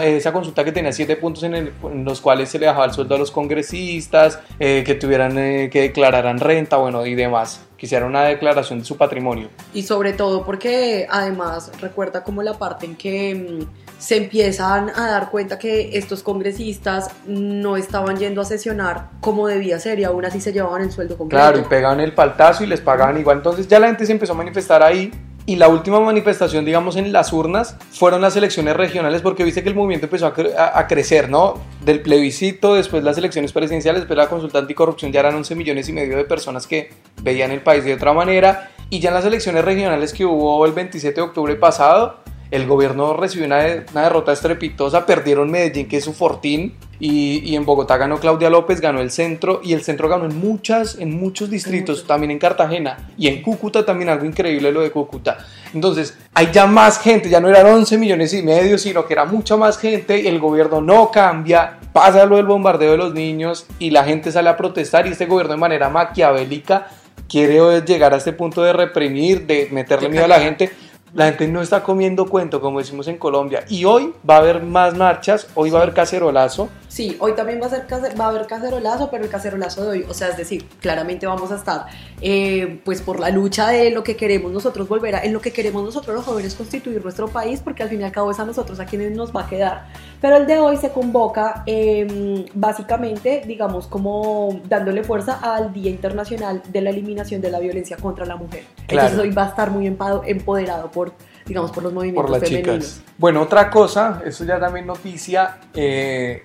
esa, 0.02 0.32
consulta 0.32 0.64
que 0.64 0.72
tenía 0.72 0.90
siete 0.90 1.14
puntos 1.16 1.44
en, 1.44 1.72
los 2.04 2.20
cuales 2.20 2.48
se 2.48 2.58
le 2.58 2.66
bajaba 2.66 2.86
el 2.86 2.92
sueldo 2.92 3.14
a 3.14 3.18
los 3.18 3.30
congresistas, 3.30 4.40
eh, 4.58 4.82
que 4.84 4.94
tuvieran 4.94 5.38
eh, 5.38 5.70
que 5.70 5.82
declararan 5.82 6.40
renta, 6.40 6.76
bueno, 6.76 7.06
y 7.06 7.14
demás. 7.14 7.64
Quisiera 7.84 8.06
una 8.06 8.24
declaración 8.24 8.78
de 8.78 8.86
su 8.86 8.96
patrimonio. 8.96 9.50
Y 9.74 9.82
sobre 9.82 10.14
todo 10.14 10.46
porque 10.46 11.06
además 11.10 11.70
recuerda 11.82 12.24
como 12.24 12.42
la 12.42 12.54
parte 12.54 12.86
en 12.86 12.96
que 12.96 13.34
mm, 13.34 13.98
se 13.98 14.16
empiezan 14.16 14.88
a 14.88 15.10
dar 15.10 15.30
cuenta 15.30 15.58
que 15.58 15.98
estos 15.98 16.22
congresistas 16.22 17.10
no 17.26 17.76
estaban 17.76 18.16
yendo 18.16 18.40
a 18.40 18.46
sesionar 18.46 19.10
como 19.20 19.48
debía 19.48 19.78
ser 19.78 19.98
y 19.98 20.04
aún 20.04 20.24
así 20.24 20.40
se 20.40 20.54
llevaban 20.54 20.80
el 20.80 20.92
sueldo 20.92 21.18
completo. 21.18 21.42
Claro, 21.42 21.58
y 21.58 21.64
pegaban 21.64 22.00
el 22.00 22.14
paltazo 22.14 22.64
y 22.64 22.68
les 22.68 22.80
pagaban 22.80 23.18
igual. 23.18 23.36
Entonces 23.36 23.68
ya 23.68 23.78
la 23.78 23.88
gente 23.88 24.06
se 24.06 24.12
empezó 24.12 24.32
a 24.32 24.36
manifestar 24.36 24.82
ahí 24.82 25.12
y 25.46 25.56
la 25.56 25.68
última 25.68 26.00
manifestación, 26.00 26.64
digamos, 26.64 26.96
en 26.96 27.12
las 27.12 27.32
urnas 27.32 27.76
fueron 27.90 28.22
las 28.22 28.34
elecciones 28.34 28.74
regionales, 28.76 29.20
porque 29.20 29.44
viste 29.44 29.62
que 29.62 29.68
el 29.68 29.74
movimiento 29.74 30.06
empezó 30.06 30.26
a, 30.26 30.86
crecer, 30.86 31.28
¿no? 31.28 31.60
Del 31.84 32.00
plebiscito, 32.00 32.74
después 32.74 33.04
las 33.04 33.18
elecciones 33.18 33.52
presidenciales, 33.52 34.02
después 34.02 34.16
la 34.16 34.28
consulta 34.28 34.58
anticorrupción, 34.60 35.12
ya 35.12 35.20
eran 35.20 35.34
11 35.34 35.54
millones 35.54 35.88
y 35.90 35.92
medio 35.92 36.16
de 36.16 36.24
personas 36.24 36.66
que 36.66 36.90
veían 37.22 37.50
el 37.50 37.60
país 37.60 37.84
de 37.84 37.92
otra 37.92 38.14
manera. 38.14 38.70
Y 38.88 39.00
ya 39.00 39.10
en 39.10 39.14
las 39.16 39.24
elecciones 39.26 39.64
regionales 39.64 40.14
que 40.14 40.24
hubo 40.24 40.64
el 40.64 40.72
27 40.72 41.14
de 41.14 41.26
octubre 41.26 41.56
pasado, 41.56 42.20
el 42.50 42.66
gobierno 42.66 43.14
recibió 43.14 43.46
una, 43.46 43.58
derrota 43.58 44.32
estrepitosa, 44.32 45.06
perdieron 45.06 45.50
Medellín, 45.50 45.88
que 45.88 45.96
es 45.96 46.04
su 46.04 46.12
fortín, 46.12 46.74
y, 47.00 47.54
en 47.56 47.66
Bogotá 47.66 47.96
ganó 47.96 48.18
Claudia 48.18 48.48
López, 48.48 48.80
ganó 48.80 49.00
el 49.00 49.10
centro, 49.10 49.60
y 49.62 49.72
el 49.72 49.82
centro 49.82 50.08
ganó 50.08 50.26
en, 50.26 50.38
muchas, 50.38 50.96
en 50.98 51.18
muchos 51.18 51.50
distritos, 51.50 52.06
también 52.06 52.30
en 52.30 52.38
Cartagena, 52.38 53.10
y 53.18 53.26
en 53.26 53.42
Cúcuta 53.42 53.84
también, 53.84 54.08
algo 54.08 54.24
increíble 54.24 54.70
lo 54.72 54.80
de 54.80 54.90
Cúcuta. 54.90 55.38
Entonces, 55.74 56.16
hay 56.32 56.50
ya 56.52 56.66
más 56.66 57.00
gente, 57.00 57.28
ya 57.28 57.40
no 57.40 57.48
eran 57.48 57.66
11 57.66 57.98
millones 57.98 58.32
y 58.32 58.42
medio, 58.42 58.78
sino 58.78 59.06
que 59.06 59.14
era 59.14 59.24
mucha 59.24 59.56
más 59.56 59.76
gente, 59.76 60.28
el 60.28 60.38
gobierno 60.38 60.80
no 60.80 61.10
cambia, 61.10 61.78
pasa 61.92 62.24
lo 62.26 62.36
del 62.36 62.46
bombardeo 62.46 62.92
de 62.92 62.98
los 62.98 63.12
niños, 63.12 63.66
y 63.78 63.90
la 63.90 64.04
gente 64.04 64.30
sale 64.30 64.48
a 64.48 64.56
protestar, 64.56 65.06
y 65.06 65.10
este 65.10 65.26
gobierno 65.26 65.54
de 65.54 65.60
manera 65.60 65.88
maquiavélica 65.88 66.86
quiere 67.28 67.82
llegar 67.82 68.14
a 68.14 68.18
este 68.18 68.32
punto 68.32 68.62
de 68.62 68.72
reprimir, 68.72 69.46
de 69.46 69.68
meterle 69.72 70.08
miedo 70.08 70.24
a 70.24 70.28
la 70.28 70.40
gente, 70.40 70.70
La 71.14 71.26
gente 71.26 71.46
no 71.46 71.62
está 71.62 71.84
comiendo 71.84 72.26
cuento, 72.26 72.60
como 72.60 72.80
decimos 72.80 73.06
en 73.06 73.18
Colombia. 73.18 73.64
Y 73.68 73.84
hoy 73.84 74.12
va 74.28 74.34
a 74.34 74.38
haber 74.38 74.64
más 74.64 74.96
marchas, 74.96 75.46
hoy 75.54 75.70
va 75.70 75.78
a 75.78 75.82
haber 75.82 75.94
cacerolazo. 75.94 76.68
Sí, 76.88 77.16
hoy 77.20 77.34
también 77.34 77.60
va 77.62 77.66
a, 77.66 77.70
ser, 77.70 77.86
va 78.20 78.24
a 78.24 78.28
haber 78.30 78.48
cacerolazo, 78.48 79.10
pero 79.12 79.22
el 79.22 79.30
cacerolazo 79.30 79.84
de 79.84 79.90
hoy, 79.90 80.06
o 80.08 80.12
sea, 80.12 80.30
es 80.30 80.36
decir, 80.36 80.66
claramente 80.80 81.24
vamos 81.26 81.52
a 81.52 81.54
estar 81.54 81.86
eh, 82.20 82.80
pues 82.84 83.00
por 83.00 83.20
la 83.20 83.30
lucha 83.30 83.68
de 83.68 83.90
lo 83.90 84.02
que 84.02 84.16
queremos 84.16 84.50
nosotros 84.50 84.88
volver 84.88 85.14
a, 85.14 85.22
en 85.22 85.32
lo 85.32 85.40
que 85.40 85.52
queremos 85.52 85.84
nosotros 85.84 86.16
los 86.16 86.24
jóvenes 86.24 86.56
constituir 86.56 87.00
nuestro 87.00 87.28
país, 87.28 87.60
porque 87.62 87.84
al 87.84 87.90
fin 87.90 88.00
y 88.00 88.04
al 88.04 88.12
cabo 88.12 88.32
es 88.32 88.40
a 88.40 88.44
nosotros 88.44 88.80
a 88.80 88.86
quienes 88.86 89.16
nos 89.16 89.34
va 89.34 89.42
a 89.42 89.48
quedar. 89.48 89.86
Pero 90.24 90.38
el 90.38 90.46
de 90.46 90.58
hoy 90.58 90.78
se 90.78 90.88
convoca 90.88 91.64
em, 91.66 92.46
básicamente, 92.54 93.42
digamos, 93.46 93.86
como 93.86 94.58
dándole 94.66 95.04
fuerza 95.04 95.38
al 95.42 95.70
Día 95.70 95.90
Internacional 95.90 96.62
de 96.66 96.80
la 96.80 96.88
Eliminación 96.88 97.42
de 97.42 97.50
la 97.50 97.60
Violencia 97.60 97.98
contra 97.98 98.24
la 98.24 98.34
Mujer. 98.34 98.64
Entonces 98.88 99.18
hoy 99.18 99.32
va 99.32 99.44
a 99.44 99.48
estar 99.48 99.70
muy 99.70 99.86
empoderado 99.86 100.90
por 100.90 101.12
digamos, 101.44 101.72
por 101.72 101.82
los 101.82 101.92
movimientos 101.92 102.30
por 102.30 102.40
las 102.40 102.48
Chicas. 102.48 103.02
Bueno, 103.18 103.42
otra 103.42 103.68
cosa, 103.68 104.22
eso 104.24 104.46
ya 104.46 104.58
también 104.58 104.86
noticia, 104.86 105.58
eh, 105.74 106.44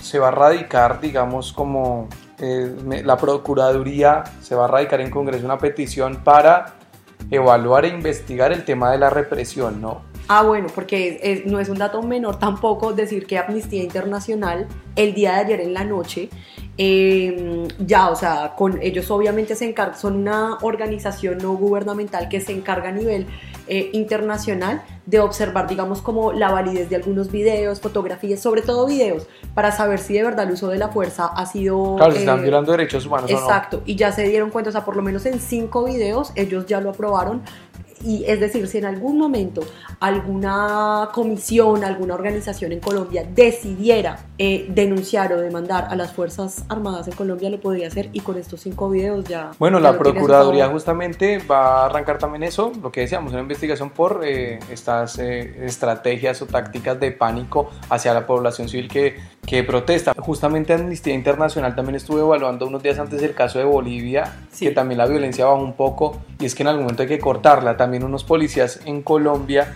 se 0.00 0.18
va 0.18 0.28
a 0.28 0.30
radicar, 0.30 0.98
digamos, 0.98 1.52
como 1.52 2.08
eh, 2.38 3.02
la 3.04 3.18
Procuraduría, 3.18 4.24
se 4.40 4.54
va 4.54 4.64
a 4.64 4.68
radicar 4.68 5.02
en 5.02 5.10
Congreso 5.10 5.44
una 5.44 5.58
petición 5.58 6.24
para 6.24 6.76
evaluar 7.30 7.84
e 7.84 7.88
investigar 7.88 8.52
el 8.52 8.64
tema 8.64 8.90
de 8.90 8.96
la 8.96 9.10
represión, 9.10 9.82
¿no? 9.82 10.11
Ah, 10.34 10.42
bueno, 10.42 10.68
porque 10.74 11.42
no 11.44 11.60
es 11.60 11.68
un 11.68 11.76
dato 11.76 12.02
menor 12.02 12.38
tampoco 12.38 12.94
decir 12.94 13.26
que 13.26 13.36
Amnistía 13.36 13.82
Internacional 13.82 14.66
el 14.96 15.12
día 15.12 15.32
de 15.32 15.40
ayer 15.40 15.60
en 15.60 15.74
la 15.74 15.84
noche, 15.84 16.30
em, 16.78 17.68
ya, 17.78 18.08
o 18.08 18.16
sea, 18.16 18.54
con 18.56 18.80
ellos 18.80 19.10
obviamente 19.10 19.54
se 19.54 19.66
encargan, 19.66 19.98
son 19.98 20.16
una 20.16 20.56
organización 20.62 21.36
no 21.36 21.52
gubernamental 21.52 22.30
que 22.30 22.40
se 22.40 22.52
encarga 22.52 22.88
a 22.88 22.92
nivel 22.92 23.26
eh, 23.68 23.90
internacional 23.92 24.82
de 25.04 25.20
observar, 25.20 25.68
digamos, 25.68 26.00
como 26.00 26.32
la 26.32 26.50
validez 26.50 26.88
de 26.88 26.96
algunos 26.96 27.30
videos, 27.30 27.80
fotografías, 27.80 28.40
sobre 28.40 28.62
todo 28.62 28.86
videos, 28.86 29.26
para 29.54 29.70
saber 29.70 29.98
si 29.98 30.14
de 30.14 30.22
verdad 30.22 30.46
el 30.46 30.52
uso 30.52 30.68
de 30.68 30.78
la 30.78 30.88
fuerza 30.88 31.26
ha 31.26 31.44
sido... 31.44 31.96
Claro, 31.96 32.12
se 32.12 32.20
están 32.20 32.38
eh, 32.38 32.42
violando 32.42 32.72
derechos 32.72 33.04
humanos. 33.04 33.30
Exacto, 33.30 33.82
y 33.84 33.96
ya 33.96 34.12
se 34.12 34.26
dieron 34.26 34.48
cuenta, 34.48 34.70
o 34.70 34.72
sea, 34.72 34.84
por 34.84 34.96
lo 34.96 35.02
menos 35.02 35.26
en 35.26 35.40
cinco 35.40 35.84
videos 35.84 36.32
ellos 36.36 36.64
ya 36.66 36.80
lo 36.80 36.90
aprobaron, 36.90 37.42
y 38.04 38.24
es 38.26 38.40
decir, 38.40 38.66
si 38.68 38.78
en 38.78 38.86
algún 38.86 39.18
momento 39.18 39.62
alguna 40.00 41.10
comisión, 41.12 41.84
alguna 41.84 42.14
organización 42.14 42.72
en 42.72 42.80
Colombia 42.80 43.24
decidiera 43.28 44.18
eh, 44.38 44.66
denunciar 44.68 45.32
o 45.32 45.40
demandar 45.40 45.86
a 45.90 45.96
las 45.96 46.12
Fuerzas 46.12 46.64
Armadas 46.68 47.08
en 47.08 47.14
Colombia, 47.14 47.50
lo 47.50 47.60
podría 47.60 47.88
hacer 47.88 48.08
y 48.12 48.20
con 48.20 48.36
estos 48.38 48.60
cinco 48.60 48.90
videos 48.90 49.24
ya... 49.24 49.52
Bueno, 49.58 49.78
la 49.80 49.96
Procuraduría 49.96 50.68
justamente 50.68 51.38
va 51.38 51.82
a 51.82 51.86
arrancar 51.86 52.18
también 52.18 52.42
eso, 52.42 52.72
lo 52.82 52.90
que 52.90 53.02
decíamos, 53.02 53.32
una 53.32 53.42
investigación 53.42 53.90
por 53.90 54.22
eh, 54.24 54.58
estas 54.70 55.18
eh, 55.18 55.64
estrategias 55.64 56.42
o 56.42 56.46
tácticas 56.46 56.98
de 56.98 57.12
pánico 57.12 57.70
hacia 57.88 58.14
la 58.14 58.26
población 58.26 58.68
civil 58.68 58.88
que, 58.88 59.16
que 59.46 59.64
protesta. 59.64 60.14
Justamente 60.18 60.72
Amnistía 60.72 61.14
Internacional 61.14 61.74
también 61.74 61.96
estuvo 61.96 62.18
evaluando 62.20 62.66
unos 62.66 62.82
días 62.82 62.98
antes 62.98 63.22
el 63.22 63.34
caso 63.34 63.58
de 63.58 63.64
Bolivia, 63.64 64.36
que 64.58 64.70
también 64.70 64.98
la 64.98 65.06
violencia 65.06 65.46
bajó 65.46 65.62
un 65.62 65.74
poco 65.74 66.20
y 66.38 66.46
es 66.46 66.54
que 66.54 66.62
en 66.62 66.68
algún 66.68 66.84
momento 66.84 67.02
hay 67.02 67.08
que 67.08 67.18
cortarla. 67.18 67.76
También 67.76 68.04
unos 68.04 68.24
policías 68.24 68.80
en 68.86 69.02
Colombia 69.02 69.74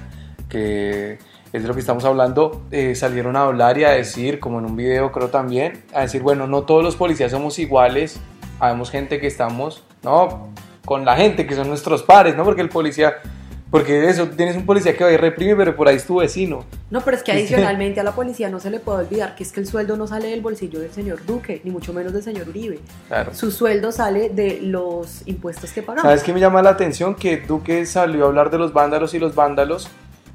que 0.48 1.18
es 1.52 1.62
de 1.62 1.68
lo 1.68 1.74
que 1.74 1.80
estamos 1.80 2.04
hablando, 2.04 2.62
eh, 2.70 2.94
salieron 2.94 3.36
a 3.36 3.44
hablar 3.44 3.78
y 3.78 3.84
a 3.84 3.90
decir, 3.90 4.40
como 4.40 4.58
en 4.58 4.66
un 4.66 4.76
video 4.76 5.12
creo 5.12 5.28
también, 5.28 5.84
a 5.94 6.02
decir, 6.02 6.22
bueno, 6.22 6.46
no 6.46 6.62
todos 6.62 6.84
los 6.84 6.96
policías 6.96 7.30
somos 7.30 7.58
iguales, 7.58 8.20
habemos 8.60 8.90
gente 8.90 9.20
que 9.20 9.26
estamos, 9.26 9.82
¿no? 10.02 10.52
Con 10.84 11.04
la 11.04 11.16
gente, 11.16 11.46
que 11.46 11.54
son 11.54 11.68
nuestros 11.68 12.02
pares, 12.02 12.36
¿no? 12.36 12.44
Porque 12.44 12.62
el 12.62 12.68
policía, 12.68 13.16
porque 13.70 14.08
eso, 14.08 14.28
tienes 14.28 14.56
un 14.56 14.64
policía 14.64 14.96
que 14.96 15.02
va 15.02 15.10
y 15.10 15.16
reprime, 15.16 15.56
pero 15.56 15.74
por 15.74 15.88
ahí 15.88 15.96
es 15.96 16.04
tu 16.04 16.16
vecino. 16.16 16.64
No, 16.90 17.00
pero 17.00 17.16
es 17.16 17.22
que 17.24 17.32
adicionalmente 17.32 17.98
a 17.98 18.04
la 18.04 18.12
policía 18.12 18.48
no 18.48 18.60
se 18.60 18.70
le 18.70 18.78
puede 18.78 18.98
olvidar 19.00 19.34
que 19.34 19.42
es 19.42 19.50
que 19.50 19.58
el 19.58 19.66
sueldo 19.66 19.96
no 19.96 20.06
sale 20.06 20.28
del 20.28 20.40
bolsillo 20.40 20.78
del 20.78 20.92
señor 20.92 21.26
Duque, 21.26 21.60
ni 21.64 21.72
mucho 21.72 21.92
menos 21.92 22.12
del 22.12 22.22
señor 22.22 22.48
Uribe. 22.48 22.78
Claro. 23.08 23.34
Su 23.34 23.50
sueldo 23.50 23.90
sale 23.90 24.30
de 24.30 24.60
los 24.62 25.22
impuestos 25.26 25.72
que 25.72 25.82
pagamos. 25.82 26.02
¿Sabes 26.02 26.22
qué 26.22 26.32
me 26.32 26.38
llama 26.38 26.62
la 26.62 26.70
atención? 26.70 27.16
Que 27.16 27.38
Duque 27.38 27.84
salió 27.86 28.24
a 28.24 28.28
hablar 28.28 28.50
de 28.50 28.58
los 28.58 28.72
vándalos 28.72 29.14
y 29.14 29.18
los 29.18 29.34
vándalos 29.34 29.88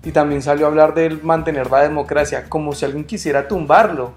y 0.04 0.12
también 0.12 0.42
salió 0.42 0.66
a 0.66 0.70
hablar 0.70 0.94
de 0.94 1.12
mantener 1.22 1.72
la 1.72 1.84
democracia 1.84 2.46
como 2.50 2.74
si 2.74 2.84
alguien 2.84 3.06
quisiera 3.06 3.48
tumbarlo. 3.48 4.14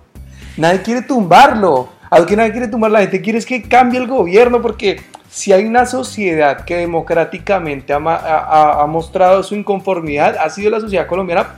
Nadie 0.57 0.83
quiere 0.83 1.03
tumbarlo. 1.03 1.89
Algo 2.11 2.27
que 2.27 2.37
nadie 2.37 2.53
quiere 2.53 2.69
tumbar, 2.69 2.91
la 2.91 3.01
gente 3.01 3.21
quiere 3.21 3.39
es 3.39 3.47
que 3.47 3.63
cambie 3.63 3.99
el 4.01 4.07
gobierno 4.07 4.61
porque 4.61 5.01
si 5.35 5.53
hay 5.53 5.65
una 5.65 5.85
sociedad 5.85 6.65
que 6.65 6.77
democráticamente 6.77 7.93
ha, 7.93 8.83
ha, 8.83 8.87
mostrado 8.87 9.43
su 9.43 9.57
inconformidad, 9.57 10.37
ha 10.39 10.49
sido 10.49 10.71
la 10.71 10.79
sociedad 10.79 11.09
colombiana 11.09 11.57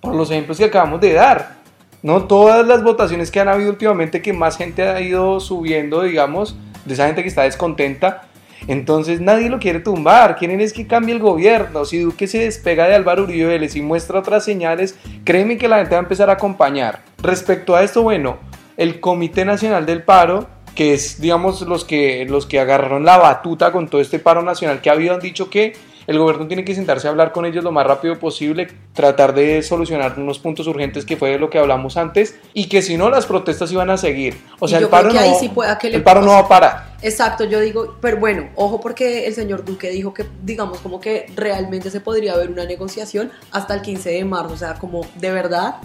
por 0.00 0.14
los 0.14 0.30
ejemplos 0.30 0.56
que 0.56 0.66
acabamos 0.66 1.00
de 1.00 1.14
dar. 1.14 1.56
No 2.00 2.28
todas 2.28 2.64
las 2.64 2.84
votaciones 2.84 3.32
que 3.32 3.40
han 3.40 3.48
habido 3.48 3.70
últimamente 3.70 4.22
que 4.22 4.32
más 4.32 4.56
gente 4.56 4.82
ha 4.82 5.00
ido 5.00 5.40
subiendo, 5.40 6.02
digamos, 6.02 6.56
de 6.84 6.94
esa 6.94 7.06
gente 7.06 7.22
que 7.22 7.28
está 7.28 7.42
descontenta, 7.42 8.28
entonces 8.68 9.20
nadie 9.20 9.50
lo 9.50 9.58
quiere 9.58 9.80
tumbar, 9.80 10.36
quieren 10.36 10.60
es 10.60 10.72
que 10.72 10.86
cambie 10.86 11.12
el 11.12 11.20
gobierno. 11.20 11.84
Si 11.84 11.98
Duque 11.98 12.28
se 12.28 12.38
despega 12.38 12.86
de 12.86 12.94
Álvaro 12.94 13.24
Uribe 13.24 13.48
Vélez 13.48 13.74
y 13.74 13.82
muestra 13.82 14.20
otras 14.20 14.44
señales, 14.44 14.96
créeme 15.24 15.58
que 15.58 15.66
la 15.66 15.78
gente 15.78 15.96
va 15.96 16.02
a 16.02 16.04
empezar 16.04 16.30
a 16.30 16.34
acompañar. 16.34 17.00
Respecto 17.20 17.74
a 17.74 17.82
esto, 17.82 18.04
bueno, 18.04 18.38
el 18.76 19.00
Comité 19.00 19.44
Nacional 19.44 19.86
del 19.86 20.04
Paro, 20.04 20.46
que 20.78 20.94
es, 20.94 21.20
digamos, 21.20 21.62
los 21.62 21.84
que, 21.84 22.24
los 22.28 22.46
que 22.46 22.60
agarraron 22.60 23.04
la 23.04 23.16
batuta 23.16 23.72
con 23.72 23.88
todo 23.88 24.00
este 24.00 24.20
paro 24.20 24.42
nacional 24.42 24.80
que 24.80 24.88
ha 24.88 24.92
habido, 24.92 25.12
han 25.12 25.18
dicho 25.18 25.50
que 25.50 25.72
el 26.06 26.20
gobierno 26.20 26.46
tiene 26.46 26.64
que 26.64 26.72
sentarse 26.72 27.08
a 27.08 27.10
hablar 27.10 27.32
con 27.32 27.44
ellos 27.46 27.64
lo 27.64 27.72
más 27.72 27.84
rápido 27.84 28.16
posible, 28.20 28.68
tratar 28.92 29.34
de 29.34 29.60
solucionar 29.64 30.14
unos 30.16 30.38
puntos 30.38 30.68
urgentes 30.68 31.04
que 31.04 31.16
fue 31.16 31.30
de 31.30 31.40
lo 31.40 31.50
que 31.50 31.58
hablamos 31.58 31.96
antes 31.96 32.38
y 32.54 32.68
que 32.68 32.80
si 32.80 32.96
no 32.96 33.10
las 33.10 33.26
protestas 33.26 33.72
iban 33.72 33.90
a 33.90 33.96
seguir. 33.96 34.40
O 34.60 34.68
sea, 34.68 34.78
el 34.78 34.86
paro, 34.86 35.12
no, 35.12 35.20
el 35.20 36.02
paro 36.04 36.22
no 36.22 36.30
va 36.30 36.38
a 36.38 36.48
parar. 36.48 36.94
Exacto, 37.02 37.42
yo 37.42 37.58
digo, 37.58 37.96
pero 38.00 38.18
bueno, 38.18 38.48
ojo 38.54 38.80
porque 38.80 39.26
el 39.26 39.34
señor 39.34 39.64
Duque 39.64 39.90
dijo 39.90 40.14
que, 40.14 40.26
digamos, 40.44 40.78
como 40.78 41.00
que 41.00 41.26
realmente 41.34 41.90
se 41.90 42.00
podría 42.00 42.34
haber 42.34 42.50
una 42.50 42.66
negociación 42.66 43.32
hasta 43.50 43.74
el 43.74 43.82
15 43.82 44.10
de 44.10 44.24
marzo, 44.24 44.54
o 44.54 44.56
sea, 44.56 44.74
como 44.74 45.00
de 45.16 45.32
verdad, 45.32 45.78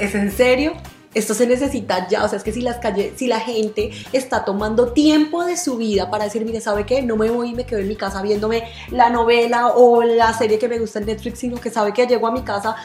¿es 0.00 0.14
en 0.14 0.30
serio? 0.30 0.74
Esto 1.16 1.32
se 1.32 1.46
necesita 1.46 2.06
ya, 2.08 2.24
o 2.24 2.28
sea, 2.28 2.36
es 2.36 2.44
que 2.44 2.52
si 2.52 2.60
las 2.60 2.76
calles, 2.76 3.14
si 3.16 3.26
la 3.26 3.40
gente 3.40 3.90
está 4.12 4.44
tomando 4.44 4.92
tiempo 4.92 5.46
de 5.46 5.56
su 5.56 5.78
vida 5.78 6.10
para 6.10 6.24
decir, 6.24 6.44
mire, 6.44 6.60
¿sabe 6.60 6.84
qué? 6.84 7.00
No 7.00 7.16
me 7.16 7.30
voy 7.30 7.52
y 7.52 7.54
me 7.54 7.64
quedo 7.64 7.78
en 7.78 7.88
mi 7.88 7.96
casa 7.96 8.20
viéndome 8.20 8.64
la 8.90 9.08
novela 9.08 9.68
o 9.68 10.02
la 10.02 10.34
serie 10.34 10.58
que 10.58 10.68
me 10.68 10.78
gusta 10.78 10.98
en 10.98 11.06
Netflix, 11.06 11.38
sino 11.38 11.58
que 11.58 11.70
sabe 11.70 11.94
que 11.94 12.06
llego 12.06 12.26
a 12.26 12.32
mi 12.32 12.42
casa, 12.42 12.76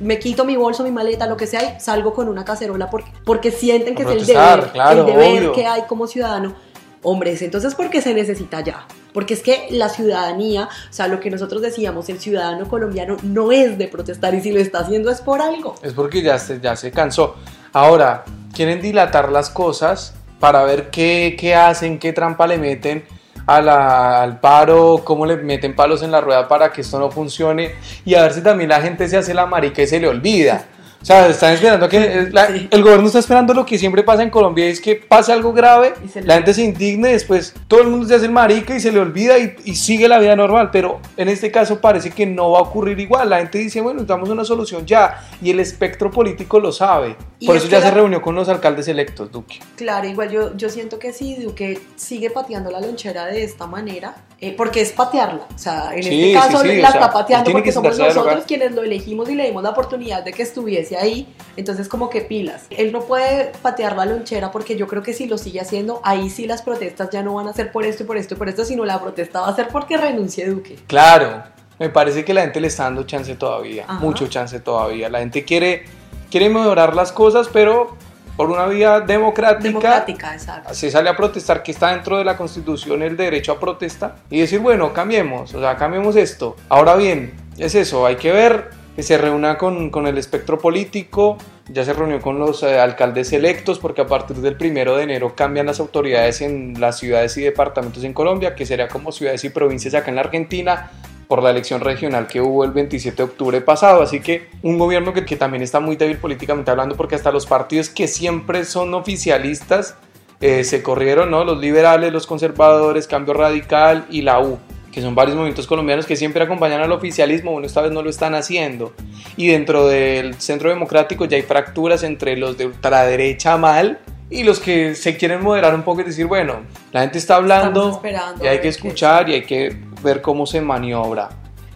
me 0.00 0.18
quito 0.18 0.44
mi 0.44 0.56
bolso, 0.56 0.82
mi 0.82 0.90
maleta, 0.90 1.28
lo 1.28 1.36
que 1.36 1.46
sea, 1.46 1.76
y 1.76 1.80
salgo 1.80 2.12
con 2.14 2.26
una 2.26 2.44
cacerola 2.44 2.90
porque, 2.90 3.12
porque 3.24 3.52
sienten 3.52 3.94
que 3.94 4.02
es 4.02 4.08
el 4.08 4.26
deber, 4.26 4.72
el 4.74 5.06
deber 5.06 5.52
que 5.52 5.64
hay 5.64 5.82
como 5.82 6.08
ciudadano. 6.08 6.56
Hombres, 7.04 7.42
entonces, 7.42 7.76
¿por 7.76 7.90
qué 7.90 8.02
se 8.02 8.12
necesita 8.12 8.60
ya? 8.60 8.88
Porque 9.12 9.34
es 9.34 9.42
que 9.44 9.68
la 9.70 9.88
ciudadanía, 9.88 10.64
o 10.64 10.92
sea, 10.92 11.06
lo 11.06 11.20
que 11.20 11.30
nosotros 11.30 11.62
decíamos, 11.62 12.08
el 12.08 12.18
ciudadano 12.18 12.68
colombiano 12.68 13.16
no 13.22 13.52
es 13.52 13.78
de 13.78 13.86
protestar 13.86 14.34
y 14.34 14.40
si 14.40 14.50
lo 14.50 14.58
está 14.58 14.80
haciendo 14.80 15.08
es 15.12 15.20
por 15.20 15.40
algo. 15.40 15.76
Es 15.82 15.92
porque 15.92 16.22
ya 16.22 16.40
se, 16.40 16.60
ya 16.60 16.74
se 16.74 16.90
cansó. 16.90 17.36
Ahora, 17.72 18.24
quieren 18.54 18.80
dilatar 18.80 19.30
las 19.30 19.50
cosas 19.50 20.14
para 20.40 20.62
ver 20.64 20.90
qué, 20.90 21.36
qué 21.38 21.54
hacen, 21.54 21.98
qué 21.98 22.12
trampa 22.12 22.46
le 22.46 22.58
meten 22.58 23.04
al 23.46 24.40
paro, 24.40 25.02
cómo 25.04 25.24
le 25.24 25.36
meten 25.36 25.74
palos 25.74 26.02
en 26.02 26.10
la 26.10 26.20
rueda 26.20 26.48
para 26.48 26.70
que 26.70 26.82
esto 26.82 26.98
no 26.98 27.10
funcione 27.10 27.74
y 28.04 28.14
a 28.14 28.22
ver 28.22 28.34
si 28.34 28.42
también 28.42 28.68
la 28.68 28.82
gente 28.82 29.08
se 29.08 29.16
hace 29.16 29.32
la 29.32 29.46
marica 29.46 29.82
y 29.82 29.86
se 29.86 29.98
le 29.98 30.06
olvida. 30.06 30.66
O 31.00 31.04
sea, 31.04 31.28
están 31.28 31.54
esperando 31.54 31.88
que 31.88 32.28
el 32.70 32.82
gobierno 32.82 33.06
está 33.06 33.20
esperando 33.20 33.54
lo 33.54 33.64
que 33.64 33.78
siempre 33.78 34.02
pasa 34.02 34.22
en 34.22 34.30
Colombia, 34.30 34.66
es 34.66 34.80
que 34.80 34.96
pase 34.96 35.32
algo 35.32 35.52
grave, 35.52 35.94
la 36.24 36.34
gente 36.34 36.54
se 36.54 36.62
indigne, 36.62 37.10
después 37.10 37.54
todo 37.68 37.82
el 37.82 37.88
mundo 37.88 38.06
se 38.06 38.16
hace 38.16 38.26
el 38.26 38.32
marica 38.32 38.74
y 38.74 38.80
se 38.80 38.90
le 38.90 38.98
olvida 38.98 39.38
y, 39.38 39.54
y, 39.64 39.76
sigue 39.76 40.08
la 40.08 40.18
vida 40.18 40.34
normal, 40.34 40.70
pero 40.72 41.00
en 41.16 41.28
este 41.28 41.52
caso 41.52 41.80
parece 41.80 42.10
que 42.10 42.26
no 42.26 42.50
va 42.50 42.58
a 42.58 42.62
ocurrir 42.62 42.98
igual. 42.98 43.30
La 43.30 43.38
gente 43.38 43.58
dice, 43.58 43.80
bueno, 43.80 43.98
necesitamos 43.98 44.28
una 44.28 44.44
solución 44.44 44.86
ya 44.86 45.24
y 45.40 45.50
el 45.50 45.60
espectro 45.60 46.10
político 46.10 46.58
lo 46.58 46.72
sabe. 46.72 47.16
Por 47.46 47.56
eso 47.56 47.68
ya 47.68 47.80
se 47.80 47.90
reunió 47.92 48.20
con 48.20 48.34
los 48.34 48.48
alcaldes 48.48 48.88
electos, 48.88 49.30
Duque. 49.30 49.60
Claro, 49.76 50.08
igual 50.08 50.30
yo, 50.30 50.56
yo 50.56 50.68
siento 50.68 50.98
que 50.98 51.12
si 51.12 51.36
Duque 51.36 51.80
sigue 51.94 52.30
pateando 52.30 52.70
la 52.70 52.80
lonchera 52.80 53.26
de 53.26 53.44
esta 53.44 53.66
manera, 53.66 54.16
eh, 54.40 54.54
porque 54.56 54.80
es 54.80 54.92
patearla. 54.92 55.46
O 55.54 55.58
sea, 55.58 55.90
en 55.92 56.00
este 56.00 56.32
caso 56.32 56.64
la 56.64 56.88
está 56.88 57.10
pateando 57.10 57.52
porque 57.52 57.70
somos 57.70 57.96
nosotros 57.96 58.44
quienes 58.46 58.72
lo 58.72 58.82
elegimos 58.82 59.28
y 59.30 59.34
le 59.34 59.46
dimos 59.46 59.62
la 59.62 59.70
oportunidad 59.70 60.24
de 60.24 60.32
que 60.32 60.42
estuviese 60.42 60.96
ahí. 60.98 61.34
Entonces, 61.56 61.88
como 61.88 62.10
que 62.10 62.20
pilas. 62.20 62.66
Él 62.70 62.92
no 62.92 63.00
puede 63.00 63.52
patear 63.62 63.96
la 63.96 64.04
lonchera 64.04 64.50
porque 64.50 64.76
yo 64.76 64.86
creo 64.86 65.02
que 65.02 65.12
si 65.12 65.26
lo 65.26 65.38
sigue 65.38 65.60
haciendo, 65.60 66.00
ahí 66.04 66.30
sí 66.30 66.46
las 66.46 66.62
protestas 66.62 67.10
ya 67.10 67.22
no 67.22 67.34
van 67.34 67.48
a 67.48 67.52
ser 67.52 67.72
por 67.72 67.84
esto 67.84 68.04
y 68.04 68.06
por 68.06 68.16
esto 68.16 68.34
y 68.34 68.36
por 68.36 68.48
esto, 68.48 68.64
sino 68.64 68.84
la 68.84 69.00
protesta 69.00 69.40
va 69.40 69.48
a 69.48 69.56
ser 69.56 69.68
porque 69.68 69.96
renuncie 69.96 70.48
Duque. 70.48 70.78
Claro, 70.86 71.42
me 71.78 71.88
parece 71.88 72.24
que 72.24 72.34
la 72.34 72.42
gente 72.42 72.60
le 72.60 72.68
está 72.68 72.84
dando 72.84 73.04
chance 73.04 73.34
todavía, 73.34 73.86
mucho 74.00 74.26
chance 74.28 74.58
todavía. 74.60 75.08
La 75.08 75.20
gente 75.20 75.44
quiere 75.44 75.84
quiere 76.30 76.48
mejorar 76.48 76.94
las 76.94 77.12
cosas, 77.12 77.48
pero 77.52 77.96
por 78.36 78.50
una 78.50 78.66
vía 78.66 79.00
democrática, 79.00 79.68
Democrática, 79.68 80.32
exacto. 80.32 80.72
se 80.72 80.90
sale 80.90 81.10
a 81.10 81.16
protestar 81.16 81.62
que 81.62 81.72
está 81.72 81.90
dentro 81.90 82.18
de 82.18 82.24
la 82.24 82.36
constitución 82.36 83.02
el 83.02 83.16
derecho 83.16 83.52
a 83.52 83.58
protesta 83.58 84.16
y 84.30 84.38
decir, 84.40 84.60
bueno, 84.60 84.92
cambiemos, 84.92 85.54
o 85.54 85.60
sea, 85.60 85.76
cambiemos 85.76 86.14
esto. 86.14 86.54
Ahora 86.68 86.94
bien, 86.94 87.34
es 87.56 87.74
eso, 87.74 88.06
hay 88.06 88.16
que 88.16 88.30
ver 88.30 88.70
se 89.02 89.18
reúna 89.18 89.58
con, 89.58 89.90
con 89.90 90.06
el 90.06 90.18
espectro 90.18 90.58
político, 90.58 91.38
ya 91.68 91.84
se 91.84 91.92
reunió 91.92 92.20
con 92.20 92.38
los 92.38 92.62
eh, 92.62 92.80
alcaldes 92.80 93.32
electos 93.32 93.78
porque 93.78 94.00
a 94.00 94.06
partir 94.06 94.36
del 94.38 94.56
primero 94.56 94.96
de 94.96 95.04
enero 95.04 95.34
cambian 95.36 95.66
las 95.66 95.80
autoridades 95.80 96.40
en 96.40 96.80
las 96.80 96.98
ciudades 96.98 97.36
y 97.36 97.42
departamentos 97.42 98.02
en 98.04 98.12
Colombia, 98.12 98.54
que 98.54 98.66
sería 98.66 98.88
como 98.88 99.12
ciudades 99.12 99.44
y 99.44 99.50
provincias 99.50 99.94
acá 99.94 100.10
en 100.10 100.16
la 100.16 100.22
Argentina 100.22 100.90
por 101.28 101.42
la 101.42 101.50
elección 101.50 101.80
regional 101.80 102.26
que 102.26 102.40
hubo 102.40 102.64
el 102.64 102.72
27 102.72 103.16
de 103.16 103.22
octubre 103.22 103.60
pasado. 103.60 104.02
Así 104.02 104.20
que 104.20 104.48
un 104.62 104.78
gobierno 104.78 105.12
que, 105.12 105.24
que 105.24 105.36
también 105.36 105.62
está 105.62 105.78
muy 105.78 105.96
débil 105.96 106.16
políticamente 106.16 106.70
hablando 106.70 106.96
porque 106.96 107.14
hasta 107.14 107.30
los 107.30 107.46
partidos 107.46 107.90
que 107.90 108.08
siempre 108.08 108.64
son 108.64 108.94
oficialistas 108.94 109.96
eh, 110.40 110.64
se 110.64 110.82
corrieron, 110.82 111.30
¿no? 111.30 111.44
Los 111.44 111.58
liberales, 111.58 112.12
los 112.12 112.26
conservadores, 112.26 113.06
Cambio 113.06 113.34
Radical 113.34 114.06
y 114.10 114.22
la 114.22 114.40
U 114.40 114.58
que 114.98 115.02
son 115.02 115.14
varios 115.14 115.36
movimientos 115.36 115.68
colombianos 115.68 116.06
que 116.06 116.16
siempre 116.16 116.42
acompañan 116.42 116.80
al 116.80 116.90
oficialismo, 116.90 117.52
bueno, 117.52 117.68
esta 117.68 117.80
vez 117.82 117.92
no 117.92 118.02
lo 118.02 118.10
están 118.10 118.34
haciendo. 118.34 118.92
Y 119.36 119.46
dentro 119.46 119.86
del 119.86 120.34
centro 120.40 120.70
democrático 120.70 121.24
ya 121.26 121.36
hay 121.36 121.42
fracturas 121.44 122.02
entre 122.02 122.36
los 122.36 122.58
de 122.58 122.66
ultraderecha 122.66 123.56
mal 123.56 124.00
y 124.28 124.42
los 124.42 124.58
que 124.58 124.96
se 124.96 125.16
quieren 125.16 125.40
moderar 125.40 125.72
un 125.76 125.82
poco 125.84 126.00
y 126.00 126.04
decir, 126.04 126.26
bueno, 126.26 126.62
la 126.90 127.02
gente 127.02 127.18
está 127.18 127.36
hablando 127.36 128.02
y 128.42 128.46
hay 128.48 128.56
que 128.56 128.62
qué- 128.62 128.68
escuchar 128.68 129.28
y 129.30 129.34
hay 129.34 129.42
que 129.44 129.76
ver 130.02 130.20
cómo 130.20 130.46
se 130.46 130.60
maniobra. 130.60 131.28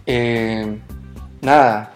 Eh, 0.05 0.79
nada, 1.41 1.93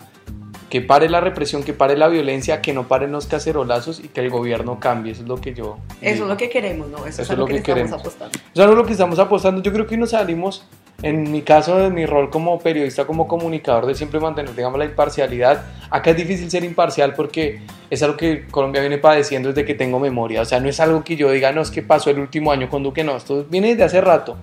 que 0.70 0.80
pare 0.80 1.10
la 1.10 1.20
represión, 1.20 1.62
que 1.62 1.74
pare 1.74 1.98
la 1.98 2.08
violencia, 2.08 2.62
que 2.62 2.72
no 2.72 2.88
paren 2.88 3.12
los 3.12 3.28
cacerolazos 3.28 4.00
y 4.00 4.08
que 4.08 4.22
el 4.22 4.30
gobierno 4.30 4.80
cambie, 4.80 5.12
eso 5.12 5.24
es 5.24 5.28
lo 5.28 5.36
que 5.42 5.54
yo... 5.54 5.78
Eso 6.00 6.14
digo. 6.14 6.26
es 6.26 6.30
lo 6.32 6.38
que 6.38 6.50
queremos, 6.50 6.88
¿no? 6.88 7.06
Eso, 7.06 7.22
es 7.22 7.30
a 7.30 7.36
lo 7.36 7.46
que, 7.46 7.62
queremos. 7.62 7.92
estamos 7.92 8.06
apostando. 8.06 8.40
Eso 8.54 8.64
es 8.72 8.78
lo 8.78 8.86
que 8.86 8.92
estamos 8.94 9.20
apostando. 9.20 9.62
Yo 9.62 9.74
creo 9.74 9.86
que 9.88 9.98
nos 9.98 10.12
salimos, 10.12 10.66
en 11.04 11.32
mi 11.32 11.44
caso, 11.44 11.78
de 11.78 11.90
mi 11.92 12.06
rol 12.06 12.30
como 12.30 12.60
periodista, 12.60 13.06
como 13.06 13.28
comunicador, 13.28 13.86
de 13.86 13.94
siempre 13.94 14.20
mantener, 14.20 14.56
digamos, 14.56 14.80
la 14.80 14.86
imparcialidad. 14.86 15.64
Acá 15.92 16.12
es 16.12 16.18
difícil 16.18 16.50
ser 16.50 16.64
imparcial 16.64 17.14
porque 17.14 17.62
es 17.90 18.02
algo 18.02 18.18
que 18.18 18.48
Colombia 18.48 18.82
viene 18.82 18.98
padeciendo 18.98 19.50
desde 19.50 19.64
que 19.64 19.76
tengo 19.76 20.00
memoria. 20.00 20.42
O 20.42 20.46
sea, 20.46 20.60
no 20.60 20.70
es 20.70 20.80
algo 20.80 21.04
que 21.04 21.16
yo 21.16 21.30
diga, 21.32 21.52
no, 21.52 21.62
es 21.62 21.70
que 21.70 21.84
pasó 21.84 22.10
el 22.10 22.20
último 22.20 22.52
año 22.52 22.70
con 22.70 22.82
Duque, 22.82 23.04
no, 23.04 23.16
esto 23.16 23.46
viene 23.48 23.70
desde 23.70 23.84
hace 23.84 24.02
rato. 24.02 24.38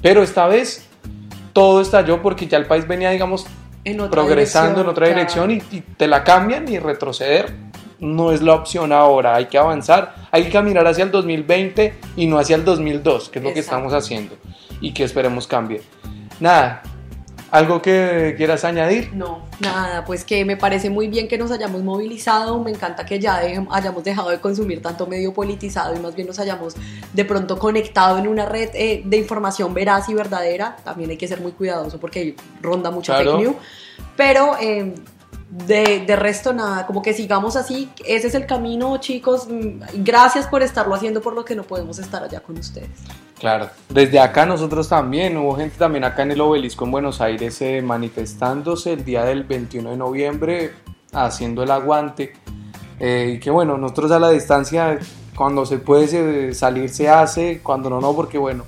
Pero 0.00 0.22
esta 0.22 0.46
vez 0.46 0.88
todo 1.52 1.80
estalló 1.82 2.22
porque 2.22 2.46
ya 2.46 2.56
el 2.56 2.66
país 2.66 2.88
venía, 2.88 3.10
digamos, 3.10 3.46
En 3.84 3.98
progresando 4.08 4.80
en 4.80 4.86
otra 4.86 5.08
ya. 5.08 5.14
dirección 5.14 5.50
y, 5.50 5.62
y 5.70 5.80
te 5.80 6.06
la 6.06 6.24
cambian 6.24 6.66
y 6.72 6.78
retroceder 6.78 7.68
no 8.00 8.32
es 8.32 8.42
la 8.42 8.54
opción 8.54 8.92
ahora, 8.92 9.34
hay 9.34 9.46
que 9.46 9.58
avanzar, 9.58 10.14
hay 10.30 10.44
que 10.44 10.50
caminar 10.50 10.86
hacia 10.86 11.04
el 11.04 11.10
2020 11.10 11.94
y 12.16 12.26
no 12.26 12.38
hacia 12.38 12.56
el 12.56 12.64
2002, 12.64 13.28
que 13.28 13.38
es 13.40 13.44
lo 13.44 13.52
que 13.52 13.60
estamos 13.60 13.92
haciendo 13.92 14.36
y 14.80 14.92
que 14.92 15.04
esperemos 15.04 15.46
cambie. 15.46 15.82
Nada, 16.40 16.82
¿algo 17.50 17.80
que 17.82 18.34
quieras 18.36 18.64
añadir? 18.64 19.10
No, 19.14 19.42
nada, 19.60 20.04
pues 20.04 20.24
que 20.24 20.44
me 20.44 20.56
parece 20.56 20.90
muy 20.90 21.08
bien 21.08 21.26
que 21.28 21.38
nos 21.38 21.50
hayamos 21.50 21.82
movilizado, 21.82 22.62
me 22.62 22.70
encanta 22.70 23.04
que 23.06 23.18
ya 23.18 23.40
de- 23.40 23.66
hayamos 23.70 24.04
dejado 24.04 24.30
de 24.30 24.38
consumir 24.40 24.80
tanto 24.82 25.06
medio 25.06 25.32
politizado 25.32 25.96
y 25.96 25.98
más 25.98 26.14
bien 26.14 26.28
nos 26.28 26.38
hayamos 26.38 26.74
de 27.12 27.24
pronto 27.24 27.58
conectado 27.58 28.18
en 28.18 28.28
una 28.28 28.46
red 28.46 28.70
eh, 28.74 29.02
de 29.04 29.16
información 29.16 29.74
veraz 29.74 30.08
y 30.08 30.14
verdadera, 30.14 30.76
también 30.84 31.10
hay 31.10 31.16
que 31.16 31.26
ser 31.28 31.40
muy 31.40 31.52
cuidadoso 31.52 31.98
porque 31.98 32.36
ronda 32.62 32.90
mucho 32.90 33.12
Claro. 33.12 33.32
fake 33.32 33.42
news, 33.44 33.56
pero 34.16 34.56
eh, 34.60 34.94
de, 35.50 36.04
de 36.06 36.16
resto 36.16 36.52
nada, 36.52 36.86
como 36.86 37.02
que 37.02 37.14
sigamos 37.14 37.56
así, 37.56 37.90
ese 38.04 38.26
es 38.28 38.34
el 38.34 38.46
camino 38.46 38.98
chicos, 38.98 39.48
Mm, 39.48 40.04
gracias 40.04 40.46
por 40.46 40.62
estarlo 40.62 40.94
haciendo 40.94 41.20
por 41.20 41.34
lo 41.34 41.44
que 41.44 41.54
no 41.54 41.62
podemos 41.62 41.98
estar 41.98 42.22
allá 42.22 42.40
con 42.40 42.58
ustedes. 42.58 42.88
Claro, 43.38 43.68
desde 43.88 44.18
acá 44.18 44.46
nosotros 44.46 44.88
también, 44.88 45.36
hubo 45.36 45.56
gente 45.56 45.76
también 45.78 46.04
acá 46.04 46.22
en 46.22 46.32
el 46.32 46.40
obelisco 46.40 46.84
en 46.84 46.90
Buenos 46.90 47.20
Aires 47.20 47.60
eh, 47.62 47.80
manifestándose 47.82 48.94
el 48.94 49.04
día 49.04 49.24
del 49.24 49.44
21 49.44 49.90
de 49.90 49.96
noviembre, 49.96 50.72
haciendo 51.12 51.62
el 51.62 51.70
aguante. 51.70 52.32
Eh, 52.98 53.34
y 53.36 53.40
que 53.40 53.50
bueno, 53.50 53.78
nosotros 53.78 54.10
a 54.10 54.18
la 54.18 54.30
distancia, 54.30 54.98
cuando 55.36 55.64
se 55.64 55.78
puede 55.78 56.52
salir 56.52 56.90
se 56.90 57.08
hace, 57.08 57.60
cuando 57.62 57.88
no, 57.88 58.00
no, 58.00 58.14
porque 58.14 58.38
bueno, 58.38 58.64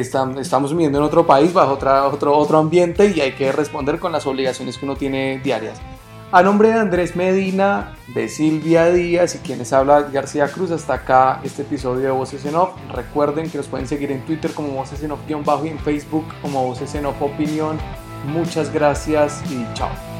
estamos 0.00 0.70
viviendo 0.70 0.98
en 0.98 1.04
otro 1.04 1.26
país, 1.26 1.52
bajo 1.52 1.72
otra, 1.72 2.06
otro, 2.06 2.36
otro 2.36 2.58
ambiente 2.58 3.12
y 3.14 3.20
hay 3.20 3.32
que 3.32 3.52
responder 3.52 3.98
con 3.98 4.12
las 4.12 4.26
obligaciones 4.26 4.78
que 4.78 4.84
uno 4.84 4.96
tiene 4.96 5.40
diarias. 5.44 5.80
A 6.32 6.42
nombre 6.42 6.68
de 6.68 6.80
Andrés 6.80 7.14
Medina, 7.14 7.94
de 8.14 8.26
Silvia 8.26 8.86
Díaz 8.86 9.34
y 9.34 9.38
quienes 9.38 9.70
habla 9.74 10.00
García 10.00 10.48
Cruz, 10.48 10.70
hasta 10.70 10.94
acá 10.94 11.40
este 11.44 11.60
episodio 11.60 12.06
de 12.06 12.10
Voces 12.10 12.46
en 12.46 12.56
Off. 12.56 12.70
Recuerden 12.90 13.50
que 13.50 13.58
nos 13.58 13.66
pueden 13.66 13.86
seguir 13.86 14.10
en 14.10 14.24
Twitter 14.24 14.50
como 14.54 14.70
Voces 14.70 15.02
en 15.02 15.12
Off-bajo 15.12 15.66
y 15.66 15.68
en 15.68 15.78
Facebook 15.78 16.24
como 16.40 16.64
Voces 16.64 16.94
en 16.94 17.04
Off 17.04 17.20
Opinión. 17.20 17.76
Muchas 18.32 18.72
gracias 18.72 19.42
y 19.50 19.66
chao. 19.74 20.11